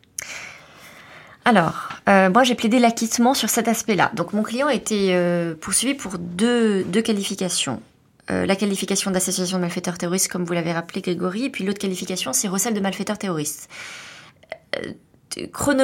Alors, 1.44 1.90
euh, 2.08 2.28
moi 2.28 2.42
j'ai 2.42 2.56
plaidé 2.56 2.80
l'acquittement 2.80 3.32
sur 3.32 3.50
cet 3.50 3.68
aspect-là. 3.68 4.10
Donc 4.14 4.32
mon 4.32 4.42
client 4.42 4.66
a 4.66 4.74
été 4.74 5.14
euh, 5.14 5.54
poursuivi 5.54 5.94
pour 5.94 6.18
deux, 6.18 6.82
deux 6.84 7.02
qualifications. 7.02 7.80
Euh, 8.30 8.44
la 8.44 8.56
qualification 8.56 9.10
d'association 9.10 9.58
de 9.58 9.62
malfaiteurs 9.62 9.98
terroristes, 9.98 10.28
comme 10.28 10.44
vous 10.44 10.52
l'avez 10.52 10.72
rappelé, 10.72 11.00
Grégory, 11.00 11.44
et 11.44 11.50
puis 11.50 11.64
l'autre 11.64 11.78
qualification, 11.78 12.32
c'est 12.32 12.48
recel 12.48 12.74
de 12.74 12.80
malfaiteurs 12.80 13.18
terroristes. 13.18 13.68
Euh, 14.76 14.92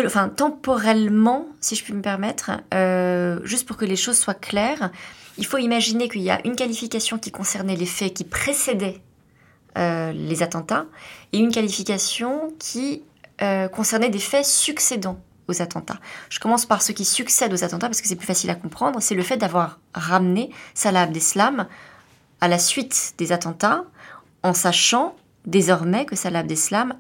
enfin, 0.06 0.28
temporellement, 0.28 1.46
si 1.60 1.76
je 1.76 1.84
puis 1.84 1.92
me 1.92 2.02
permettre, 2.02 2.50
euh, 2.74 3.38
juste 3.44 3.66
pour 3.66 3.76
que 3.76 3.84
les 3.84 3.96
choses 3.96 4.18
soient 4.18 4.34
claires, 4.34 4.90
il 5.38 5.46
faut 5.46 5.58
imaginer 5.58 6.08
qu'il 6.08 6.22
y 6.22 6.30
a 6.30 6.44
une 6.44 6.56
qualification 6.56 7.18
qui 7.18 7.30
concernait 7.30 7.76
les 7.76 7.86
faits 7.86 8.14
qui 8.14 8.24
précédaient 8.24 9.00
les 9.74 10.42
attentats 10.42 10.84
et 11.32 11.38
une 11.38 11.50
qualification 11.50 12.52
qui 12.58 13.04
concernait 13.72 14.10
des 14.10 14.18
faits 14.18 14.44
succédant 14.44 15.18
aux 15.48 15.62
attentats. 15.62 15.98
Je 16.28 16.40
commence 16.40 16.66
par 16.66 16.82
ce 16.82 16.92
qui 16.92 17.06
succède 17.06 17.54
aux 17.54 17.64
attentats 17.64 17.88
parce 17.88 18.02
que 18.02 18.08
c'est 18.08 18.16
plus 18.16 18.26
facile 18.26 18.50
à 18.50 18.54
comprendre. 18.54 19.00
C'est 19.00 19.14
le 19.14 19.22
fait 19.22 19.38
d'avoir 19.38 19.80
ramené 19.94 20.50
Salah 20.74 21.02
Abdeslam 21.02 21.66
à 22.42 22.48
la 22.48 22.58
suite 22.58 23.14
des 23.18 23.30
attentats, 23.30 23.84
en 24.42 24.52
sachant 24.52 25.14
désormais 25.46 26.04
que 26.04 26.16
Salah 26.16 26.40
Abdeslam 26.40 26.94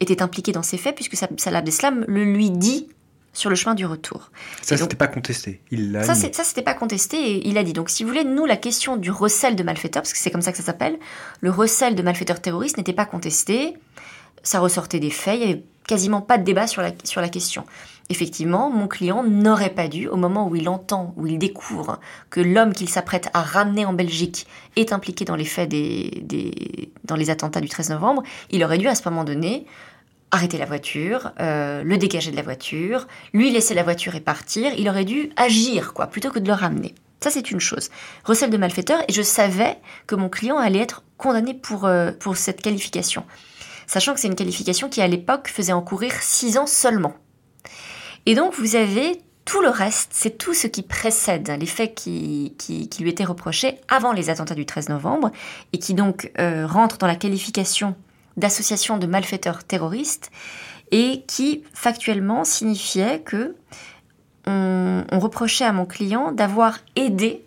était 0.00 0.22
impliqué 0.22 0.50
dans 0.50 0.62
ces 0.62 0.78
faits, 0.78 0.96
puisque 0.96 1.14
Salah 1.14 1.58
Abdeslam 1.58 2.06
le 2.08 2.24
lui 2.24 2.50
dit 2.50 2.88
sur 3.34 3.50
le 3.50 3.56
chemin 3.56 3.74
du 3.74 3.84
retour. 3.84 4.30
Ça, 4.62 4.78
c'était 4.78 4.96
pas 4.96 5.06
contesté. 5.06 5.60
Il 5.70 5.92
l'a 5.92 6.02
ça, 6.04 6.14
ça, 6.14 6.42
c'était 6.42 6.62
pas 6.62 6.72
contesté 6.72 7.18
et 7.18 7.48
il 7.48 7.58
a 7.58 7.64
dit. 7.64 7.74
Donc, 7.74 7.90
si 7.90 8.02
vous 8.02 8.08
voulez, 8.08 8.24
nous, 8.24 8.46
la 8.46 8.56
question 8.56 8.96
du 8.96 9.10
recel 9.10 9.56
de 9.56 9.62
malfaiteurs, 9.62 10.02
parce 10.02 10.14
que 10.14 10.18
c'est 10.18 10.30
comme 10.30 10.40
ça 10.40 10.52
que 10.52 10.58
ça 10.58 10.64
s'appelle, 10.64 10.98
le 11.42 11.50
recel 11.50 11.94
de 11.94 12.02
malfaiteurs 12.02 12.40
terroristes 12.40 12.78
n'était 12.78 12.94
pas 12.94 13.04
contesté. 13.04 13.76
Ça 14.42 14.58
ressortait 14.58 15.00
des 15.00 15.10
faits. 15.10 15.38
Il 15.38 15.40
y 15.40 15.52
avait 15.52 15.62
quasiment 15.86 16.22
pas 16.22 16.38
de 16.38 16.44
débat 16.44 16.66
sur 16.66 16.80
la, 16.80 16.92
sur 17.04 17.20
la 17.20 17.28
question 17.28 17.66
effectivement, 18.10 18.70
mon 18.70 18.88
client 18.88 19.22
n'aurait 19.22 19.74
pas 19.74 19.88
dû, 19.88 20.08
au 20.08 20.16
moment 20.16 20.48
où 20.48 20.56
il 20.56 20.68
entend, 20.68 21.12
où 21.16 21.26
il 21.26 21.38
découvre 21.38 22.00
que 22.30 22.40
l'homme 22.40 22.72
qu'il 22.72 22.88
s'apprête 22.88 23.28
à 23.34 23.42
ramener 23.42 23.84
en 23.84 23.92
Belgique 23.92 24.46
est 24.76 24.92
impliqué 24.92 25.24
dans 25.24 25.36
les 25.36 25.44
faits 25.44 25.68
des, 25.68 26.90
dans 27.04 27.16
les 27.16 27.30
attentats 27.30 27.60
du 27.60 27.68
13 27.68 27.90
novembre, 27.90 28.22
il 28.50 28.64
aurait 28.64 28.78
dû 28.78 28.88
à 28.88 28.94
ce 28.94 29.08
moment 29.08 29.24
donné 29.24 29.66
arrêter 30.30 30.58
la 30.58 30.66
voiture, 30.66 31.32
euh, 31.40 31.82
le 31.82 31.96
dégager 31.96 32.30
de 32.30 32.36
la 32.36 32.42
voiture, 32.42 33.06
lui 33.32 33.50
laisser 33.50 33.74
la 33.74 33.82
voiture 33.82 34.14
et 34.14 34.20
partir. 34.20 34.72
Il 34.76 34.88
aurait 34.88 35.06
dû 35.06 35.30
agir, 35.36 35.94
quoi, 35.94 36.06
plutôt 36.06 36.30
que 36.30 36.38
de 36.38 36.46
le 36.46 36.52
ramener. 36.52 36.94
Ça, 37.20 37.30
c'est 37.30 37.50
une 37.50 37.60
chose. 37.60 37.90
Recel 38.24 38.50
de 38.50 38.56
malfaiteur, 38.56 39.02
et 39.08 39.12
je 39.12 39.22
savais 39.22 39.78
que 40.06 40.14
mon 40.14 40.28
client 40.28 40.58
allait 40.58 40.80
être 40.80 41.02
condamné 41.16 41.54
pour, 41.54 41.86
euh, 41.86 42.12
pour 42.12 42.36
cette 42.36 42.62
qualification. 42.62 43.24
Sachant 43.86 44.12
que 44.12 44.20
c'est 44.20 44.28
une 44.28 44.34
qualification 44.34 44.88
qui, 44.88 45.00
à 45.00 45.08
l'époque, 45.08 45.48
faisait 45.48 45.72
encourir 45.72 46.12
six 46.20 46.58
ans 46.58 46.66
seulement. 46.66 47.14
Et 48.28 48.34
donc 48.34 48.54
vous 48.56 48.76
avez 48.76 49.22
tout 49.46 49.62
le 49.62 49.70
reste, 49.70 50.10
c'est 50.12 50.36
tout 50.36 50.52
ce 50.52 50.66
qui 50.66 50.82
précède 50.82 51.50
les 51.58 51.64
faits 51.64 51.94
qui, 51.94 52.52
lui 53.00 53.08
étaient 53.08 53.24
reprochés 53.24 53.80
avant 53.88 54.12
les 54.12 54.28
attentats 54.28 54.54
du 54.54 54.66
13 54.66 54.90
novembre 54.90 55.30
et 55.72 55.78
qui 55.78 55.94
donc 55.94 56.30
euh, 56.38 56.66
rentrent 56.66 56.98
dans 56.98 57.06
la 57.06 57.16
qualification 57.16 57.96
d'association 58.36 58.98
de 58.98 59.06
malfaiteurs 59.06 59.64
terroristes 59.64 60.30
et 60.90 61.22
qui 61.26 61.64
factuellement 61.72 62.44
signifiait 62.44 63.20
que 63.20 63.56
on, 64.46 65.04
reprochait 65.12 65.64
à 65.64 65.72
mon 65.72 65.86
client 65.86 66.30
d'avoir 66.30 66.80
aidé 66.96 67.46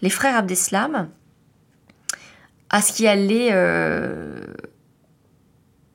les 0.00 0.08
frères 0.08 0.38
Abdeslam 0.38 1.10
à 2.70 2.80
ce 2.80 2.94
qui 2.94 3.06
allait 3.06 3.50
euh, 3.52 4.40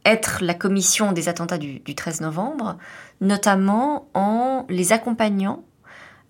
être 0.07 0.39
la 0.41 0.53
commission 0.53 1.11
des 1.11 1.29
attentats 1.29 1.57
du, 1.57 1.81
13 1.81 2.21
novembre, 2.21 2.77
notamment 3.21 4.07
en 4.13 4.65
les 4.69 4.93
accompagnant 4.93 5.63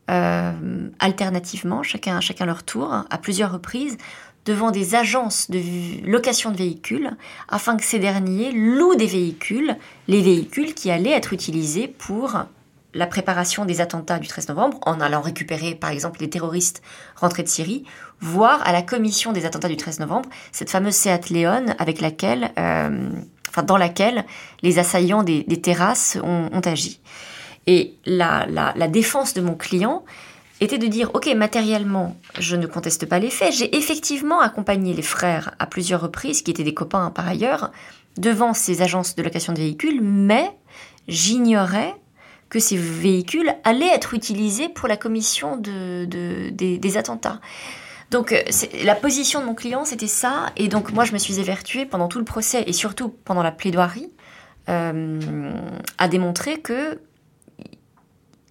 euh, 0.09 0.89
alternativement, 0.99 1.83
chacun, 1.83 2.19
chacun 2.19 2.45
leur 2.45 2.63
tour, 2.63 2.91
à 3.09 3.17
plusieurs 3.17 3.51
reprises, 3.51 3.97
devant 4.45 4.71
des 4.71 4.95
agences 4.95 5.51
de 5.51 5.61
location 6.09 6.51
de 6.51 6.57
véhicules, 6.57 7.11
afin 7.49 7.77
que 7.77 7.83
ces 7.83 7.99
derniers 7.99 8.51
louent 8.51 8.95
des 8.95 9.05
véhicules, 9.05 9.75
les 10.07 10.21
véhicules 10.21 10.73
qui 10.73 10.89
allaient 10.89 11.11
être 11.11 11.33
utilisés 11.33 11.87
pour 11.87 12.45
la 12.93 13.05
préparation 13.05 13.65
des 13.65 13.81
attentats 13.81 14.17
du 14.17 14.27
13 14.27 14.47
novembre, 14.47 14.79
en 14.85 15.01
allant 15.01 15.21
récupérer 15.21 15.75
par 15.75 15.91
exemple 15.91 16.21
les 16.21 16.29
terroristes 16.29 16.81
rentrés 17.15 17.43
de 17.43 17.49
Syrie, 17.49 17.83
voire 18.21 18.65
à 18.65 18.71
la 18.71 18.81
commission 18.81 19.33
des 19.33 19.45
attentats 19.45 19.67
du 19.67 19.77
13 19.77 19.99
novembre, 19.99 20.29
cette 20.51 20.71
fameuse 20.71 20.95
Seat 20.95 21.29
Leon 21.29 21.65
avec 21.77 22.01
laquelle 22.01 22.51
euh, 22.57 23.09
dans 23.63 23.77
laquelle 23.77 24.25
les 24.61 24.79
assaillants 24.79 25.23
des, 25.23 25.43
terrasses 25.61 26.17
ont, 26.23 26.61
agi. 26.65 26.99
Et 27.65 27.95
la, 28.05 28.87
défense 28.87 29.33
de 29.33 29.41
mon 29.41 29.55
client 29.55 30.03
était 30.59 30.77
de 30.77 30.87
dire, 30.87 31.11
ok, 31.13 31.27
matériellement, 31.35 32.15
je 32.39 32.55
ne 32.55 32.65
conteste 32.65 33.05
pas 33.05 33.19
les 33.19 33.29
faits, 33.29 33.53
j'ai 33.53 33.75
effectivement 33.77 34.39
accompagné 34.39 34.93
les 34.93 35.03
frères 35.03 35.53
à 35.59 35.67
plusieurs 35.67 36.01
reprises, 36.01 36.41
qui 36.41 36.51
étaient 36.51 36.63
des 36.63 36.73
copains 36.73 37.11
par 37.11 37.27
ailleurs, 37.27 37.71
devant 38.17 38.53
ces 38.53 38.81
agences 38.81 39.15
de 39.15 39.21
location 39.21 39.53
de 39.53 39.59
véhicules, 39.59 40.01
mais 40.01 40.49
j'ignorais 41.07 41.95
que 42.49 42.59
ces 42.59 42.77
véhicules 42.77 43.53
allaient 43.63 43.93
être 43.93 44.13
utilisés 44.13 44.69
pour 44.69 44.87
la 44.87 44.97
commission 44.97 45.57
des 45.57 46.97
attentats. 46.97 47.39
Donc 48.11 48.31
euh, 48.31 48.41
la 48.83 48.95
position 48.95 49.41
de 49.41 49.45
mon 49.45 49.55
client, 49.55 49.85
c'était 49.85 50.07
ça. 50.07 50.47
Et 50.55 50.67
donc 50.67 50.91
moi, 50.91 51.05
je 51.05 51.13
me 51.13 51.17
suis 51.17 51.39
évertuée 51.39 51.85
pendant 51.85 52.07
tout 52.07 52.19
le 52.19 52.25
procès 52.25 52.63
et 52.67 52.73
surtout 52.73 53.09
pendant 53.09 53.43
la 53.43 53.51
plaidoirie 53.51 54.11
euh, 54.69 55.51
à 55.97 56.07
démontrer 56.07 56.59
que 56.59 56.99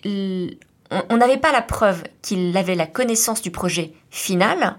on 0.04 1.16
n'avait 1.16 1.38
pas 1.38 1.50
la 1.50 1.62
preuve 1.62 2.04
qu'il 2.22 2.56
avait 2.56 2.76
la 2.76 2.86
connaissance 2.86 3.42
du 3.42 3.50
projet 3.50 3.92
final 4.10 4.78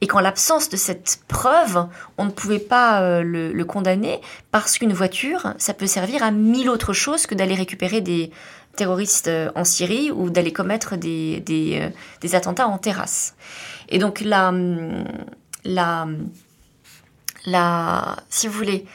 et 0.00 0.06
qu'en 0.06 0.20
l'absence 0.20 0.70
de 0.70 0.76
cette 0.76 1.20
preuve, 1.28 1.86
on 2.16 2.24
ne 2.24 2.30
pouvait 2.30 2.58
pas 2.58 3.02
euh, 3.02 3.22
le, 3.22 3.64
condamner 3.64 4.20
parce 4.52 4.78
qu'une 4.78 4.94
voiture, 4.94 5.52
ça 5.58 5.74
peut 5.74 5.86
servir 5.86 6.22
à 6.22 6.30
mille 6.30 6.70
autres 6.70 6.94
choses 6.94 7.26
que 7.26 7.34
d'aller 7.34 7.54
récupérer 7.54 8.00
des 8.00 8.30
terroristes 8.74 9.30
en 9.54 9.64
Syrie 9.64 10.10
ou 10.10 10.30
d'aller 10.30 10.52
commettre 10.52 10.96
des, 10.96 11.40
des 11.40 12.34
attentats 12.34 12.66
en 12.66 12.78
terrasse. 12.78 13.34
Et 13.88 13.98
donc 13.98 14.20
la, 14.20 14.52
la, 17.46 18.16
si 18.28 18.46
vous 18.46 18.54
voulez, 18.54 18.86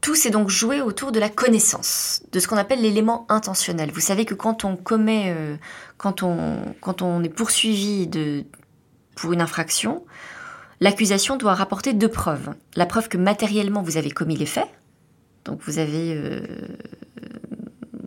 tout 0.00 0.14
s'est 0.14 0.30
donc 0.30 0.48
joué 0.48 0.80
autour 0.80 1.12
de 1.12 1.20
la 1.20 1.28
connaissance, 1.28 2.22
de 2.32 2.40
ce 2.40 2.48
qu'on 2.48 2.56
appelle 2.56 2.80
l'élément 2.80 3.26
intentionnel. 3.28 3.90
Vous 3.92 4.00
savez 4.00 4.24
que 4.24 4.34
quand 4.34 4.64
on 4.64 4.76
commet, 4.76 5.34
euh, 5.36 5.56
quand, 5.98 6.22
on, 6.22 6.74
quand 6.80 7.02
on 7.02 7.22
est 7.22 7.28
poursuivi 7.28 8.06
de, 8.06 8.44
pour 9.14 9.32
une 9.32 9.42
infraction, 9.42 10.04
l'accusation 10.80 11.36
doit 11.36 11.54
rapporter 11.54 11.92
deux 11.92 12.08
preuves. 12.08 12.54
La 12.76 12.86
preuve 12.86 13.08
que 13.08 13.18
matériellement 13.18 13.82
vous 13.82 13.98
avez 13.98 14.10
commis 14.10 14.36
les 14.36 14.46
faits, 14.46 14.68
donc 15.44 15.60
vous 15.62 15.78
avez, 15.78 16.14
euh, 16.14 16.40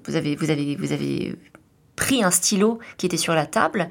vous 0.05 0.15
avez, 0.15 0.35
vous 0.35 0.49
avez, 0.49 0.75
vous 0.75 0.91
avez 0.91 1.35
pris 1.95 2.23
un 2.23 2.31
stylo 2.31 2.79
qui 2.97 3.05
était 3.05 3.17
sur 3.17 3.35
la 3.35 3.45
table, 3.45 3.89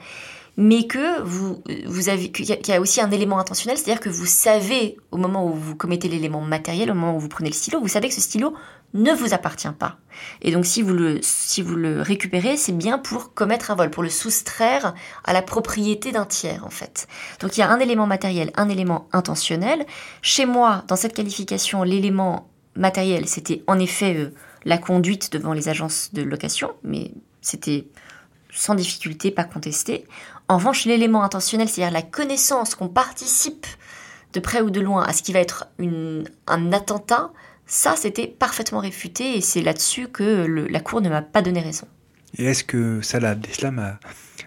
mais 0.56 0.86
que 0.86 1.22
vous, 1.22 1.62
vous 1.86 2.08
avez, 2.08 2.30
qu'il 2.30 2.46
y, 2.46 2.72
a- 2.72 2.80
aussi 2.80 3.00
un 3.00 3.10
élément 3.10 3.38
intentionnel, 3.38 3.78
c'est-à-dire 3.78 4.00
que 4.00 4.10
vous 4.10 4.26
savez 4.26 4.96
au 5.10 5.16
moment 5.16 5.46
où 5.46 5.54
vous 5.54 5.74
commettez 5.74 6.08
l'élément 6.08 6.42
matériel, 6.42 6.90
au 6.90 6.94
moment 6.94 7.16
où 7.16 7.20
vous 7.20 7.28
prenez 7.28 7.48
le 7.48 7.54
stylo, 7.54 7.80
vous 7.80 7.88
savez 7.88 8.08
que 8.08 8.14
ce 8.14 8.20
stylo 8.20 8.54
ne 8.94 9.12
vous 9.12 9.32
appartient 9.32 9.70
pas. 9.78 9.96
Et 10.42 10.52
donc 10.52 10.66
si 10.66 10.82
vous 10.82 10.92
le, 10.92 11.18
si 11.22 11.62
vous 11.62 11.76
le 11.76 12.02
récupérez, 12.02 12.58
c'est 12.58 12.76
bien 12.76 12.98
pour 12.98 13.32
commettre 13.32 13.70
un 13.70 13.74
vol, 13.74 13.88
pour 13.90 14.02
le 14.02 14.10
soustraire 14.10 14.94
à 15.24 15.32
la 15.32 15.40
propriété 15.40 16.12
d'un 16.12 16.26
tiers 16.26 16.66
en 16.66 16.70
fait. 16.70 17.08
Donc 17.40 17.56
il 17.56 17.60
y 17.60 17.62
a 17.62 17.70
un 17.70 17.80
élément 17.80 18.06
matériel, 18.06 18.50
un 18.56 18.68
élément 18.68 19.08
intentionnel. 19.12 19.86
Chez 20.20 20.44
moi, 20.44 20.84
dans 20.88 20.96
cette 20.96 21.14
qualification, 21.14 21.82
l'élément 21.82 22.50
matériel, 22.76 23.26
c'était 23.26 23.62
en 23.66 23.78
effet 23.78 24.14
euh, 24.16 24.34
la 24.66 24.76
conduite 24.76 25.32
devant 25.32 25.54
les 25.54 25.70
agences 25.70 26.10
de 26.12 26.22
location, 26.22 26.72
mais 26.84 27.12
c'était 27.40 27.86
sans 28.54 28.74
difficulté, 28.74 29.30
pas 29.30 29.44
contesté. 29.44 30.04
En 30.48 30.56
revanche, 30.56 30.84
l'élément 30.84 31.22
intentionnel, 31.22 31.68
c'est-à-dire 31.68 31.92
la 31.92 32.02
connaissance 32.02 32.74
qu'on 32.74 32.88
participe 32.88 33.66
de 34.32 34.40
près 34.40 34.60
ou 34.60 34.70
de 34.70 34.80
loin 34.80 35.02
à 35.04 35.12
ce 35.12 35.22
qui 35.22 35.32
va 35.32 35.38
être 35.40 35.66
une- 35.78 36.28
un 36.46 36.72
attentat, 36.72 37.30
ça, 37.66 37.94
c'était 37.96 38.26
parfaitement 38.26 38.80
réfuté 38.80 39.36
et 39.36 39.40
c'est 39.40 39.62
là-dessus 39.62 40.08
que 40.08 40.44
le- 40.44 40.66
la 40.68 40.80
Cour 40.80 41.00
ne 41.00 41.08
m'a 41.08 41.22
pas 41.22 41.42
donné 41.42 41.60
raison. 41.60 41.86
Et 42.38 42.44
est-ce 42.44 42.64
que 42.64 43.00
Salah 43.02 43.30
Abdeslam 43.30 43.78
a, 43.78 43.98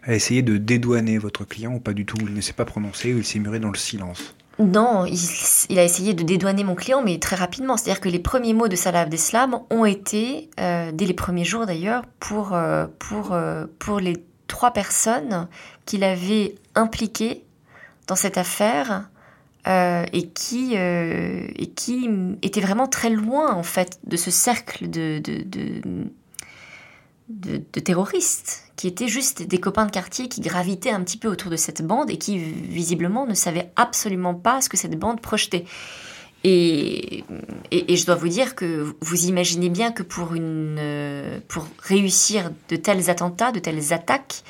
a 0.03 0.13
essayé 0.13 0.41
de 0.41 0.57
dédouaner 0.57 1.17
votre 1.17 1.45
client 1.45 1.73
ou 1.73 1.79
pas 1.79 1.93
du 1.93 2.05
tout? 2.05 2.17
Il 2.21 2.33
ne 2.33 2.41
s'est 2.41 2.53
pas 2.53 2.65
prononcé 2.65 3.13
ou 3.13 3.17
il 3.19 3.25
s'est 3.25 3.39
muré 3.39 3.59
dans 3.59 3.69
le 3.71 3.77
silence? 3.77 4.35
Non, 4.57 5.05
il, 5.05 5.19
il 5.69 5.77
a 5.79 5.83
essayé 5.83 6.13
de 6.13 6.23
dédouaner 6.23 6.63
mon 6.63 6.75
client, 6.75 7.03
mais 7.03 7.19
très 7.19 7.35
rapidement. 7.35 7.77
C'est-à-dire 7.77 8.01
que 8.01 8.09
les 8.09 8.19
premiers 8.19 8.53
mots 8.53 8.67
de 8.69 8.75
Salah 8.75 9.01
Abdeslam 9.01 9.59
ont 9.69 9.85
été, 9.85 10.49
euh, 10.59 10.91
dès 10.93 11.05
les 11.05 11.13
premiers 11.13 11.43
jours 11.45 11.65
d'ailleurs, 11.65 12.03
pour, 12.19 12.53
euh, 12.53 12.87
pour, 12.99 13.33
euh, 13.33 13.65
pour 13.79 13.99
les 13.99 14.17
trois 14.55 14.71
personnes 14.71 15.49
qu'il 15.85 16.05
avait 16.05 16.55
impliquées 16.75 17.43
dans 18.07 18.15
cette 18.15 18.37
affaire 18.37 19.09
euh, 19.67 20.05
et, 20.13 20.29
qui, 20.29 20.77
euh, 20.77 21.45
et 21.57 21.71
qui 21.71 22.09
étaient 22.41 22.61
vraiment 22.61 22.87
très 22.87 23.09
loin, 23.09 23.53
en 23.53 23.63
fait, 23.63 23.99
de 24.05 24.15
ce 24.15 24.31
cercle 24.31 24.89
de, 24.89 25.19
de- 25.19 25.41
de 27.27 27.79
terroristes, 27.81 28.63
qui 28.77 28.87
étaient 28.87 29.07
juste 29.09 29.41
des 29.41 29.57
copains 29.57 29.87
de 29.87 29.91
quartier 29.91 30.29
qui 30.29 30.39
gravitaient 30.41 30.91
un 30.91 31.01
petit 31.03 31.17
peu 31.17 31.27
autour 31.27 31.51
de 31.51 31.57
cette 31.57 31.81
bande 31.81 32.09
et 32.09 32.17
qui, 32.17 32.37
visiblement, 32.37 33.25
ne 33.25 33.33
savaient 33.33 33.71
absolument 33.75 34.35
pas 34.35 34.61
ce 34.61 34.69
que 34.69 34.77
cette 34.77 34.97
bande 34.97 35.19
projetait. 35.19 35.65
Et, 36.47 37.23
je 37.71 38.05
dois 38.05 38.13
vous 38.13 38.27
dire 38.27 38.53
que 38.53 38.93
vous 39.01 39.25
imaginez 39.25 39.69
bien 39.69 39.91
que 39.91 40.03
pour, 40.03 40.33
euh, 40.37 41.39
pour 41.47 41.67
réussir 41.79 42.51
de 42.69 42.75
tels 42.75 43.09
attentats, 43.09 43.51
de 43.51 43.57
telles 43.57 43.93
attaques, 43.93 44.43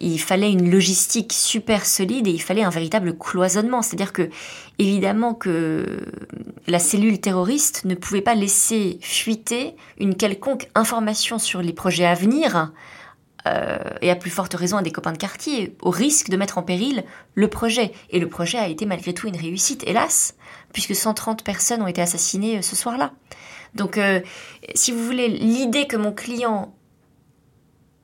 il 0.00 0.20
fallait 0.20 0.52
une 0.52 0.70
logistique 0.70 1.32
super 1.32 1.84
solide 1.84 2.28
et 2.28 2.30
il 2.30 2.40
fallait 2.40 2.62
un 2.62 2.70
véritable 2.70 3.18
cloisonnement. 3.18 3.82
C'est-à-dire 3.82 4.12
que, 4.12 4.30
évidemment, 4.78 5.34
que 5.34 6.04
la 6.68 6.78
cellule 6.78 7.20
terroriste 7.20 7.84
ne 7.84 7.96
pouvait 7.96 8.20
pas 8.20 8.36
laisser 8.36 8.98
fuiter 9.02 9.74
une 9.98 10.14
quelconque 10.14 10.68
information 10.76 11.40
sur 11.40 11.62
les 11.62 11.72
projets 11.72 12.06
à 12.06 12.14
venir, 12.14 12.70
euh, 13.46 13.78
et 14.02 14.10
à 14.10 14.16
plus 14.16 14.30
forte 14.30 14.54
raison 14.54 14.76
à 14.76 14.82
des 14.82 14.90
copains 14.90 15.12
de 15.12 15.18
quartier, 15.18 15.76
au 15.80 15.90
risque 15.90 16.28
de 16.28 16.36
mettre 16.36 16.58
en 16.58 16.62
péril 16.62 17.04
le 17.34 17.48
projet. 17.48 17.92
Et 18.10 18.18
le 18.18 18.28
projet 18.28 18.58
a 18.58 18.68
été 18.68 18.84
malgré 18.84 19.14
tout 19.14 19.28
une 19.28 19.36
réussite, 19.36 19.84
hélas, 19.86 20.34
puisque 20.72 20.94
130 20.94 21.44
personnes 21.44 21.82
ont 21.82 21.86
été 21.86 22.02
assassinées 22.02 22.58
euh, 22.58 22.62
ce 22.62 22.74
soir-là. 22.74 23.12
Donc, 23.74 23.96
euh, 23.96 24.20
si 24.74 24.92
vous 24.92 25.04
voulez, 25.04 25.28
l'idée 25.28 25.86
que 25.86 25.96
mon 25.96 26.12
client 26.12 26.74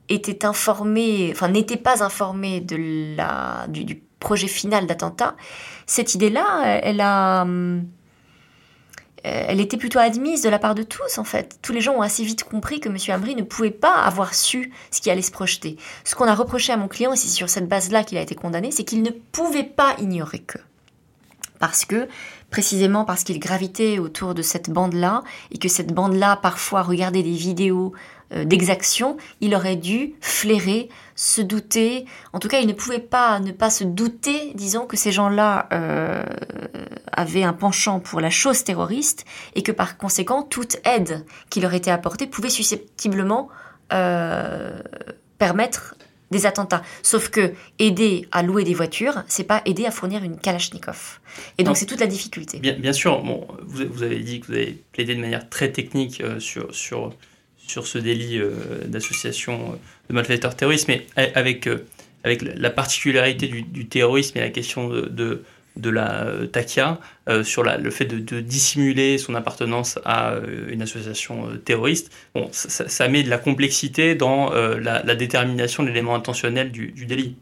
était 0.07 0.45
informé, 0.45 1.29
enfin 1.31 1.49
n'était 1.49 1.77
pas 1.77 2.03
informé 2.03 2.61
du, 2.61 3.17
projet 4.19 4.47
final 4.47 4.87
d'attentat, 4.87 5.35
cette 5.85 6.15
idée-là, 6.15 6.79
elle 6.81 7.01
a, 7.01 7.41
hum, 7.41 7.85
elle 9.25 9.59
était 9.59 9.77
plutôt 9.77 9.99
admise 9.99 10.41
de 10.41 10.49
la 10.49 10.59
part 10.59 10.75
de 10.75 10.83
tous 10.83 11.17
en 11.17 11.23
fait. 11.23 11.57
Tous 11.61 11.73
les 11.73 11.81
gens 11.81 11.93
ont 11.93 12.01
assez 12.01 12.23
vite 12.23 12.43
compris 12.43 12.79
que 12.79 12.89
M. 12.89 12.97
Ambry 13.09 13.35
ne 13.35 13.43
pouvait 13.43 13.71
pas 13.71 13.95
avoir 13.95 14.33
su 14.33 14.71
ce 14.91 15.01
qui 15.01 15.09
allait 15.09 15.21
se 15.21 15.31
projeter. 15.31 15.77
Ce 16.03 16.15
qu'on 16.15 16.27
a 16.27 16.35
reproché 16.35 16.71
à 16.71 16.77
mon 16.77 16.87
client, 16.87 17.13
et 17.13 17.15
c'est 17.15 17.27
sur 17.27 17.49
cette 17.49 17.67
base-là 17.67 18.03
qu'il 18.03 18.17
a 18.17 18.21
été 18.21 18.35
condamné, 18.35 18.71
c'est 18.71 18.83
qu'il 18.83 19.01
ne 19.01 19.09
pouvait 19.09 19.63
pas 19.63 19.95
ignorer 19.99 20.39
que. 20.39 20.59
Parce 21.59 21.85
que, 21.85 22.07
précisément 22.51 23.05
parce 23.05 23.23
qu'il 23.23 23.39
gravitait 23.39 23.97
autour 23.97 24.33
de 24.33 24.41
cette 24.41 24.69
bande-là, 24.69 25.23
et 25.51 25.57
que 25.57 25.69
cette 25.69 25.93
bande-là 25.93 26.35
parfois 26.35 26.83
regardait 26.83 27.23
des 27.23 27.31
vidéos 27.31 27.93
euh, 27.93 28.14
d'exaction, 28.31 29.17
il 29.41 29.55
aurait 29.55 29.75
dû 29.75 30.13
flairer, 30.21 30.89
se 31.15 31.41
douter. 31.41 32.05
En 32.33 32.39
tout 32.39 32.47
cas, 32.47 32.59
il 32.59 32.67
ne 32.67 32.73
pouvait 32.73 32.99
pas 32.99 33.39
ne 33.39 33.51
pas 33.51 33.69
se 33.69 33.83
douter, 33.83 34.51
disons, 34.53 34.85
que 34.85 34.97
ces 34.97 35.11
gens-là 35.11 35.67
euh, 35.71 36.23
avaient 37.11 37.43
un 37.43 37.53
penchant 37.53 37.99
pour 37.99 38.19
la 38.19 38.29
chose 38.29 38.63
terroriste 38.63 39.25
et 39.55 39.63
que 39.63 39.71
par 39.71 39.97
conséquent, 39.97 40.43
toute 40.43 40.77
aide 40.85 41.25
qui 41.49 41.61
leur 41.61 41.73
était 41.73 41.91
apportée 41.91 42.27
pouvait 42.27 42.49
susceptiblement 42.49 43.49
euh, 43.93 44.79
permettre 45.37 45.95
des 46.31 46.45
attentats. 46.45 46.81
Sauf 47.03 47.29
que 47.29 47.53
aider 47.79 48.27
à 48.31 48.43
louer 48.43 48.63
des 48.63 48.73
voitures, 48.73 49.23
c'est 49.27 49.43
pas 49.43 49.61
aider 49.65 49.85
à 49.85 49.91
fournir 49.91 50.23
une 50.23 50.37
Kalachnikov. 50.37 51.19
Et 51.57 51.63
donc 51.63 51.77
c'est 51.77 51.85
toute 51.85 51.99
la 51.99 52.07
difficulté. 52.07 52.59
Bien, 52.59 52.73
bien 52.73 52.93
sûr, 52.93 53.21
bon, 53.23 53.47
vous, 53.61 53.83
vous 53.89 54.03
avez 54.03 54.19
dit 54.19 54.39
que 54.41 54.47
vous 54.47 54.53
avez 54.53 54.83
plaidé 54.91 55.15
de 55.15 55.21
manière 55.21 55.49
très 55.49 55.71
technique 55.71 56.21
euh, 56.21 56.39
sur, 56.39 56.73
sur, 56.73 57.13
sur 57.67 57.87
ce 57.87 57.97
délit 57.97 58.37
euh, 58.37 58.51
d'association 58.85 59.73
euh, 59.73 59.75
de 60.09 60.13
malfaiteurs 60.13 60.55
terroristes, 60.55 60.87
mais 60.87 61.05
avec, 61.15 61.67
euh, 61.67 61.85
avec 62.23 62.41
la 62.41 62.69
particularité 62.69 63.47
du, 63.47 63.87
terrorisme 63.87 64.37
et 64.37 64.41
la 64.41 64.49
question 64.49 64.89
de, 64.89 65.43
de 65.77 65.89
la 65.89 66.25
euh, 66.25 66.47
takia, 66.47 66.99
euh, 67.27 67.43
sur 67.43 67.63
le 67.63 67.89
fait 67.89 68.05
de, 68.05 68.39
dissimuler 68.39 69.17
son 69.17 69.35
appartenance 69.35 69.99
à 70.05 70.33
euh, 70.33 70.67
une 70.69 70.81
association 70.81 71.49
terroriste, 71.63 72.11
bon, 72.33 72.49
ça, 72.51 73.07
met 73.07 73.23
de 73.23 73.29
la 73.29 73.37
complexité 73.37 74.15
dans 74.15 74.51
la, 74.51 75.15
détermination 75.15 75.83
de 75.83 75.87
l'élément 75.89 76.15
intentionnel 76.15 76.71
du, 76.71 77.05
délit. 77.05 77.35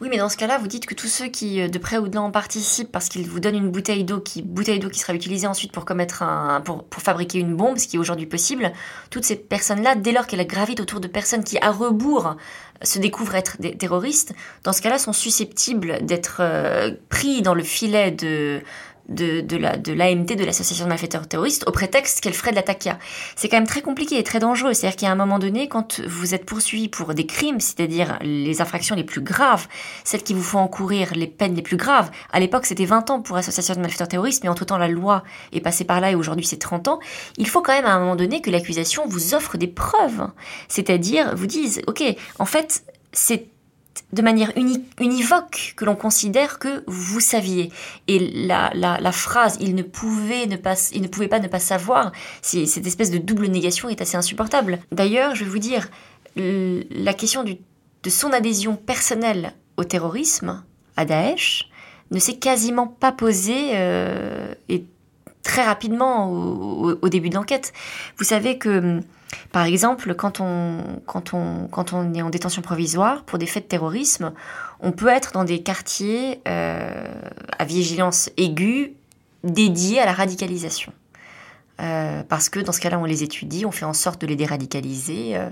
Oui, 0.00 0.08
mais 0.10 0.16
dans 0.16 0.30
ce 0.30 0.36
cas-là, 0.38 0.58
vous 0.58 0.66
dites 0.66 0.86
que 0.86 0.94
tous 0.94 1.08
ceux 1.08 1.26
qui, 1.26 1.68
de 1.68 1.78
près 1.78 1.98
ou 1.98 2.08
de 2.08 2.16
loin, 2.16 2.30
participent 2.30 2.90
parce 2.90 3.08
qu'ils 3.08 3.28
vous 3.28 3.38
donnent 3.38 3.56
une 3.56 3.70
bouteille 3.70 4.04
d'eau 4.04 4.20
qui, 4.20 4.42
bouteille 4.42 4.78
d'eau 4.78 4.88
qui 4.88 4.98
sera 4.98 5.14
utilisée 5.14 5.46
ensuite 5.46 5.72
pour 5.72 5.84
commettre 5.84 6.22
un, 6.22 6.62
pour, 6.62 6.84
pour 6.84 7.02
fabriquer 7.02 7.38
une 7.38 7.54
bombe, 7.54 7.76
ce 7.76 7.86
qui 7.86 7.96
est 7.96 7.98
aujourd'hui 7.98 8.26
possible, 8.26 8.72
toutes 9.10 9.24
ces 9.24 9.36
personnes-là, 9.36 9.94
dès 9.94 10.12
lors 10.12 10.26
qu'elles 10.26 10.46
gravitent 10.46 10.80
autour 10.80 11.00
de 11.00 11.08
personnes 11.08 11.44
qui, 11.44 11.58
à 11.58 11.70
rebours, 11.70 12.36
se 12.82 12.98
découvrent 12.98 13.34
être 13.34 13.60
des 13.60 13.76
terroristes, 13.76 14.34
dans 14.64 14.72
ce 14.72 14.82
cas-là, 14.82 14.98
sont 14.98 15.12
susceptibles 15.12 16.04
d'être 16.04 16.38
euh, 16.40 16.92
pris 17.08 17.42
dans 17.42 17.54
le 17.54 17.62
filet 17.62 18.10
de, 18.10 18.60
de, 19.08 19.40
de 19.40 19.56
la, 19.56 19.76
de 19.76 19.92
l'AMT, 19.92 20.36
de 20.36 20.44
l'association 20.44 20.84
de 20.84 20.90
malfaiteurs 20.90 21.26
terroristes, 21.26 21.64
au 21.66 21.72
prétexte 21.72 22.20
qu'elle 22.20 22.34
ferait 22.34 22.52
de. 22.52 22.98
C'est 23.36 23.48
quand 23.48 23.56
même 23.56 23.66
très 23.66 23.80
compliqué 23.82 24.18
et 24.18 24.22
très 24.22 24.38
dangereux. 24.38 24.74
C'est-à-dire 24.74 24.96
a 25.08 25.12
un 25.12 25.16
moment 25.16 25.38
donné, 25.38 25.68
quand 25.68 26.00
vous 26.00 26.34
êtes 26.34 26.44
poursuivi 26.44 26.88
pour 26.88 27.14
des 27.14 27.26
crimes, 27.26 27.60
c'est-à-dire 27.60 28.18
les 28.20 28.60
infractions 28.60 28.94
les 28.94 29.04
plus 29.04 29.20
graves, 29.20 29.66
celles 30.04 30.22
qui 30.22 30.34
vous 30.34 30.42
font 30.42 30.58
encourir 30.58 31.12
les 31.14 31.26
peines 31.26 31.54
les 31.54 31.62
plus 31.62 31.76
graves. 31.76 32.10
À 32.32 32.40
l'époque, 32.40 32.66
c'était 32.66 32.84
20 32.84 33.10
ans 33.10 33.20
pour 33.20 33.36
association 33.36 33.74
de 33.74 33.80
malfaiteurs 33.80 34.08
terroristes, 34.08 34.42
mais 34.42 34.50
entre-temps, 34.50 34.78
la 34.78 34.88
loi 34.88 35.24
est 35.52 35.60
passée 35.60 35.84
par 35.84 36.00
là 36.00 36.10
et 36.10 36.14
aujourd'hui, 36.14 36.46
c'est 36.46 36.58
30 36.58 36.88
ans. 36.88 36.98
Il 37.36 37.48
faut 37.48 37.62
quand 37.62 37.72
même 37.72 37.86
à 37.86 37.94
un 37.94 38.00
moment 38.00 38.16
donné 38.16 38.40
que 38.40 38.50
l'accusation 38.50 39.06
vous 39.06 39.34
offre 39.34 39.56
des 39.56 39.68
preuves. 39.68 40.28
C'est-à-dire, 40.68 41.34
vous 41.34 41.46
dise, 41.46 41.82
OK, 41.86 42.02
en 42.38 42.44
fait, 42.44 42.82
c'est 43.12 43.46
de 44.12 44.22
manière 44.22 44.52
uni- 44.56 44.84
univoque 45.00 45.74
que 45.76 45.84
l'on 45.84 45.94
considère 45.96 46.58
que 46.58 46.82
vous 46.86 47.20
saviez. 47.20 47.70
Et 48.06 48.18
la, 48.46 48.70
la, 48.74 49.12
phrase 49.12 49.56
il 49.60 49.74
ne 49.74 49.82
pouvait 49.82 50.46
ne 50.46 50.56
pas 50.56 50.74
il 50.92 51.02
ne 51.02 51.08
pouvait 51.08 51.28
pas 51.28 51.40
ne 51.40 51.48
pas 51.48 51.58
savoir, 51.60 52.12
cette 52.42 52.86
espèce 52.86 53.10
de 53.10 53.18
double 53.18 53.46
négation 53.46 53.88
est 53.88 54.00
assez 54.00 54.16
insupportable. 54.16 54.78
D'ailleurs, 54.92 55.34
je 55.34 55.44
vais 55.44 55.50
vous 55.50 55.58
dire 55.58 55.88
la 56.36 57.14
question 57.14 57.44
de 57.44 58.10
son 58.10 58.32
adhésion 58.32 58.76
personnelle 58.76 59.52
au 59.76 59.84
terrorisme, 59.84 60.62
à 60.96 61.04
Daesh, 61.04 61.68
ne 62.10 62.18
s'est 62.18 62.36
quasiment 62.36 62.86
pas 62.86 63.12
posée 63.12 63.72
euh, 63.74 64.54
et 64.68 64.84
très 65.42 65.62
rapidement 65.64 66.30
au, 66.32 66.90
au- 66.92 66.98
au 67.02 67.08
début 67.08 67.28
de 67.28 67.34
l'enquête. 67.34 67.72
Vous 68.16 68.24
savez 68.24 68.56
que 68.58 69.00
par 69.52 69.64
exemple, 69.64 70.14
quand 70.14 70.40
on, 70.40 71.00
quand, 71.06 71.34
on, 71.34 71.68
quand 71.68 71.92
on 71.92 72.14
est 72.14 72.22
en 72.22 72.30
détention 72.30 72.62
provisoire 72.62 73.24
pour 73.24 73.38
des 73.38 73.46
faits 73.46 73.64
de 73.64 73.68
terrorisme, 73.68 74.32
on 74.80 74.92
peut 74.92 75.08
être 75.08 75.32
dans 75.32 75.44
des 75.44 75.62
quartiers 75.62 76.40
euh, 76.48 77.14
à 77.58 77.64
vigilance 77.64 78.30
aiguë 78.36 78.94
dédiés 79.44 80.00
à 80.00 80.06
la 80.06 80.12
radicalisation. 80.12 80.92
Euh, 81.80 82.22
parce 82.28 82.48
que 82.48 82.58
dans 82.60 82.72
ce 82.72 82.80
cas-là, 82.80 82.98
on 82.98 83.04
les 83.04 83.22
étudie, 83.22 83.64
on 83.64 83.70
fait 83.70 83.84
en 83.84 83.92
sorte 83.92 84.20
de 84.20 84.26
les 84.26 84.36
déradicaliser. 84.36 85.36
euh. 85.36 85.50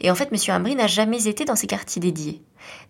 Et 0.00 0.10
en 0.10 0.14
fait, 0.14 0.30
M. 0.32 0.56
Ambry 0.56 0.74
n'a 0.74 0.86
jamais 0.86 1.26
été 1.28 1.44
dans 1.44 1.56
ces 1.56 1.66
quartiers 1.66 2.00
dédiés. 2.00 2.42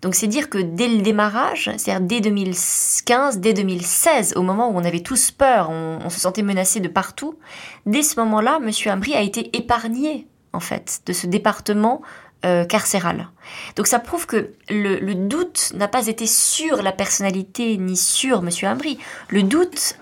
Donc 0.02 0.14
c'est 0.14 0.26
dire 0.26 0.48
que 0.48 0.58
dès 0.58 0.88
le 0.88 1.02
démarrage, 1.02 1.70
c'est-à-dire 1.76 2.00
dès 2.00 2.20
2015, 2.20 3.38
dès 3.38 3.52
2016, 3.52 4.34
au 4.36 4.42
moment 4.42 4.68
où 4.68 4.76
on 4.76 4.84
avait 4.84 5.00
tous 5.00 5.30
peur, 5.30 5.70
on, 5.70 6.08
se 6.10 6.20
sentait 6.20 6.42
menacé 6.42 6.80
de 6.80 6.88
partout, 6.88 7.38
dès 7.86 8.02
ce 8.02 8.18
moment-là, 8.20 8.60
M. 8.62 8.70
Ambry 8.92 9.14
a 9.14 9.22
été 9.22 9.56
épargné, 9.56 10.26
en 10.52 10.60
fait, 10.60 11.00
de 11.06 11.12
ce 11.12 11.26
département 11.26 12.02
euh, 12.44 12.64
carcérale. 12.64 13.28
Donc 13.76 13.86
ça 13.86 13.98
prouve 13.98 14.26
que 14.26 14.52
le, 14.68 15.14
doute 15.14 15.72
n'a 15.74 15.88
pas 15.88 16.06
été 16.06 16.26
sur 16.26 16.82
la 16.82 16.92
personnalité 16.92 17.76
ni 17.76 17.96
sur 17.96 18.38
M. 18.38 18.50
Ambry. 18.62 18.98
Le 19.28 19.42
doute 19.42 19.96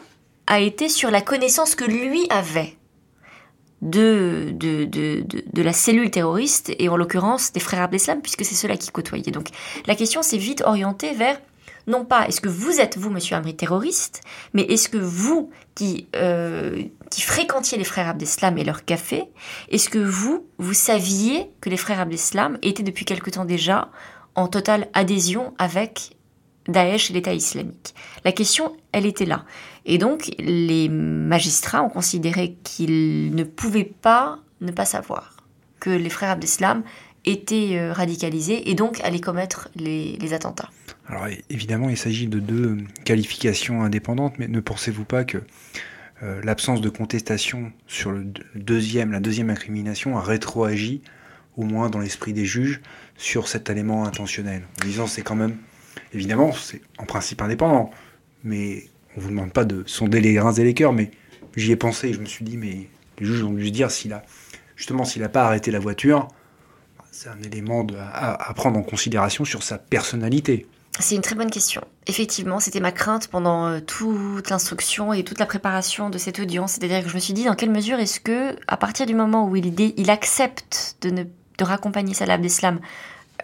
a 0.46 0.60
été 0.60 0.88
sur 0.88 1.10
la 1.10 1.20
connaissance 1.20 1.74
que 1.74 1.84
lui 1.84 2.26
avait 2.30 2.77
de, 3.82 4.50
de, 4.52 4.84
de, 4.84 5.24
de, 5.24 5.62
la 5.62 5.72
cellule 5.72 6.10
terroriste 6.10 6.72
et 6.78 6.88
en 6.88 6.96
l'occurrence 6.96 7.52
des 7.52 7.60
frères 7.60 7.82
Abdeslam 7.82 8.20
puisque 8.20 8.44
c'est 8.44 8.54
cela 8.54 8.76
qui 8.76 8.90
côtoyait. 8.90 9.30
Donc 9.30 9.48
la 9.86 9.94
question 9.94 10.22
s'est 10.22 10.38
vite 10.38 10.62
orientée 10.66 11.12
vers 11.12 11.38
non 11.88 12.04
pas 12.04 12.28
est-ce 12.28 12.40
que 12.40 12.48
vous 12.48 12.80
êtes, 12.80 12.98
vous, 12.98 13.10
monsieur 13.10 13.36
Amri, 13.36 13.56
terroriste, 13.56 14.20
mais 14.52 14.62
est-ce 14.62 14.88
que 14.88 14.98
vous, 14.98 15.50
qui, 15.74 16.06
euh, 16.14 16.84
qui 17.10 17.22
fréquentiez 17.22 17.78
les 17.78 17.84
frères 17.84 18.08
Abdeslam 18.08 18.58
et 18.58 18.64
leur 18.64 18.84
café, 18.84 19.24
est-ce 19.70 19.88
que 19.88 19.98
vous, 19.98 20.46
vous 20.58 20.74
saviez 20.74 21.50
que 21.60 21.70
les 21.70 21.78
frères 21.78 22.00
Abdeslam 22.00 22.58
étaient 22.62 22.82
depuis 22.82 23.04
quelque 23.04 23.30
temps 23.30 23.46
déjà 23.46 23.90
en 24.34 24.48
totale 24.48 24.88
adhésion 24.92 25.54
avec 25.58 26.16
Daesh 26.68 27.10
et 27.10 27.14
l'État 27.14 27.32
islamique? 27.32 27.94
La 28.24 28.32
question, 28.32 28.76
elle 28.92 29.06
était 29.06 29.24
là. 29.24 29.44
Et 29.88 29.98
donc, 29.98 30.30
les 30.38 30.88
magistrats 30.88 31.82
ont 31.82 31.88
considéré 31.88 32.56
qu'ils 32.62 33.34
ne 33.34 33.42
pouvaient 33.42 33.90
pas 34.00 34.38
ne 34.60 34.70
pas 34.70 34.84
savoir 34.84 35.38
que 35.80 35.90
les 35.90 36.10
frères 36.10 36.30
Abdeslam 36.30 36.82
étaient 37.24 37.78
euh, 37.78 37.92
radicalisés 37.92 38.70
et 38.70 38.74
donc 38.74 39.00
allaient 39.02 39.20
commettre 39.20 39.68
les 39.76 40.32
attentats. 40.32 40.70
Alors 41.08 41.26
évidemment, 41.48 41.88
il 41.88 41.96
s'agit 41.96 42.26
de 42.26 42.38
deux 42.38 42.76
qualifications 43.04 43.82
indépendantes, 43.82 44.38
mais 44.38 44.46
ne 44.46 44.60
pensez-vous 44.60 45.04
pas 45.04 45.24
que 45.24 45.38
euh, 46.22 46.40
l'absence 46.42 46.82
de 46.82 46.90
contestation 46.90 47.72
sur 47.86 48.12
le 48.12 48.26
deuxième, 48.54 49.12
la 49.12 49.20
deuxième 49.20 49.48
incrimination 49.48 50.18
a 50.18 50.20
rétroagi, 50.20 51.00
au 51.56 51.64
moins 51.64 51.88
dans 51.88 51.98
l'esprit 51.98 52.34
des 52.34 52.44
juges, 52.44 52.82
sur 53.16 53.48
cet 53.48 53.70
élément 53.70 54.04
intentionnel? 54.04 54.64
En 54.82 54.84
disant 54.84 55.06
c'est 55.06 55.22
quand 55.22 55.36
même, 55.36 55.56
évidemment, 56.12 56.52
c'est 56.52 56.82
en 56.98 57.06
principe 57.06 57.40
indépendant, 57.40 57.90
mais 58.44 58.84
on 59.18 59.20
vous 59.20 59.30
demande 59.30 59.52
pas 59.52 59.64
de 59.64 59.82
sonder 59.86 60.20
les 60.20 60.34
grains 60.34 60.52
et 60.52 60.62
les 60.62 60.74
cœurs, 60.74 60.92
mais 60.92 61.10
j'y 61.56 61.72
ai 61.72 61.76
pensé 61.76 62.08
et 62.08 62.12
je 62.12 62.20
me 62.20 62.26
suis 62.26 62.44
dit, 62.44 62.56
mais 62.56 62.88
les 63.18 63.26
juges 63.26 63.42
ont 63.42 63.52
dû 63.52 63.66
se 63.66 63.72
dire 63.72 63.90
s'il 63.90 64.12
a, 64.12 64.22
justement, 64.76 65.04
s'il 65.04 65.22
n'a 65.22 65.28
pas 65.28 65.44
arrêté 65.44 65.72
la 65.72 65.80
voiture, 65.80 66.28
c'est 67.10 67.28
un 67.28 67.42
élément 67.42 67.84
à 68.12 68.54
prendre 68.54 68.78
en 68.78 68.82
considération 68.82 69.44
sur 69.44 69.64
sa 69.64 69.76
personnalité. 69.76 70.66
C'est 71.00 71.16
une 71.16 71.22
très 71.22 71.34
bonne 71.34 71.50
question. 71.50 71.82
Effectivement, 72.06 72.60
c'était 72.60 72.78
ma 72.78 72.92
crainte 72.92 73.26
pendant 73.28 73.66
euh, 73.66 73.80
toute 73.80 74.50
l'instruction 74.50 75.12
et 75.12 75.22
toute 75.22 75.38
la 75.38 75.46
préparation 75.46 76.10
de 76.10 76.18
cette 76.18 76.40
audience. 76.40 76.72
C'est-à-dire 76.72 77.02
que 77.02 77.08
je 77.08 77.14
me 77.14 77.20
suis 77.20 77.34
dit, 77.34 77.44
dans 77.44 77.54
quelle 77.54 77.70
mesure 77.70 77.98
est-ce 77.98 78.18
que, 78.20 78.56
à 78.66 78.76
partir 78.76 79.06
du 79.06 79.14
moment 79.14 79.48
où 79.48 79.54
il, 79.54 80.10
accepte 80.10 80.96
de 81.02 81.64
raccompagner 81.64 82.14
Salah 82.14 82.34
Abdeslam 82.34 82.80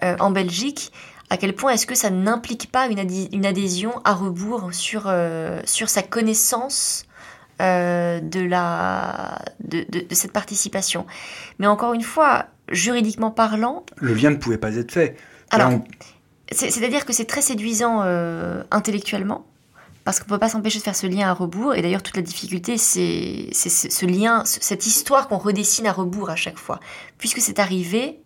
euh, 0.03 0.17
en 0.19 0.31
Belgique, 0.31 0.93
à 1.35 1.37
quel 1.37 1.55
point 1.55 1.73
est-ce 1.73 1.87
que 1.87 1.95
ça 1.95 2.11
n'implique 2.11 2.71
pas 2.71 2.87
une, 2.87 2.99
une, 3.33 3.45
adhésion 3.45 4.01
à 4.05 4.15
rebours 4.15 4.73
sur, 4.73 5.05
euh, 5.07 5.61
sur 5.65 5.89
sa 5.89 6.03
connaissance 6.03 7.07
de, 7.61 8.47
la, 8.47 9.39
de, 9.61 9.85
de, 9.89 10.15
cette 10.15 10.33
participation 10.33 11.07
Mais 11.59 11.67
encore 11.67 11.95
une 11.95 12.03
fois, 12.03 12.47
juridiquement 12.71 13.31
parlant... 13.31 13.85
Le 13.97 14.15
lien 14.15 14.31
ne 14.31 14.37
pouvait 14.37 14.59
pas 14.59 14.75
être 14.77 14.93
fait. 14.93 15.17
Alors, 15.51 15.73
c'est-à-dire 16.53 17.05
que 17.05 17.13
c'est 17.13 17.25
très 17.25 17.43
séduisant 17.43 18.03
euh, 18.03 18.63
intellectuellement, 18.71 19.47
parce 20.05 20.21
qu'on 20.21 20.27
ne 20.27 20.31
peut 20.31 20.39
pas 20.39 20.49
s'empêcher 20.49 20.79
de 20.79 20.85
faire 20.85 20.97
ce 20.97 21.07
lien 21.07 21.29
à 21.29 21.33
rebours. 21.33 21.75
Et 21.75 21.83
d'ailleurs, 21.83 22.03
toute 22.03 22.17
la 22.17 22.23
difficulté, 22.23 22.77
c'est 22.77 23.49
ce 23.53 24.07
lien, 24.07 24.43
cette 24.45 24.87
histoire 24.87 25.29
qu'on 25.29 25.39
redessine 25.39 25.87
à 25.87 25.93
rebours 25.93 26.31
à 26.31 26.37
chaque 26.37 26.59
fois. 26.59 26.81
Puisque 27.19 27.41
c'est 27.41 27.59
arrivé, 27.59 28.21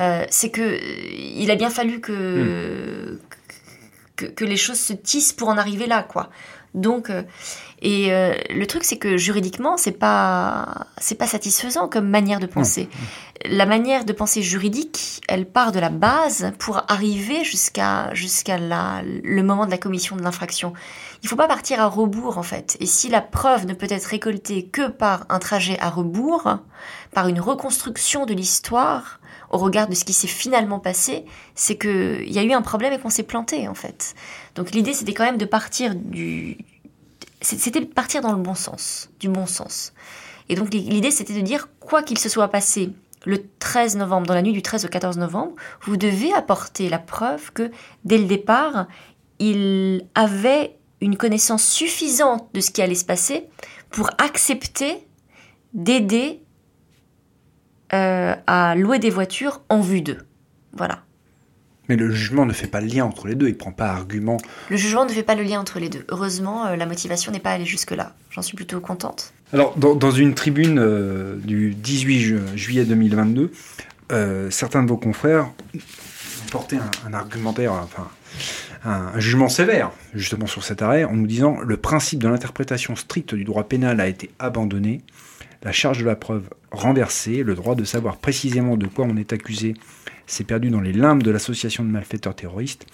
euh, 0.00 0.24
c'est 0.30 0.50
que 0.50 0.60
euh, 0.60 0.78
il 1.36 1.50
a 1.50 1.56
bien 1.56 1.70
fallu 1.70 2.00
que, 2.00 3.18
que, 4.16 4.26
que, 4.26 4.44
les 4.44 4.56
choses 4.56 4.78
se 4.78 4.92
tissent 4.92 5.32
pour 5.32 5.48
en 5.48 5.58
arriver 5.58 5.86
là, 5.86 6.02
quoi. 6.02 6.30
Donc, 6.74 7.10
et 7.80 8.10
le 8.10 8.64
truc, 8.66 8.84
c'est 8.84 8.98
que 8.98 9.16
juridiquement, 9.16 9.78
c'est 9.78 9.98
pas, 9.98 10.88
c'est 10.98 11.14
pas 11.14 11.26
satisfaisant 11.26 11.88
comme 11.88 12.06
manière 12.10 12.38
de 12.38 12.44
penser 12.44 12.90
la 13.44 13.66
manière 13.66 14.04
de 14.04 14.12
penser 14.12 14.42
juridique, 14.42 15.20
elle 15.28 15.46
part 15.46 15.72
de 15.72 15.78
la 15.78 15.88
base 15.88 16.52
pour 16.58 16.82
arriver 16.88 17.44
jusqu'à 17.44 18.12
jusqu'à 18.14 18.58
le 18.58 19.42
moment 19.42 19.66
de 19.66 19.70
la 19.70 19.78
commission 19.78 20.16
de 20.16 20.22
l'infraction. 20.22 20.72
Il 21.22 21.26
ne 21.26 21.28
faut 21.28 21.36
pas 21.36 21.48
partir 21.48 21.80
à 21.80 21.86
rebours 21.86 22.38
en 22.38 22.42
fait. 22.42 22.76
Et 22.80 22.86
si 22.86 23.08
la 23.08 23.20
preuve 23.20 23.66
ne 23.66 23.74
peut 23.74 23.86
être 23.90 24.06
récoltée 24.06 24.66
que 24.66 24.88
par 24.88 25.26
un 25.28 25.38
trajet 25.38 25.78
à 25.80 25.90
rebours, 25.90 26.58
par 27.12 27.28
une 27.28 27.40
reconstruction 27.40 28.26
de 28.26 28.34
l'histoire 28.34 29.20
au 29.50 29.58
regard 29.58 29.88
de 29.88 29.94
ce 29.94 30.04
qui 30.04 30.12
s'est 30.12 30.26
finalement 30.26 30.78
passé, 30.78 31.24
c'est 31.54 31.76
qu'il 31.76 32.32
y 32.32 32.38
a 32.38 32.42
eu 32.42 32.52
un 32.52 32.62
problème 32.62 32.92
et 32.92 32.98
qu'on 32.98 33.10
s'est 33.10 33.22
planté 33.22 33.68
en 33.68 33.74
fait. 33.74 34.14
Donc 34.54 34.72
l'idée 34.72 34.92
c'était 34.92 35.14
quand 35.14 35.24
même 35.24 35.38
de 35.38 35.44
partir 35.44 35.94
du 35.94 36.58
c'était 37.40 37.80
partir 37.82 38.22
dans 38.22 38.32
le 38.32 38.42
bon 38.42 38.54
sens, 38.54 39.10
du 39.20 39.28
bon 39.28 39.46
sens. 39.46 39.92
Et 40.48 40.54
donc 40.54 40.72
l'idée 40.72 41.10
c'était 41.10 41.34
de 41.34 41.40
dire 41.40 41.68
quoi 41.80 42.02
qu'il 42.02 42.18
se 42.18 42.28
soit 42.28 42.48
passé 42.48 42.92
le 43.24 43.42
13 43.58 43.96
novembre, 43.96 44.26
dans 44.26 44.34
la 44.34 44.42
nuit 44.42 44.52
du 44.52 44.62
13 44.62 44.84
au 44.84 44.88
14 44.88 45.18
novembre, 45.18 45.52
vous 45.82 45.96
devez 45.96 46.32
apporter 46.32 46.88
la 46.88 46.98
preuve 46.98 47.52
que 47.52 47.72
dès 48.04 48.18
le 48.18 48.24
départ, 48.24 48.86
il 49.40 50.06
avait 50.14 50.76
une 51.00 51.16
connaissance 51.16 51.64
suffisante 51.64 52.48
de 52.54 52.60
ce 52.60 52.70
qui 52.70 52.82
allait 52.82 52.94
se 52.94 53.04
passer 53.04 53.48
pour 53.90 54.10
accepter 54.18 55.06
d'aider 55.74 56.40
euh, 57.92 58.34
à 58.46 58.74
louer 58.74 58.98
des 58.98 59.10
voitures 59.10 59.62
en 59.68 59.80
vue 59.80 60.02
d'eux. 60.02 60.26
Voilà. 60.72 61.02
Mais 61.88 61.96
le 61.96 62.10
jugement 62.10 62.46
ne 62.46 62.52
fait 62.52 62.66
pas 62.66 62.80
le 62.80 62.88
lien 62.88 63.04
entre 63.04 63.28
les 63.28 63.34
deux, 63.34 63.46
il 63.46 63.52
ne 63.52 63.58
prend 63.58 63.72
pas 63.72 63.88
argument. 63.90 64.38
Le 64.70 64.76
jugement 64.76 65.04
ne 65.04 65.10
fait 65.10 65.22
pas 65.22 65.34
le 65.34 65.42
lien 65.42 65.60
entre 65.60 65.78
les 65.78 65.88
deux. 65.88 66.04
Heureusement, 66.08 66.66
euh, 66.66 66.76
la 66.76 66.86
motivation 66.86 67.30
n'est 67.30 67.40
pas 67.40 67.52
allée 67.52 67.64
jusque-là. 67.64 68.14
J'en 68.30 68.42
suis 68.42 68.56
plutôt 68.56 68.80
contente. 68.80 69.32
Alors, 69.52 69.76
dans, 69.76 70.10
une 70.10 70.34
tribune 70.34 70.78
euh, 70.80 71.36
du 71.36 71.74
18 71.74 72.56
juillet 72.56 72.84
2022, 72.84 73.52
euh, 74.12 74.50
certains 74.50 74.82
de 74.82 74.88
vos 74.88 74.96
confrères 74.96 75.44
ont 75.74 76.50
porté 76.50 76.78
un, 77.06 77.14
argumentaire, 77.14 77.72
enfin, 77.72 78.08
un, 78.84 79.18
jugement 79.20 79.48
sévère, 79.48 79.92
justement 80.14 80.46
sur 80.46 80.64
cet 80.64 80.82
arrêt, 80.82 81.04
en 81.04 81.12
nous 81.12 81.28
disant 81.28 81.58
le 81.60 81.76
principe 81.76 82.18
de 82.18 82.28
l'interprétation 82.28 82.96
stricte 82.96 83.36
du 83.36 83.44
droit 83.44 83.64
pénal 83.64 84.00
a 84.00 84.08
été 84.08 84.30
abandonné, 84.40 85.02
la 85.62 85.70
charge 85.70 86.00
de 86.00 86.04
la 86.04 86.16
preuve 86.16 86.48
renversée, 86.76 87.42
le 87.42 87.54
droit 87.54 87.74
de 87.74 87.84
savoir 87.84 88.16
précisément 88.16 88.76
de 88.76 88.86
quoi 88.86 89.04
on 89.08 89.16
est 89.16 89.32
accusé 89.32 89.74
s'est 90.26 90.44
perdu 90.44 90.70
dans 90.70 90.80
les 90.80 90.92
limbes 90.92 91.22
de 91.22 91.30
l'association 91.30 91.84
de 91.84 91.88
malfaiteurs 91.88 92.34
terroristes, 92.34 92.86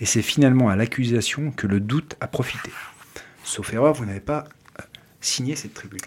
et 0.00 0.06
c'est 0.06 0.22
finalement 0.22 0.68
à 0.68 0.76
l'accusation 0.76 1.50
que 1.50 1.66
le 1.66 1.80
doute 1.80 2.16
a 2.20 2.26
profité. 2.26 2.70
Sauf 3.44 3.72
erreur, 3.72 3.94
vous 3.94 4.06
n'avez 4.06 4.20
pas 4.20 4.44
signé 5.20 5.56
cette 5.56 5.74
tribune 5.74 6.00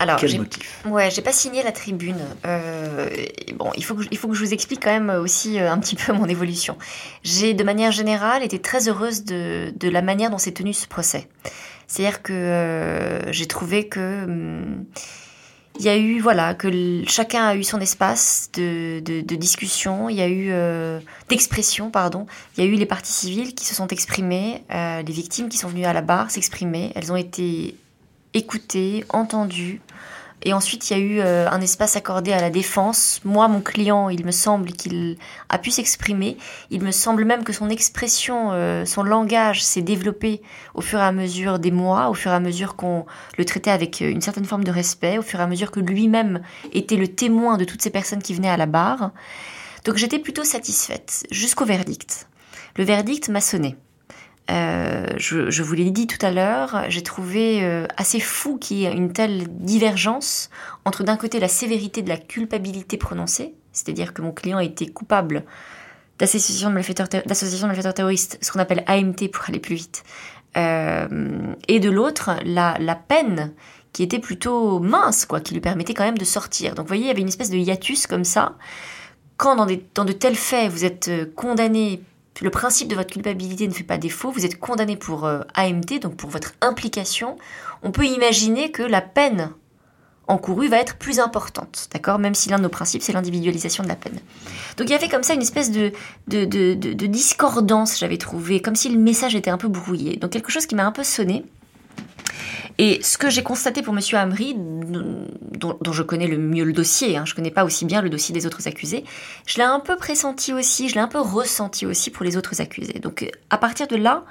alors, 0.00 0.16
Quel 0.16 0.36
motif? 0.38 0.82
Ouais, 0.86 1.08
j'ai 1.10 1.22
pas 1.22 1.32
signé 1.32 1.62
la 1.62 1.70
tribune. 1.70 2.18
Euh, 2.46 3.08
bon, 3.54 3.70
il 3.76 3.84
faut, 3.84 3.94
que, 3.94 4.02
il 4.10 4.18
faut 4.18 4.26
que 4.26 4.34
je 4.34 4.44
vous 4.44 4.52
explique 4.52 4.82
quand 4.82 4.90
même 4.90 5.10
aussi 5.10 5.60
euh, 5.60 5.70
un 5.70 5.78
petit 5.78 5.94
peu 6.06 6.12
mon 6.12 6.26
évolution. 6.26 6.76
J'ai, 7.22 7.54
de 7.54 7.62
manière 7.62 7.92
générale, 7.92 8.42
été 8.42 8.58
très 8.58 8.88
heureuse 8.88 9.24
de, 9.24 9.72
de 9.76 9.88
la 9.88 10.02
manière 10.02 10.30
dont 10.30 10.38
s'est 10.38 10.52
tenu 10.52 10.72
ce 10.72 10.88
procès. 10.88 11.28
C'est-à-dire 11.86 12.22
que 12.22 12.32
euh, 12.32 13.32
j'ai 13.32 13.46
trouvé 13.46 13.88
que 13.88 14.24
hum, 14.24 14.84
il 15.78 15.84
y 15.84 15.88
a 15.88 15.96
eu 15.96 16.20
voilà 16.20 16.54
que 16.54 17.02
chacun 17.06 17.44
a 17.44 17.56
eu 17.56 17.64
son 17.64 17.80
espace 17.80 18.50
de, 18.54 19.00
discussion, 19.36 20.08
il 20.08 20.16
y 20.16 20.22
a 20.22 20.28
eu 20.28 20.48
euh, 20.50 21.00
d'expression 21.28 21.90
pardon, 21.90 22.26
il 22.56 22.64
y 22.64 22.66
a 22.66 22.70
eu 22.70 22.74
les 22.74 22.86
parties 22.86 23.12
civiles 23.12 23.54
qui 23.54 23.64
se 23.64 23.74
sont 23.74 23.88
exprimées, 23.88 24.62
euh, 24.70 25.02
les 25.02 25.12
victimes 25.12 25.48
qui 25.48 25.58
sont 25.58 25.68
venues 25.68 25.84
à 25.84 25.92
la 25.92 26.02
barre 26.02 26.30
s'exprimer, 26.30 26.92
elles 26.94 27.10
ont 27.12 27.16
été 27.16 27.76
écouté, 28.34 29.04
entendu. 29.10 29.80
Et 30.44 30.52
ensuite, 30.52 30.90
il 30.90 30.92
y 30.92 31.00
a 31.00 31.02
eu 31.02 31.20
euh, 31.20 31.48
un 31.50 31.60
espace 31.62 31.96
accordé 31.96 32.32
à 32.32 32.40
la 32.40 32.50
défense. 32.50 33.20
Moi, 33.24 33.48
mon 33.48 33.62
client, 33.62 34.10
il 34.10 34.26
me 34.26 34.30
semble 34.30 34.72
qu'il 34.72 35.16
a 35.48 35.58
pu 35.58 35.70
s'exprimer. 35.70 36.36
Il 36.70 36.82
me 36.82 36.90
semble 36.90 37.24
même 37.24 37.44
que 37.44 37.54
son 37.54 37.70
expression, 37.70 38.50
euh, 38.52 38.84
son 38.84 39.02
langage 39.02 39.64
s'est 39.64 39.82
développé 39.82 40.42
au 40.74 40.82
fur 40.82 40.98
et 40.98 41.02
à 41.02 41.12
mesure 41.12 41.58
des 41.58 41.70
mois, 41.70 42.10
au 42.10 42.14
fur 42.14 42.30
et 42.30 42.34
à 42.34 42.40
mesure 42.40 42.76
qu'on 42.76 43.06
le 43.38 43.44
traitait 43.46 43.70
avec 43.70 44.02
euh, 44.02 44.10
une 44.10 44.20
certaine 44.20 44.44
forme 44.44 44.64
de 44.64 44.70
respect, 44.70 45.16
au 45.16 45.22
fur 45.22 45.40
et 45.40 45.42
à 45.42 45.46
mesure 45.46 45.70
que 45.70 45.80
lui-même 45.80 46.42
était 46.74 46.96
le 46.96 47.08
témoin 47.08 47.56
de 47.56 47.64
toutes 47.64 47.80
ces 47.80 47.90
personnes 47.90 48.22
qui 48.22 48.34
venaient 48.34 48.48
à 48.50 48.58
la 48.58 48.66
barre. 48.66 49.12
Donc 49.86 49.96
j'étais 49.96 50.18
plutôt 50.18 50.44
satisfaite, 50.44 51.26
jusqu'au 51.30 51.64
verdict. 51.64 52.28
Le 52.76 52.84
verdict 52.84 53.28
m'a 53.30 53.40
sonné. 53.40 53.76
Euh, 54.50 55.06
je, 55.16 55.62
vous 55.62 55.74
l'ai 55.74 55.90
dit 55.90 56.06
tout 56.06 56.24
à 56.24 56.30
l'heure, 56.30 56.84
j'ai 56.88 57.02
trouvé 57.02 57.64
euh, 57.64 57.86
assez 57.96 58.20
fou 58.20 58.58
qu'il 58.58 58.78
y 58.78 58.84
ait 58.84 58.92
une 58.92 59.12
telle 59.12 59.48
divergence 59.48 60.50
entre 60.84 61.02
d'un 61.02 61.16
côté 61.16 61.40
la 61.40 61.48
sévérité 61.48 62.02
de 62.02 62.10
la 62.10 62.18
culpabilité 62.18 62.98
prononcée, 62.98 63.54
c'est-à-dire 63.72 64.12
que 64.12 64.20
mon 64.20 64.32
client 64.32 64.58
a 64.58 64.64
été 64.64 64.86
coupable 64.86 65.44
d'association 66.18 66.68
de 66.68 66.74
malfaiteurs, 66.74 67.08
terroristes, 67.94 68.38
ce 68.42 68.52
qu'on 68.52 68.60
appelle 68.60 68.84
AMT 68.86 69.30
pour 69.32 69.48
aller 69.48 69.58
plus 69.58 69.76
vite, 69.76 70.04
euh, 70.58 71.54
et 71.66 71.80
de 71.80 71.90
l'autre 71.90 72.36
la, 72.44 72.76
peine 73.08 73.52
qui 73.94 74.02
était 74.02 74.18
plutôt 74.18 74.78
mince, 74.78 75.24
quoi, 75.24 75.40
qui 75.40 75.54
lui 75.54 75.60
permettait 75.60 75.94
quand 75.94 76.04
même 76.04 76.18
de 76.18 76.24
sortir. 76.24 76.74
Donc 76.74 76.84
vous 76.84 76.88
voyez, 76.88 77.04
il 77.04 77.08
y 77.08 77.10
avait 77.10 77.22
une 77.22 77.28
espèce 77.28 77.50
de 77.50 77.56
hiatus 77.56 78.06
comme 78.06 78.24
ça 78.24 78.56
quand 79.36 79.56
dans 79.56 80.04
de 80.04 80.12
tels 80.12 80.36
faits, 80.36 80.70
vous 80.70 80.84
êtes 80.84 81.10
condamné 81.34 82.00
le 82.42 82.50
principe 82.50 82.88
de 82.88 82.94
votre 82.94 83.12
culpabilité 83.12 83.68
ne 83.68 83.72
fait 83.72 83.84
pas 83.84 83.98
défaut, 83.98 84.30
vous 84.30 84.44
êtes 84.44 84.58
condamné 84.58 84.96
pour 84.96 85.24
AMT, 85.54 86.00
donc 86.00 86.16
pour 86.16 86.30
votre 86.30 86.52
implication, 86.60 87.36
on 87.82 87.92
peut 87.92 88.06
imaginer 88.06 88.70
que 88.70 88.82
la 88.82 89.00
peine 89.00 89.50
encourue 90.26 90.68
va 90.68 90.78
être 90.78 90.96
plus 90.96 91.20
importante, 91.20 91.88
d'accord 91.92 92.18
Même 92.18 92.34
si 92.34 92.48
l'un 92.48 92.58
de 92.58 92.62
nos 92.62 92.68
principes, 92.68 93.02
c'est 93.02 93.12
l'individualisation 93.12 93.82
de 93.82 93.88
la 93.88 93.96
peine. 93.96 94.18
Donc 94.76 94.88
il 94.88 94.90
y 94.90 94.94
avait 94.94 95.08
comme 95.08 95.22
ça 95.22 95.34
une 95.34 95.42
espèce 95.42 95.70
de, 95.70 95.92
de, 96.28 96.44
de, 96.44 96.74
de 96.74 97.06
discordance, 97.06 97.98
j'avais 97.98 98.16
trouvé, 98.16 98.60
comme 98.60 98.76
si 98.76 98.88
le 98.88 98.98
message 98.98 99.34
était 99.34 99.50
un 99.50 99.58
peu 99.58 99.68
brouillé. 99.68 100.16
Donc 100.16 100.30
quelque 100.30 100.50
chose 100.50 100.66
qui 100.66 100.74
m'a 100.74 100.86
un 100.86 100.92
peu 100.92 101.04
sonné. 101.04 101.44
Et 102.78 103.02
ce 103.02 103.18
que 103.18 103.30
j'ai 103.30 103.42
constaté 103.42 103.82
pour 103.82 103.94
M. 103.94 104.00
Hamri, 104.14 104.54
dont, 104.56 105.92
je 105.92 106.02
connais 106.02 106.26
le 106.26 106.38
mieux 106.38 106.64
le 106.64 106.72
dossier, 106.72 107.16
hein, 107.16 107.24
je 107.24 107.32
ne 107.32 107.36
connais 107.36 107.50
pas 107.50 107.64
aussi 107.64 107.84
bien 107.84 108.02
le 108.02 108.10
dossier 108.10 108.34
des 108.34 108.46
autres 108.46 108.66
accusés, 108.68 109.04
je 109.46 109.56
l'ai 109.56 109.64
un 109.64 109.80
peu 109.80 109.96
pressenti 109.96 110.52
aussi, 110.52 110.88
je 110.88 110.94
l'ai 110.94 111.00
un 111.00 111.08
peu 111.08 111.20
ressenti 111.20 111.86
aussi 111.86 112.10
pour 112.10 112.24
les 112.24 112.36
autres 112.36 112.60
accusés. 112.60 112.98
Donc 113.00 113.30
à 113.50 113.58
partir 113.58 113.86
de 113.86 113.96
là, 113.96 114.24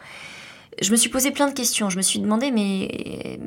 je 0.81 0.91
me 0.91 0.95
suis 0.95 1.09
posé 1.09 1.31
plein 1.31 1.47
de 1.47 1.53
questions. 1.53 1.89
Je 1.89 1.97
me 1.97 2.01
suis 2.01 2.19
demandé, 2.19 2.51
mais 2.51 3.39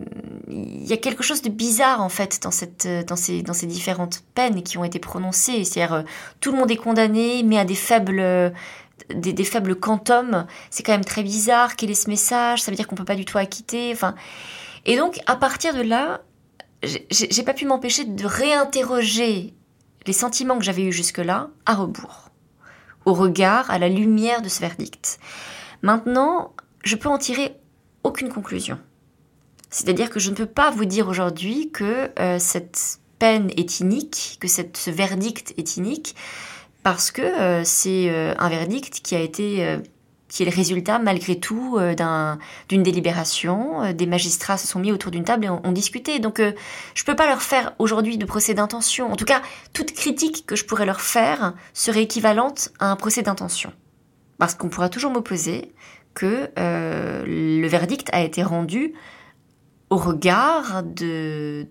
il 0.49 0.87
y 0.87 0.93
a 0.93 0.97
quelque 0.97 1.23
chose 1.23 1.43
de 1.43 1.49
bizarre 1.49 2.01
en 2.01 2.09
fait 2.09 2.41
dans, 2.43 2.51
ces, 2.51 3.67
différentes 3.67 4.23
peines 4.35 4.63
qui 4.63 4.79
ont 4.79 4.85
été 4.85 4.99
prononcées. 4.99 5.65
C'est-à-dire, 5.65 5.95
euh, 5.95 6.03
tout 6.41 6.53
le 6.53 6.59
monde 6.59 6.71
est 6.71 6.77
condamné, 6.77 7.43
mais 7.43 7.59
à 7.59 7.65
des 7.65 7.75
faibles, 7.75 8.53
des 9.15 9.45
faibles 9.45 9.77
quantums. 9.77 10.47
C'est 10.71 10.83
quand 10.83 10.93
même 10.93 11.05
très 11.05 11.23
bizarre. 11.23 11.77
Quel 11.77 11.91
est 11.91 11.95
ce 11.95 12.09
message 12.09 12.63
Ça 12.63 12.71
veut 12.71 12.77
dire 12.77 12.87
qu'on 12.87 12.97
peut 12.97 13.05
pas 13.05 13.17
du 13.17 13.25
tout 13.25 13.39
acquitter. 13.39 13.91
Enfin, 13.93 14.15
et 14.87 14.97
donc, 14.97 15.19
à 15.27 15.37
partir 15.37 15.75
de 15.75 15.83
là, 15.83 16.23
j'ai 16.83 17.43
pas 17.43 17.55
pu 17.55 17.67
m'empêcher 17.67 18.05
de 18.05 18.25
réinterroger 18.25 19.53
les 20.07 20.13
sentiments 20.13 20.57
que 20.57 20.65
j'avais 20.65 20.85
eus 20.85 20.93
jusque-là 20.93 21.51
à 21.67 21.75
rebours, 21.75 22.31
au 23.05 23.13
regard, 23.13 23.69
à 23.71 23.79
la 23.79 23.89
lumière 23.89 24.43
de 24.43 24.49
ce 24.49 24.61
verdict. 24.61 25.19
Maintenant, 25.83 26.55
je 26.85 26.95
peux 26.95 27.09
en 27.09 27.19
tirer 27.19 27.57
aucune 28.05 28.29
conclusion. 28.29 28.79
C'est-à-dire 29.71 30.09
que 30.09 30.21
je 30.21 30.31
ne 30.31 30.37
peux 30.37 30.47
pas 30.47 30.71
vous 30.71 30.85
dire 30.85 31.09
aujourd'hui 31.09 31.71
que 31.73 32.11
euh, 32.21 32.39
cette 32.39 33.01
peine 33.19 33.51
est 33.57 33.81
inique, 33.81 34.39
que 34.41 34.47
cette, 34.47 34.77
ce 34.77 34.91
verdict 34.91 35.53
est 35.57 35.77
inique, 35.77 36.15
parce 36.85 37.11
que 37.11 37.23
euh, 37.23 37.65
c'est 37.65 38.09
euh, 38.09 38.35
un 38.39 38.49
verdict 38.49 39.01
qui 39.01 39.17
a 39.17 39.21
été 39.21 39.81
qui 40.29 40.43
est 40.43 40.47
le 40.47 40.55
résultat 40.55 40.99
malgré 40.99 41.39
tout 41.39 41.79
d'une 42.69 42.83
délibération. 42.83 43.93
des 43.93 44.07
magistrats 44.07 44.57
se 44.57 44.67
sont 44.67 44.81
mis 44.81 44.93
autour 44.93 45.11
d'une 45.11 45.25
table 45.25 45.45
et 45.45 45.49
ont, 45.49 45.73
discuté. 45.73 46.19
Donc 46.19 46.39
je 46.39 47.03
ne 47.03 47.07
peux 47.07 47.15
pas 47.15 47.27
leur 47.27 47.43
faire 47.43 47.75
aujourd'hui 47.79 48.19
de 48.19 48.25
procès 48.25 48.55
d'intention. 48.55 49.13
En 49.13 49.17
tout 49.17 49.25
cas, 49.25 49.43
toute 49.73 49.93
critique 49.93 50.45
que 50.47 50.57
je 50.57 50.65
pourrais 50.65 50.87
leur 50.87 51.01
faire 51.01 51.55
serait 51.75 52.03
équivalente 52.03 52.71
à 52.81 52.91
un 52.91 52.97
procès 52.97 53.23
d'intention. 53.23 53.73
Parce 54.39 54.55
qu'on 54.55 54.69
pourra 54.69 54.89
toujours 54.89 55.11
m'opposer 55.11 55.73
que 56.15 56.51
euh, 56.59 57.25
le 57.27 57.69
verdict 57.69 58.09
a 58.13 58.23
été 58.23 58.43
rendu 58.43 58.95
au 59.91 59.97
regard 59.97 60.83
de, 60.83 61.69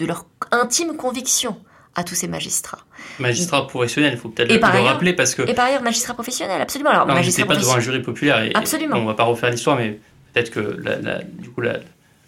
leur 0.00 0.26
intime 0.50 0.96
conviction 0.96 1.56
à 1.98 2.04
tous 2.04 2.14
ces 2.14 2.28
magistrats. 2.28 2.78
Magistrats 3.18 3.66
professionnels, 3.66 4.12
il 4.14 4.18
faut 4.18 4.28
peut-être 4.28 4.52
le, 4.52 4.60
rappeler 4.60 5.12
parce 5.14 5.34
que... 5.34 5.42
Et 5.42 5.52
par 5.52 5.64
ailleurs, 5.64 5.82
magistrats 5.82 6.14
professionnels, 6.14 6.60
absolument. 6.60 6.90
Alors, 6.90 7.06
non, 7.08 7.14
magistrat 7.14 7.44
pas 7.44 7.56
devant 7.56 7.74
un 7.74 7.80
jury 7.80 8.00
populaire. 8.00 8.40
Et, 8.44 8.52
absolument. 8.54 8.98
on 8.98 9.02
ne 9.02 9.06
va 9.06 9.14
pas 9.14 9.24
refaire 9.24 9.50
l'histoire, 9.50 9.76
mais 9.76 9.98
peut-être 10.32 10.50
que 10.50 10.60
la, 10.80 11.18
du 11.22 11.50
coup, 11.50 11.60
la, 11.60 11.80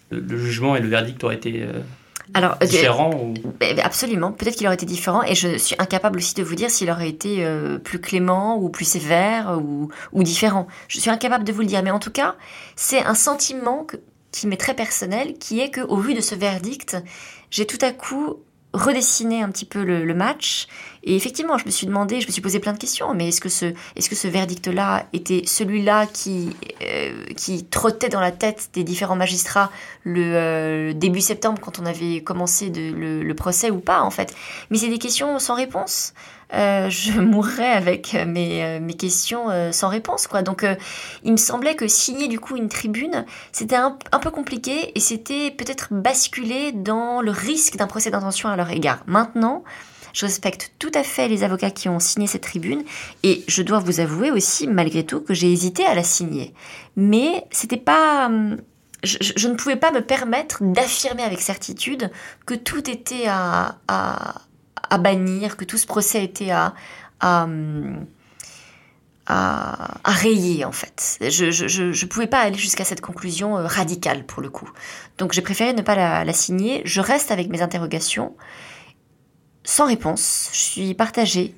le, 0.09 0.37
jugement 0.37 0.75
et 0.75 0.81
le 0.81 0.89
verdict 0.89 1.23
auraient 1.23 1.35
été... 1.35 1.63
Euh, 1.63 1.79
alors, 2.33 2.57
euh, 2.61 3.33
Absolument. 3.81 4.33
Peut-être 4.33 4.57
qu'il 4.57 4.67
aurait 4.67 4.75
été 4.75 4.85
différent 4.85 5.23
et 5.23 5.35
je 5.35 5.57
suis 5.57 5.75
incapable 5.79 6.17
aussi 6.17 6.33
de 6.33 6.43
vous 6.43 6.55
dire 6.55 6.69
s'il 6.69 6.89
aurait 6.89 7.09
été 7.09 7.45
euh, 7.45 7.77
plus 7.77 7.99
clément 7.99 8.57
ou 8.57 8.67
plus 8.67 8.85
sévère 8.85 9.57
ou, 9.61 9.89
ou, 10.11 10.23
différent. 10.23 10.67
Je 10.89 10.99
suis 10.99 11.09
incapable 11.09 11.45
de 11.45 11.51
vous 11.53 11.61
le 11.61 11.67
dire. 11.67 11.81
Mais 11.81 11.91
en 11.91 11.99
tout 11.99 12.11
cas, 12.11 12.35
c'est 12.75 13.03
un 13.03 13.15
sentiment 13.15 13.87
qui 14.31 14.47
m'est 14.47 14.57
très 14.57 14.73
personnel, 14.73 15.33
qui 15.39 15.59
est 15.61 15.71
qu'au 15.71 15.97
vu 15.97 16.13
de 16.13 16.21
ce 16.21 16.35
verdict, 16.35 16.97
j'ai 17.49 17.65
tout 17.65 17.79
à 17.81 17.91
coup 17.91 18.37
redessiner 18.73 19.41
un 19.41 19.49
petit 19.49 19.65
peu 19.65 19.83
le, 19.83 20.13
match. 20.13 20.67
Et 21.03 21.15
effectivement, 21.15 21.57
je 21.57 21.65
me 21.65 21.71
suis 21.71 21.87
demandé, 21.87 22.21
je 22.21 22.27
me 22.27 22.31
suis 22.31 22.41
posé 22.41 22.59
plein 22.59 22.73
de 22.73 22.77
questions. 22.77 23.13
Mais 23.13 23.29
est-ce 23.29 23.41
que 23.41 23.49
ce, 23.49 23.73
est-ce 23.95 24.09
que 24.09 24.15
ce 24.15 24.27
verdict-là 24.27 25.05
était 25.13 25.43
celui-là 25.45 26.05
qui, 26.07 26.55
euh, 26.81 27.25
qui 27.35 27.65
trottait 27.65 28.09
dans 28.09 28.21
la 28.21 28.31
tête 28.31 28.69
des 28.73 28.83
différents 28.83 29.15
magistrats 29.15 29.71
le 30.03 30.35
euh, 30.35 30.93
début 30.93 31.21
septembre 31.21 31.59
quand 31.61 31.79
on 31.79 31.85
avait 31.85 32.21
commencé 32.21 32.69
de, 32.69 32.91
le, 32.91 33.23
le, 33.23 33.33
procès 33.35 33.71
ou 33.71 33.79
pas 33.79 34.01
en 34.01 34.11
fait? 34.11 34.33
Mais 34.69 34.77
c'est 34.77 34.89
des 34.89 34.99
questions 34.99 35.39
sans 35.39 35.55
réponse. 35.55 36.13
Euh, 36.53 36.89
je 36.89 37.19
mourrais 37.21 37.71
avec 37.71 38.13
mes, 38.13 38.63
euh, 38.63 38.79
mes 38.79 38.93
questions 38.93 39.49
euh, 39.49 39.71
sans 39.71 39.87
réponse. 39.87 40.27
Quoi. 40.27 40.41
Donc 40.41 40.65
il 41.23 41.31
me 41.31 41.37
semblait 41.37 41.75
que 41.75 41.87
signer 41.87 42.27
du 42.27 42.39
coup 42.39 42.57
une 42.57 42.69
tribune, 42.69 43.25
c'était 43.51 43.75
un, 43.75 43.97
un, 44.11 44.19
peu 44.19 44.31
compliqué 44.31 44.91
et 44.95 44.99
c'était 44.99 45.51
peut-être 45.51 45.87
basculer 45.91 46.71
dans 46.71 47.21
le 47.21 47.31
risque 47.31 47.77
d'un 47.77 47.87
procès 47.87 48.11
d'intention 48.11 48.49
à 48.49 48.55
leur 48.55 48.69
égard. 48.69 49.03
Maintenant, 49.07 49.63
je 50.13 50.25
respecte 50.25 50.73
tout 50.79 50.91
à 50.93 51.03
fait 51.03 51.27
les 51.27 51.43
avocats 51.43 51.71
qui 51.71 51.89
ont 51.89 51.99
signé 51.99 52.27
cette 52.27 52.43
tribune 52.43 52.83
et 53.23 53.43
je 53.47 53.61
dois 53.61 53.79
vous 53.79 53.99
avouer 53.99 54.31
aussi, 54.31 54.67
malgré 54.67 55.05
tout, 55.05 55.21
que 55.21 55.33
j'ai 55.33 55.51
hésité 55.51 55.85
à 55.85 55.95
la 55.95 56.03
signer. 56.03 56.53
Mais 56.95 57.45
c'était 57.51 57.77
pas. 57.77 58.27
Hum, 58.27 58.57
je, 59.03 59.47
ne 59.47 59.55
pouvais 59.55 59.77
pas 59.77 59.91
me 59.91 60.01
permettre 60.01 60.63
d'affirmer 60.63 61.23
avec 61.23 61.41
certitude 61.41 62.11
que 62.45 62.53
tout 62.53 62.87
était 62.87 63.25
à, 63.27 63.79
bannir, 64.99 65.57
que 65.57 65.65
tout 65.65 65.77
ce 65.77 65.87
procès 65.87 66.23
était 66.23 66.51
à, 66.51 66.75
à, 67.19 67.47
à, 69.25 70.11
rayer 70.11 70.65
en 70.65 70.71
fait. 70.71 71.17
Je 71.21 71.45
ne 71.45 72.05
pouvais 72.07 72.27
pas 72.27 72.39
aller 72.39 72.57
jusqu'à 72.57 72.83
cette 72.83 73.01
conclusion 73.01 73.57
euh, 73.57 73.65
radicale 73.65 74.25
pour 74.25 74.41
le 74.41 74.49
coup. 74.49 74.69
Donc 75.17 75.33
j'ai 75.33 75.41
préféré 75.41 75.73
ne 75.73 75.81
pas 75.81 76.23
la, 76.23 76.33
signer. 76.33 76.81
Je 76.85 77.01
reste 77.01 77.31
avec 77.31 77.49
mes 77.49 77.61
interrogations, 77.61 78.35
sans 79.63 79.87
réponse. 79.87 80.49
Je 80.53 80.59
suis 80.59 80.93
partagée. 80.93 81.55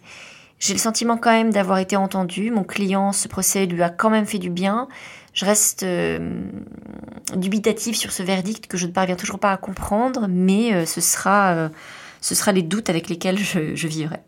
J'ai 0.59 0.73
le 0.73 0.79
sentiment 0.79 1.17
quand 1.17 1.31
même 1.31 1.51
d'avoir 1.51 1.79
été 1.79 1.95
entendue. 1.95 2.51
Mon 2.51 2.63
client, 2.63 3.11
ce 3.11 3.27
procès 3.27 3.65
lui 3.65 3.83
a 3.83 3.89
quand 3.89 4.09
même 4.09 4.25
fait 4.25 4.39
du 4.39 4.49
bien. 4.49 4.87
Je 5.33 5.45
reste 5.45 5.83
euh, 5.83 6.41
dubitative 7.35 7.95
sur 7.95 8.11
ce 8.11 8.23
verdict 8.23 8.67
que 8.67 8.77
je 8.77 8.85
ne 8.85 8.91
parviens 8.91 9.15
toujours 9.15 9.39
pas 9.39 9.51
à 9.51 9.57
comprendre, 9.57 10.27
mais 10.29 10.73
euh, 10.73 10.85
ce 10.85 11.01
sera 11.01 11.69
ce 12.23 12.35
sera 12.35 12.53
les 12.53 12.63
doutes 12.63 12.89
avec 12.89 13.09
lesquels 13.09 13.37
je, 13.37 13.87
vivrai. 13.87 14.19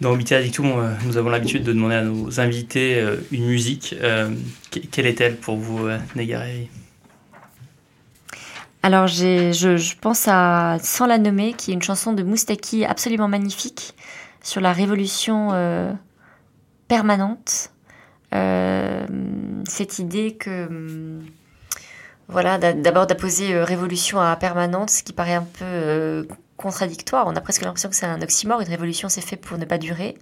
Dans 0.00 0.16
Dictum, 0.16 0.66
euh, 0.66 0.94
nous 1.04 1.16
avons 1.16 1.30
l'habitude 1.30 1.64
de 1.64 1.72
demander 1.72 1.96
à 1.96 2.02
nos 2.02 2.38
invités 2.38 2.94
euh, 2.94 3.16
une 3.32 3.46
musique. 3.46 3.94
Euh, 4.00 4.30
quelle 4.70 5.06
est-elle 5.06 5.36
pour 5.36 5.56
vous, 5.56 5.88
Négaré 6.14 6.70
Alors, 8.82 9.06
je, 9.06 9.52
je, 9.52 9.96
pense 9.96 10.26
à 10.28 10.78
Sans 10.82 11.06
la 11.06 11.18
nommer, 11.18 11.52
qui 11.54 11.70
est 11.70 11.74
une 11.74 11.82
chanson 11.82 12.12
de 12.12 12.22
Moustaki 12.22 12.84
absolument 12.84 13.28
magnifique 13.28 13.94
sur 14.42 14.60
la 14.60 14.72
révolution 14.72 15.50
permanente. 16.88 17.70
cette 18.30 19.98
idée 19.98 20.34
que 20.34 21.20
voilà, 22.32 22.56
d'abord 22.58 23.06
d'apposer 23.06 23.54
euh, 23.54 23.64
révolution 23.64 24.18
à 24.18 24.34
permanente, 24.36 24.88
ce 24.90 25.02
qui 25.02 25.12
paraît 25.12 25.34
un 25.34 25.42
peu 25.42 25.64
euh, 25.64 26.24
contradictoire. 26.56 27.26
On 27.26 27.36
a 27.36 27.40
presque 27.42 27.62
l'impression 27.62 27.90
que 27.90 27.96
c'est 27.96 28.06
un 28.06 28.22
oxymore. 28.22 28.60
Une 28.62 28.68
révolution, 28.68 29.10
c'est 29.10 29.20
fait 29.20 29.36
pour 29.36 29.58
ne 29.58 29.66
pas 29.66 29.76
durer. 29.76 30.16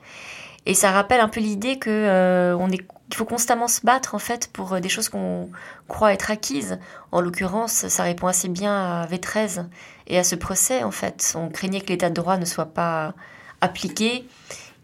Et 0.67 0.75
ça 0.75 0.91
rappelle 0.91 1.21
un 1.21 1.29
peu 1.29 1.41
l'idée 1.41 1.79
que 1.79 1.89
euh, 1.89 2.57
on 2.59 2.69
est, 2.71 2.85
qu'il 3.11 3.17
faut 3.17 3.27
constamment 3.27 3.69
se 3.69 3.81
battre 3.83 4.15
en 4.15 4.19
fait 4.19 4.49
pour 4.53 4.81
des 4.81 4.89
choses 4.89 5.09
qu'on 5.09 5.51
croit 5.89 6.13
être 6.13 6.31
acquises. 6.31 6.79
En 7.13 7.21
l'occurrence, 7.21 7.89
ça 7.89 8.03
répond 8.05 8.29
assez 8.29 8.49
bien 8.49 8.73
à 8.73 9.07
V13 9.07 9.67
et 10.07 10.19
à 10.19 10.25
ce 10.25 10.37
procès 10.37 10.83
en 10.83 10.91
fait. 10.91 11.35
On 11.37 11.49
craignait 11.49 11.81
que 11.81 11.89
l'état 11.89 12.09
de 12.09 12.15
droit 12.15 12.39
ne 12.39 12.45
soit 12.47 12.73
pas 12.73 13.15
appliqué. 13.61 14.27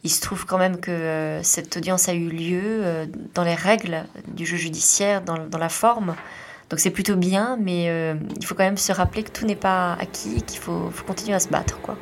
Il 0.04 0.10
se 0.10 0.20
trouve 0.20 0.44
quand 0.44 0.58
même 0.58 0.78
que 0.78 1.40
cette 1.42 1.78
audience 1.78 2.08
a 2.08 2.14
eu 2.14 2.28
lieu 2.28 3.08
dans 3.34 3.42
les 3.42 3.54
règles 3.54 4.04
du 4.28 4.44
jeu 4.44 4.56
judiciaire, 4.56 5.22
dans, 5.22 5.38
dans 5.38 5.58
la 5.58 5.68
forme. 5.68 6.14
Donc 6.68 6.80
c'est 6.80 6.90
plutôt 6.90 7.16
bien, 7.16 7.56
mais 7.60 7.88
euh, 7.88 8.14
il 8.36 8.44
faut 8.44 8.54
quand 8.54 8.64
même 8.64 8.76
se 8.76 8.90
rappeler 8.90 9.22
que 9.22 9.30
tout 9.30 9.46
n'est 9.46 9.54
pas 9.54 9.92
acquis, 9.94 10.42
qu'il 10.42 10.58
faut, 10.58 10.90
faut, 10.90 11.04
continuer 11.04 11.34
à 11.34 11.40
se 11.40 11.48
battre. 11.48 11.80
quoi. 11.80 11.96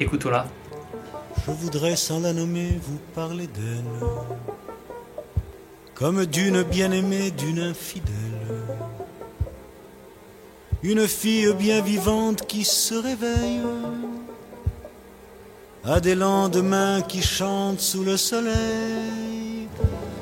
Écoutons-la. 0.00 0.46
Je 1.46 1.50
voudrais 1.50 1.94
sans 1.94 2.20
la 2.20 2.32
nommer 2.32 2.80
vous 2.82 2.98
parler 3.14 3.46
d'elle, 3.46 3.84
comme 5.96 6.26
d'une 6.26 6.62
bien-aimée, 6.62 7.30
d'une 7.30 7.58
infidèle. 7.58 8.12
Une 10.82 11.08
fille 11.08 11.52
bien 11.58 11.80
vivante 11.80 12.46
qui 12.46 12.64
se 12.64 12.94
réveille, 12.94 13.62
à 15.84 16.00
des 16.00 16.14
lendemains 16.14 17.00
qui 17.00 17.22
chantent 17.22 17.80
sous 17.80 18.04
le 18.04 18.16
soleil 18.16 19.56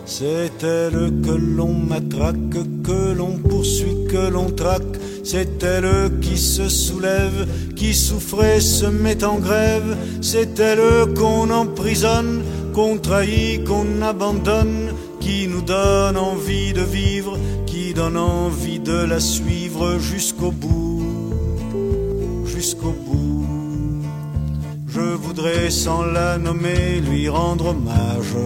c'est 0.07 0.63
elle 0.63 1.13
que 1.25 1.31
l'on 1.31 1.73
matraque, 1.73 2.37
que 2.83 3.15
l'on 3.17 3.39
poursuit, 3.39 4.05
que 4.11 4.29
l'on 4.29 4.51
traque, 4.51 4.83
C'est 5.25 5.63
elle 5.63 6.21
qui 6.21 6.37
se 6.37 6.69
soulève, 6.69 7.49
qui 7.75 7.95
souffrait 7.95 8.61
se 8.61 8.85
met 8.85 9.25
en 9.25 9.39
grève. 9.39 9.97
C'est 10.21 10.61
elle 10.61 11.15
qu'on 11.15 11.49
emprisonne, 11.51 12.43
qu'on 12.75 12.99
trahit, 12.99 13.65
qu'on 13.65 14.03
abandonne, 14.03 14.91
qui 15.25 15.49
nous 15.49 15.63
donne 15.63 16.19
envie 16.19 16.75
de 16.75 16.83
vivre, 16.83 17.39
qui 17.65 17.95
donne 17.95 18.19
envie 18.19 18.79
de 18.79 18.99
la 19.13 19.21
suivre 19.21 19.99
jusqu'au 19.99 20.51
bout, 20.51 21.03
jusqu'au 22.45 22.95
bout. 23.07 23.47
Je 24.87 25.01
voudrais 25.01 25.71
sans 25.71 26.03
la 26.05 26.37
nommer 26.37 27.01
lui 27.01 27.29
rendre 27.29 27.69
hommage. 27.69 28.37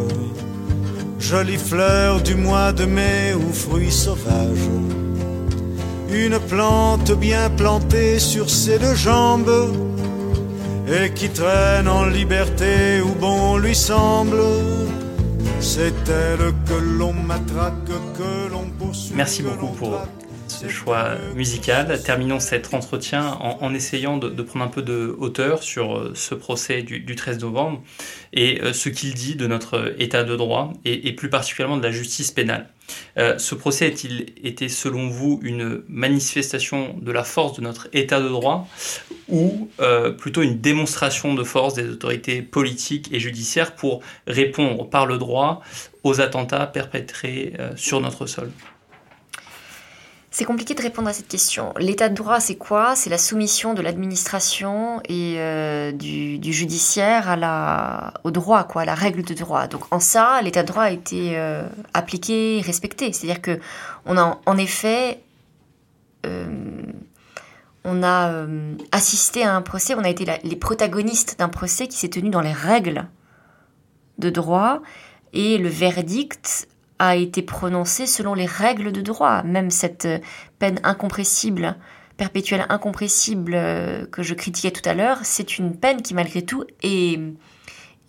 Jolie 1.18 1.58
fleur 1.70 2.22
du 2.22 2.36
mois 2.36 2.72
de 2.72 2.84
mai 2.84 3.34
ou 3.34 3.52
fruit 3.52 3.90
sauvage 3.90 4.68
une 6.10 6.38
plante 6.38 7.12
bien 7.12 7.50
plantée 7.50 8.18
sur 8.18 8.48
ses 8.48 8.78
deux 8.78 8.94
jambes 8.94 9.74
et 10.88 11.10
qui 11.10 11.28
traîne 11.28 11.86
en 11.86 12.06
liberté 12.06 13.02
où 13.02 13.14
bon 13.14 13.58
lui 13.58 13.74
semble. 13.74 14.40
C'est 15.60 15.92
elle 16.08 16.52
que 16.66 16.74
l'on 16.74 17.12
matraque, 17.12 17.74
que 17.86 18.50
l'on 18.50 18.68
poursuit. 18.78 19.14
Merci 19.14 19.42
beaucoup 19.42 19.68
pour 19.68 20.00
ce 20.48 20.68
choix 20.68 21.16
musical. 21.34 22.00
Terminons 22.02 22.40
cet 22.40 22.72
entretien 22.74 23.38
en, 23.40 23.74
essayant 23.74 24.16
de, 24.16 24.42
prendre 24.42 24.64
un 24.64 24.68
peu 24.68 24.82
de 24.82 25.14
hauteur 25.18 25.62
sur 25.62 25.96
euh, 25.96 26.12
ce 26.14 26.34
procès 26.34 26.82
du, 26.82 27.14
13 27.14 27.40
novembre 27.40 27.82
et 28.32 28.60
euh, 28.62 28.72
ce 28.72 28.88
qu'il 28.88 29.14
dit 29.14 29.36
de 29.36 29.46
notre 29.46 29.94
état 29.98 30.24
de 30.24 30.36
droit 30.36 30.72
et, 30.84 31.12
plus 31.12 31.30
particulièrement 31.30 31.76
de 31.76 31.82
la 31.82 31.92
justice 31.92 32.30
pénale. 32.30 32.68
Euh, 33.16 33.38
ce 33.38 33.54
procès 33.54 33.86
a-t-il 33.86 34.26
été, 34.42 34.68
selon 34.68 35.08
vous, 35.08 35.40
une 35.42 35.82
manifestation 35.88 36.96
de 37.00 37.12
la 37.12 37.24
force 37.24 37.56
de 37.56 37.62
notre 37.62 37.88
état 37.92 38.20
de 38.20 38.28
droit 38.28 38.68
ou 39.28 39.68
plutôt 40.16 40.42
une 40.42 40.58
démonstration 40.58 41.34
de 41.34 41.44
force 41.44 41.74
des 41.74 41.88
autorités 41.88 42.40
politiques 42.40 43.10
et 43.12 43.20
judiciaires 43.20 43.74
pour 43.74 44.00
répondre 44.26 44.88
par 44.88 45.06
le 45.06 45.18
droit 45.18 45.60
aux 46.02 46.20
attentats 46.20 46.66
perpétrés 46.66 47.52
sur 47.76 48.00
notre 48.00 48.26
sol? 48.26 48.50
C'est 50.38 50.44
compliqué 50.44 50.74
de 50.74 50.82
répondre 50.82 51.08
à 51.08 51.12
cette 51.12 51.26
question. 51.26 51.74
L'état 51.80 52.08
de 52.08 52.14
droit, 52.14 52.38
c'est 52.38 52.54
quoi? 52.54 52.94
C'est 52.94 53.10
la 53.10 53.18
soumission 53.18 53.74
de 53.74 53.82
l'administration 53.82 55.00
et 55.08 55.34
euh, 55.38 55.90
du, 55.90 56.52
judiciaire 56.52 57.36
au 58.22 58.30
droit, 58.30 58.62
quoi, 58.62 58.82
à 58.82 58.84
la 58.84 58.94
règle 58.94 59.24
de 59.24 59.34
droit. 59.34 59.66
Donc 59.66 59.92
en 59.92 59.98
ça, 59.98 60.40
l'état 60.42 60.62
de 60.62 60.68
droit 60.68 60.84
a 60.84 60.90
été 60.92 61.36
euh, 61.36 61.66
appliqué, 61.92 62.62
respecté. 62.64 63.12
C'est-à-dire 63.12 63.42
que 63.42 63.58
on 64.06 64.16
a 64.16 64.38
en 64.46 64.56
effet, 64.58 65.18
euh, 66.24 66.46
on 67.82 68.04
a 68.04 68.46
assisté 68.92 69.42
à 69.42 69.56
un 69.56 69.60
procès, 69.60 69.96
on 69.96 70.04
a 70.04 70.08
été 70.08 70.24
les 70.44 70.56
protagonistes 70.56 71.36
d'un 71.40 71.48
procès 71.48 71.88
qui 71.88 71.96
s'est 71.96 72.10
tenu 72.10 72.30
dans 72.30 72.42
les 72.42 72.52
règles 72.52 73.08
de 74.18 74.30
droit 74.30 74.82
et 75.32 75.58
le 75.58 75.68
verdict 75.68 76.68
a 76.98 77.16
été 77.16 77.42
prononcée 77.42 78.06
selon 78.06 78.34
les 78.34 78.46
règles 78.46 78.92
de 78.92 79.00
droit. 79.00 79.42
Même 79.42 79.70
cette 79.70 80.04
euh, 80.04 80.18
peine 80.58 80.80
incompressible, 80.82 81.76
perpétuelle 82.16 82.66
incompressible 82.68 83.52
euh, 83.54 84.06
que 84.06 84.22
je 84.22 84.34
critiquais 84.34 84.70
tout 84.70 84.86
à 84.88 84.94
l'heure, 84.94 85.18
c'est 85.22 85.58
une 85.58 85.76
peine 85.76 86.02
qui 86.02 86.14
malgré 86.14 86.42
tout 86.42 86.64
est, 86.82 87.20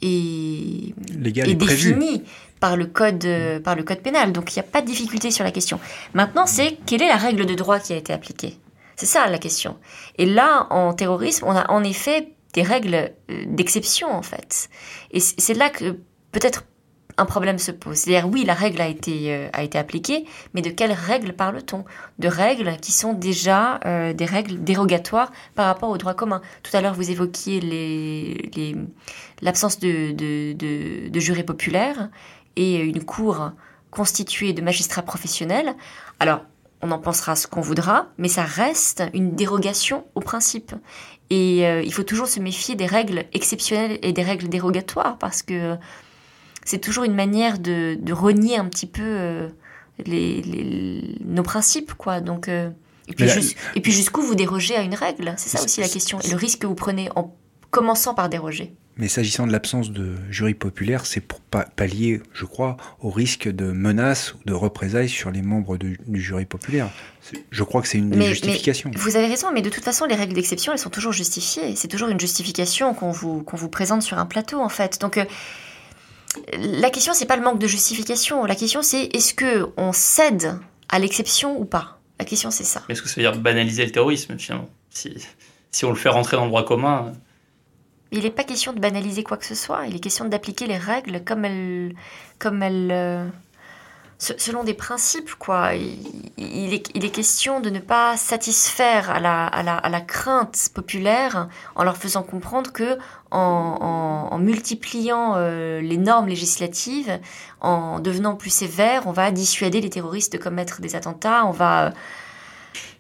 est, 0.02 0.94
est 1.26 1.56
définie 1.56 2.24
par 2.60 2.76
le 2.76 2.88
code 2.88 3.24
euh, 3.26 3.60
par 3.60 3.76
le 3.76 3.84
code 3.84 4.00
pénal. 4.00 4.32
Donc 4.32 4.56
il 4.56 4.60
n'y 4.60 4.66
a 4.66 4.70
pas 4.70 4.82
de 4.82 4.88
difficulté 4.88 5.32
sur 5.32 5.44
la 5.44 5.52
question. 5.52 5.80
Maintenant, 6.14 6.46
c'est 6.46 6.78
quelle 6.86 7.02
est 7.02 7.08
la 7.08 7.18
règle 7.18 7.46
de 7.46 7.54
droit 7.54 7.80
qui 7.80 7.94
a 7.94 7.98
été 7.98 8.12
appliquée? 8.12 8.58
C'est 8.96 9.06
ça 9.06 9.28
la 9.30 9.38
question. 9.38 9.78
Et 10.18 10.26
là, 10.26 10.68
en 10.72 10.94
terrorisme, 10.94 11.46
on 11.48 11.56
a 11.56 11.72
en 11.72 11.86
effet 11.86 12.34
des 12.54 12.64
règles 12.64 13.14
d'exception 13.48 14.12
en 14.12 14.24
fait. 14.24 14.70
Et 15.12 15.20
c'est 15.20 15.54
là 15.54 15.70
que 15.70 16.00
peut-être 16.32 16.66
un 17.20 17.26
problème 17.26 17.60
se 17.60 17.72
pose. 17.72 17.98
C'est-à-dire, 17.98 18.30
oui, 18.30 18.46
la 18.46 18.54
règle 18.54 18.82
a 18.82 18.88
été, 18.88 19.34
euh, 19.34 19.50
appliquée, 19.76 20.26
mais 20.54 20.62
de 20.62 20.70
quelles 20.70 20.94
règles 20.94 21.34
parle-t-on? 21.34 21.84
De 22.18 22.28
règles 22.28 22.78
qui 22.78 22.92
sont 22.92 23.14
déjà 23.14 23.80
euh, 23.86 24.14
des 24.14 24.26
règles 24.26 24.64
dérogatoires 24.64 25.32
par 25.54 25.66
rapport 25.66 25.90
au 25.90 25.98
droit 25.98 26.14
commun. 26.14 26.42
Tout 26.64 26.76
à 26.76 26.82
l'heure, 26.82 26.94
vous 26.94 27.12
évoquiez 27.12 27.60
l'absence 29.42 29.80
de, 29.80 30.12
de, 30.12 31.10
de, 31.10 31.20
jurés 31.20 31.44
populaires 31.44 32.10
et 32.56 32.78
une 32.78 33.04
cour 33.04 33.52
constituée 33.92 34.54
de 34.54 34.62
magistrats 34.62 35.02
professionnels. 35.02 35.76
Alors, 36.20 36.42
on 36.82 36.92
en 36.92 37.00
pensera 37.00 37.36
ce 37.36 37.48
qu'on 37.48 37.62
voudra, 37.62 38.08
mais 38.18 38.30
ça 38.30 38.44
reste 38.44 39.04
une 39.14 39.36
dérogation 39.36 40.06
au 40.16 40.22
principe. 40.22 40.74
Et 41.30 41.68
euh, 41.68 41.82
il 41.84 41.94
faut 41.94 42.04
toujours 42.04 42.28
se 42.28 42.40
méfier 42.40 42.76
des 42.76 42.86
règles 42.86 43.26
exceptionnelles 43.34 44.00
et 44.02 44.14
des 44.14 44.24
règles 44.24 44.48
dérogatoires, 44.48 45.18
parce 45.18 45.44
que 45.44 45.78
c'est 46.66 46.80
toujours 46.80 47.04
une 47.04 47.16
manière 47.16 47.60
de, 47.60 47.98
renier 48.12 48.58
un 48.58 48.66
petit 48.66 48.88
peu 48.88 49.04
euh, 49.04 49.50
les, 50.06 51.18
nos 51.26 51.44
principes, 51.44 51.94
quoi. 51.94 52.22
Donc, 52.22 52.48
euh, 52.48 52.70
et 53.08 53.82
puis, 53.82 53.92
jusqu'où 53.92 54.22
vous 54.22 54.36
dérogez 54.36 54.76
à 54.76 54.82
une 54.82 54.94
règle 54.94 55.34
C'est 55.38 55.50
ça 55.50 55.64
aussi 55.64 55.82
la 55.82 55.90
question. 55.90 56.20
Et 56.22 56.30
le 56.30 56.36
risque 56.36 56.60
que 56.60 56.68
vous 56.68 56.76
prenez 56.76 57.10
en 57.16 57.36
commençant 57.72 58.14
par 58.14 58.30
déroger. 58.30 58.74
Mais 58.98 59.08
s'agissant 59.08 59.48
de 59.48 59.54
l'absence 59.54 59.92
de 59.92 60.16
jury 60.30 60.54
populaire, 60.54 61.06
c'est 61.06 61.22
pour 61.22 61.40
pallier, 61.40 62.22
je 62.34 62.44
crois, 62.44 62.76
au 63.00 63.10
risque 63.10 63.48
de 63.48 63.72
menaces 63.72 64.34
ou 64.34 64.40
de 64.46 64.54
représailles 64.54 65.08
sur 65.08 65.32
les 65.32 65.42
membres 65.42 65.78
du 65.78 65.98
jury 66.22 66.46
populaire. 66.46 66.90
Je 67.50 67.64
crois 67.64 67.82
que 67.82 67.88
c'est 67.88 67.98
une 67.98 68.10
des 68.10 68.28
justifications. 68.28 68.92
vous 68.94 69.16
avez 69.16 69.28
raison, 69.28 69.48
mais 69.54 69.62
de 69.62 69.70
toute 69.70 69.86
façon, 69.86 70.06
les 70.06 70.16
règles 70.16 70.34
d'exception, 70.34 70.74
elles 70.74 70.80
sont 70.80 70.90
toujours 70.90 71.14
justifiées. 71.14 71.76
C'est 71.78 71.88
toujours 71.88 72.10
une 72.10 72.20
justification 72.20 72.94
qu'on 72.94 73.12
vous, 73.12 73.42
qu'on 73.44 73.56
vous 73.56 73.70
présente 73.70 74.02
sur 74.02 74.18
un 74.18 74.26
plateau, 74.26 74.60
en 74.60 74.70
fait. 74.70 75.00
Donc, 75.00 75.18
euh, 75.18 75.26
la 76.54 76.90
question, 76.90 77.14
c'est 77.14 77.26
pas 77.26 77.38
le 77.38 77.44
manque 77.44 77.60
de 77.60 77.68
justification. 77.68 78.46
La 78.46 78.56
question, 78.56 78.82
c'est 78.82 79.06
est-ce 79.16 79.34
que 79.34 79.70
on 79.78 79.92
cède 79.92 80.60
à 80.90 81.00
l'exception 81.00 81.60
ou 81.60 81.66
pas? 81.66 82.00
La 82.20 82.26
question, 82.26 82.52
c'est 82.52 82.64
ça. 82.64 82.84
Est-ce 82.90 83.02
que 83.02 83.10
ça 83.10 83.16
veut 83.16 83.30
dire 83.30 83.40
banaliser 83.40 83.86
le 83.86 83.92
terrorisme, 83.92 84.38
finalement? 84.38 84.70
Si, 84.90 85.16
si 85.72 85.86
on 85.86 85.90
le 85.90 85.96
fait 85.96 86.10
rentrer 86.10 86.38
dans 86.38 86.44
le 86.44 86.50
droit 86.50 86.66
commun 86.66 87.14
Il 88.12 88.24
n'est 88.24 88.32
pas 88.32 88.44
question 88.44 88.74
de 88.74 88.80
banaliser 88.80 89.24
quoi 89.24 89.38
que 89.38 89.46
ce 89.46 89.56
soit. 89.56 89.88
Il 89.88 89.96
est 89.96 90.00
question 90.00 90.26
d'appliquer 90.26 90.68
les 90.68 90.78
règles 90.78 91.24
comme 91.24 91.46
elles, 91.46 91.96
comme 92.38 92.62
elles, 92.62 92.92
euh, 92.92 93.26
selon 94.20 94.66
des 94.66 94.74
principes, 94.74 95.34
quoi. 95.36 95.72
Il, 96.38 96.74
est, 96.74 97.10
question 97.10 97.62
de 97.62 97.70
ne 97.70 97.80
pas 97.80 98.18
satisfaire 98.18 99.10
à 99.10 99.20
la, 99.20 100.02
crainte 100.02 100.70
populaire 100.74 101.48
en 101.76 101.84
leur 101.84 101.96
faisant 101.98 102.24
comprendre 102.24 102.72
que 102.74 102.98
en, 103.32 104.38
multipliant 104.40 105.36
euh, 105.36 105.80
les 105.82 105.98
normes 105.98 106.28
législatives, 106.28 107.20
en 107.62 108.00
devenant 108.00 108.36
plus 108.36 108.50
sévère, 108.50 109.08
on 109.08 109.12
va 109.12 109.32
dissuader 109.32 109.80
les 109.82 109.90
terroristes 109.90 110.34
de 110.34 110.38
commettre 110.38 110.82
des 110.82 110.96
attentats, 110.96 111.46
on 111.46 111.52
va... 111.52 111.88
Euh, 111.88 111.92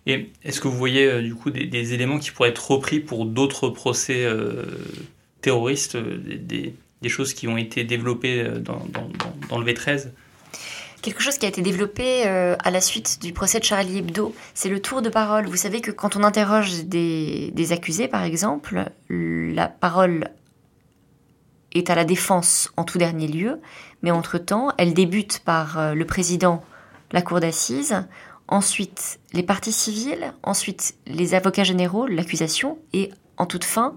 Et 0.05 0.31
est-ce 0.43 0.61
que 0.61 0.69
vous 0.69 0.77
voyez 0.77 1.05
euh, 1.05 1.21
du 1.21 1.35
coup 1.35 1.49
des, 1.49 1.93
éléments 1.93 2.19
qui 2.19 2.31
pourraient 2.31 2.49
être 2.49 2.71
repris 2.71 3.01
pour 3.01 3.25
d'autres 3.25 3.69
procès 3.69 4.25
terroristes, 5.41 5.97
des, 5.97 6.73
choses 7.09 7.33
qui 7.33 7.47
ont 7.49 7.57
été 7.57 7.83
développées 7.83 8.45
dans 8.61 9.57
le 9.57 9.65
V13 9.65 10.11
quelque 11.01 11.21
chose 11.21 11.37
qui 11.37 11.45
a 11.45 11.49
été 11.49 11.61
développé 11.61 12.23
euh, 12.25 12.55
à 12.63 12.71
la 12.71 12.81
suite 12.81 13.21
du 13.21 13.33
procès 13.33 13.59
de 13.59 13.63
Charlie 13.63 13.99
Hebdo, 13.99 14.33
c'est 14.53 14.69
le 14.69 14.81
tour 14.81 15.01
de 15.01 15.09
parole. 15.09 15.47
Vous 15.47 15.55
savez 15.55 15.81
que 15.81 15.91
quand 15.91 16.15
on 16.15 16.23
interroge 16.23 16.85
des, 16.85 17.71
accusés, 17.71 18.07
par 18.07 18.23
exemple, 18.23 18.85
la 19.09 19.67
parole 19.67 20.29
est 21.73 21.89
à 21.89 21.95
la 21.95 22.05
défense 22.05 22.71
en 22.77 22.83
tout 22.83 22.97
dernier 22.97 23.27
lieu, 23.27 23.61
mais 24.01 24.11
entre-temps, 24.11 24.69
elle 24.77 24.93
débute 24.93 25.39
par 25.39 25.77
euh, 25.77 25.93
le 25.93 26.05
président, 26.05 26.63
la 27.11 27.21
cour 27.21 27.39
d'assises, 27.39 28.03
ensuite 28.47 29.19
les 29.33 29.43
parties 29.43 29.71
civiles, 29.71 30.33
ensuite 30.43 30.95
les 31.05 31.35
avocats 31.35 31.63
généraux, 31.63 32.07
l'accusation, 32.07 32.79
et 32.93 33.11
en 33.37 33.45
toute 33.45 33.63
fin, 33.63 33.95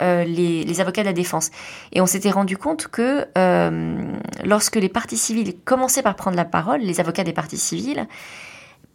euh, 0.00 0.24
les, 0.24 0.80
avocats 0.80 1.02
de 1.02 1.08
la 1.08 1.12
défense. 1.12 1.50
Et 1.92 2.00
on 2.00 2.06
s'était 2.06 2.30
rendu 2.30 2.56
compte 2.56 2.88
que 2.88 3.26
euh, 3.36 4.12
lorsque 4.44 4.76
les 4.76 4.88
parties 4.88 5.16
civiles 5.16 5.54
commençaient 5.64 6.02
par 6.02 6.16
prendre 6.16 6.36
la 6.36 6.44
parole, 6.44 6.80
les 6.80 7.00
avocats 7.00 7.24
des 7.24 7.32
parties 7.32 7.58
civiles, 7.58 8.06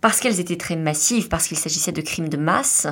parce 0.02 0.20
qu'elles 0.20 0.40
étaient 0.40 0.58
très 0.58 0.76
massives, 0.76 1.28
parce 1.28 1.48
qu'il 1.48 1.58
s'agissait 1.58 1.92
de 1.92 2.02
crimes 2.02 2.30
de 2.30 2.38
masse, 2.38 2.88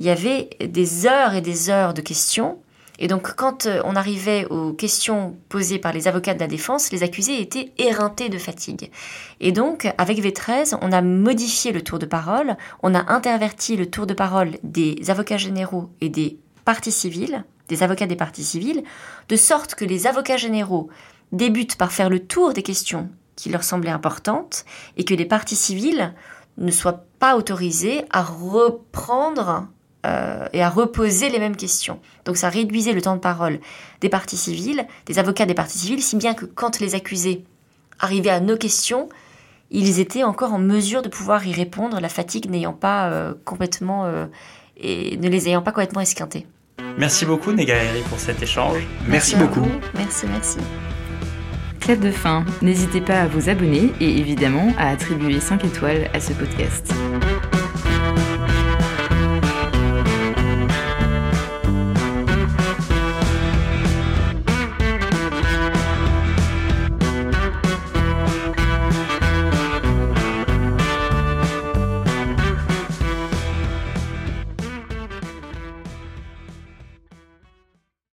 il 0.00 0.06
y 0.06 0.10
avait 0.10 0.50
des 0.60 1.06
heures 1.06 1.34
et 1.34 1.40
des 1.40 1.70
heures 1.70 1.94
de 1.94 2.00
questions. 2.00 2.58
Et 2.98 3.08
donc, 3.08 3.34
quand 3.34 3.66
euh, 3.66 3.80
on 3.84 3.96
arrivait 3.96 4.44
aux 4.46 4.72
questions 4.72 5.36
posées 5.48 5.78
par 5.78 5.92
les 5.92 6.08
avocats 6.08 6.34
de 6.34 6.40
la 6.40 6.46
défense, 6.46 6.92
les 6.92 7.02
accusés 7.02 7.40
étaient 7.40 7.72
éreintés 7.78 8.28
de 8.28 8.38
fatigue. 8.38 8.90
Et 9.40 9.50
donc, 9.50 9.92
avec 9.98 10.18
V13, 10.18 10.76
on 10.82 10.92
a 10.92 11.02
modifié 11.02 11.72
le 11.72 11.82
tour 11.82 11.98
de 11.98 12.06
parole, 12.06 12.56
on 12.82 12.94
a 12.94 13.12
interverti 13.12 13.76
le 13.76 13.86
tour 13.86 14.06
de 14.06 14.14
parole 14.14 14.52
des 14.62 14.98
avocats 15.08 15.36
généraux 15.36 15.90
et 16.00 16.10
des 16.10 16.38
parties 16.64 16.92
civiles, 16.92 17.44
des 17.68 17.82
avocats 17.82 18.06
des 18.06 18.16
parties 18.16 18.44
civiles, 18.44 18.82
de 19.28 19.36
sorte 19.36 19.74
que 19.74 19.84
les 19.84 20.06
avocats 20.06 20.36
généraux 20.36 20.88
débutent 21.32 21.76
par 21.76 21.92
faire 21.92 22.10
le 22.10 22.20
tour 22.20 22.52
des 22.52 22.62
questions 22.62 23.08
qui 23.36 23.48
leur 23.48 23.64
semblaient 23.64 23.90
importantes 23.90 24.64
et 24.96 25.04
que 25.04 25.14
les 25.14 25.24
parties 25.24 25.56
civiles 25.56 26.14
ne 26.58 26.70
soient 26.70 27.04
pas 27.18 27.36
autorisés 27.36 28.04
à 28.10 28.22
reprendre 28.22 29.68
euh, 30.04 30.46
et 30.52 30.62
à 30.62 30.68
reposer 30.68 31.30
les 31.30 31.38
mêmes 31.38 31.56
questions. 31.56 32.00
Donc 32.24 32.36
ça 32.36 32.48
réduisait 32.48 32.92
le 32.92 33.00
temps 33.00 33.14
de 33.14 33.20
parole 33.20 33.60
des 34.00 34.08
parties 34.08 34.36
civiles, 34.36 34.86
des 35.06 35.18
avocats 35.18 35.46
des 35.46 35.54
parties 35.54 35.78
civiles, 35.78 36.02
si 36.02 36.16
bien 36.16 36.34
que 36.34 36.44
quand 36.44 36.80
les 36.80 36.94
accusés 36.94 37.44
arrivaient 38.00 38.30
à 38.30 38.40
nos 38.40 38.56
questions, 38.56 39.08
ils 39.70 40.00
étaient 40.00 40.24
encore 40.24 40.52
en 40.52 40.58
mesure 40.58 41.02
de 41.02 41.08
pouvoir 41.08 41.46
y 41.46 41.52
répondre, 41.52 41.98
la 42.00 42.08
fatigue 42.10 42.50
n'ayant 42.50 42.74
pas 42.74 43.10
euh, 43.10 43.32
complètement 43.44 44.04
euh, 44.04 44.26
et 44.82 45.16
ne 45.16 45.28
les 45.28 45.48
ayant 45.48 45.62
pas 45.62 45.72
complètement 45.72 46.00
esquintés. 46.00 46.46
Merci 46.98 47.24
beaucoup 47.24 47.52
Negaeri 47.52 48.02
pour 48.08 48.18
cet 48.18 48.42
échange. 48.42 48.78
Merci, 49.08 49.36
beaucoup. 49.36 49.66
Merci, 49.94 50.26
merci. 50.26 50.58
Clap 51.80 52.00
de 52.00 52.10
fin. 52.10 52.44
N'hésitez 52.60 53.00
pas 53.00 53.22
à 53.22 53.26
vous 53.26 53.48
abonner 53.48 53.90
et 54.00 54.18
évidemment 54.18 54.72
à 54.78 54.90
attribuer 54.90 55.40
5 55.40 55.64
étoiles 55.64 56.10
à 56.14 56.20
ce 56.20 56.32
podcast. 56.32 56.92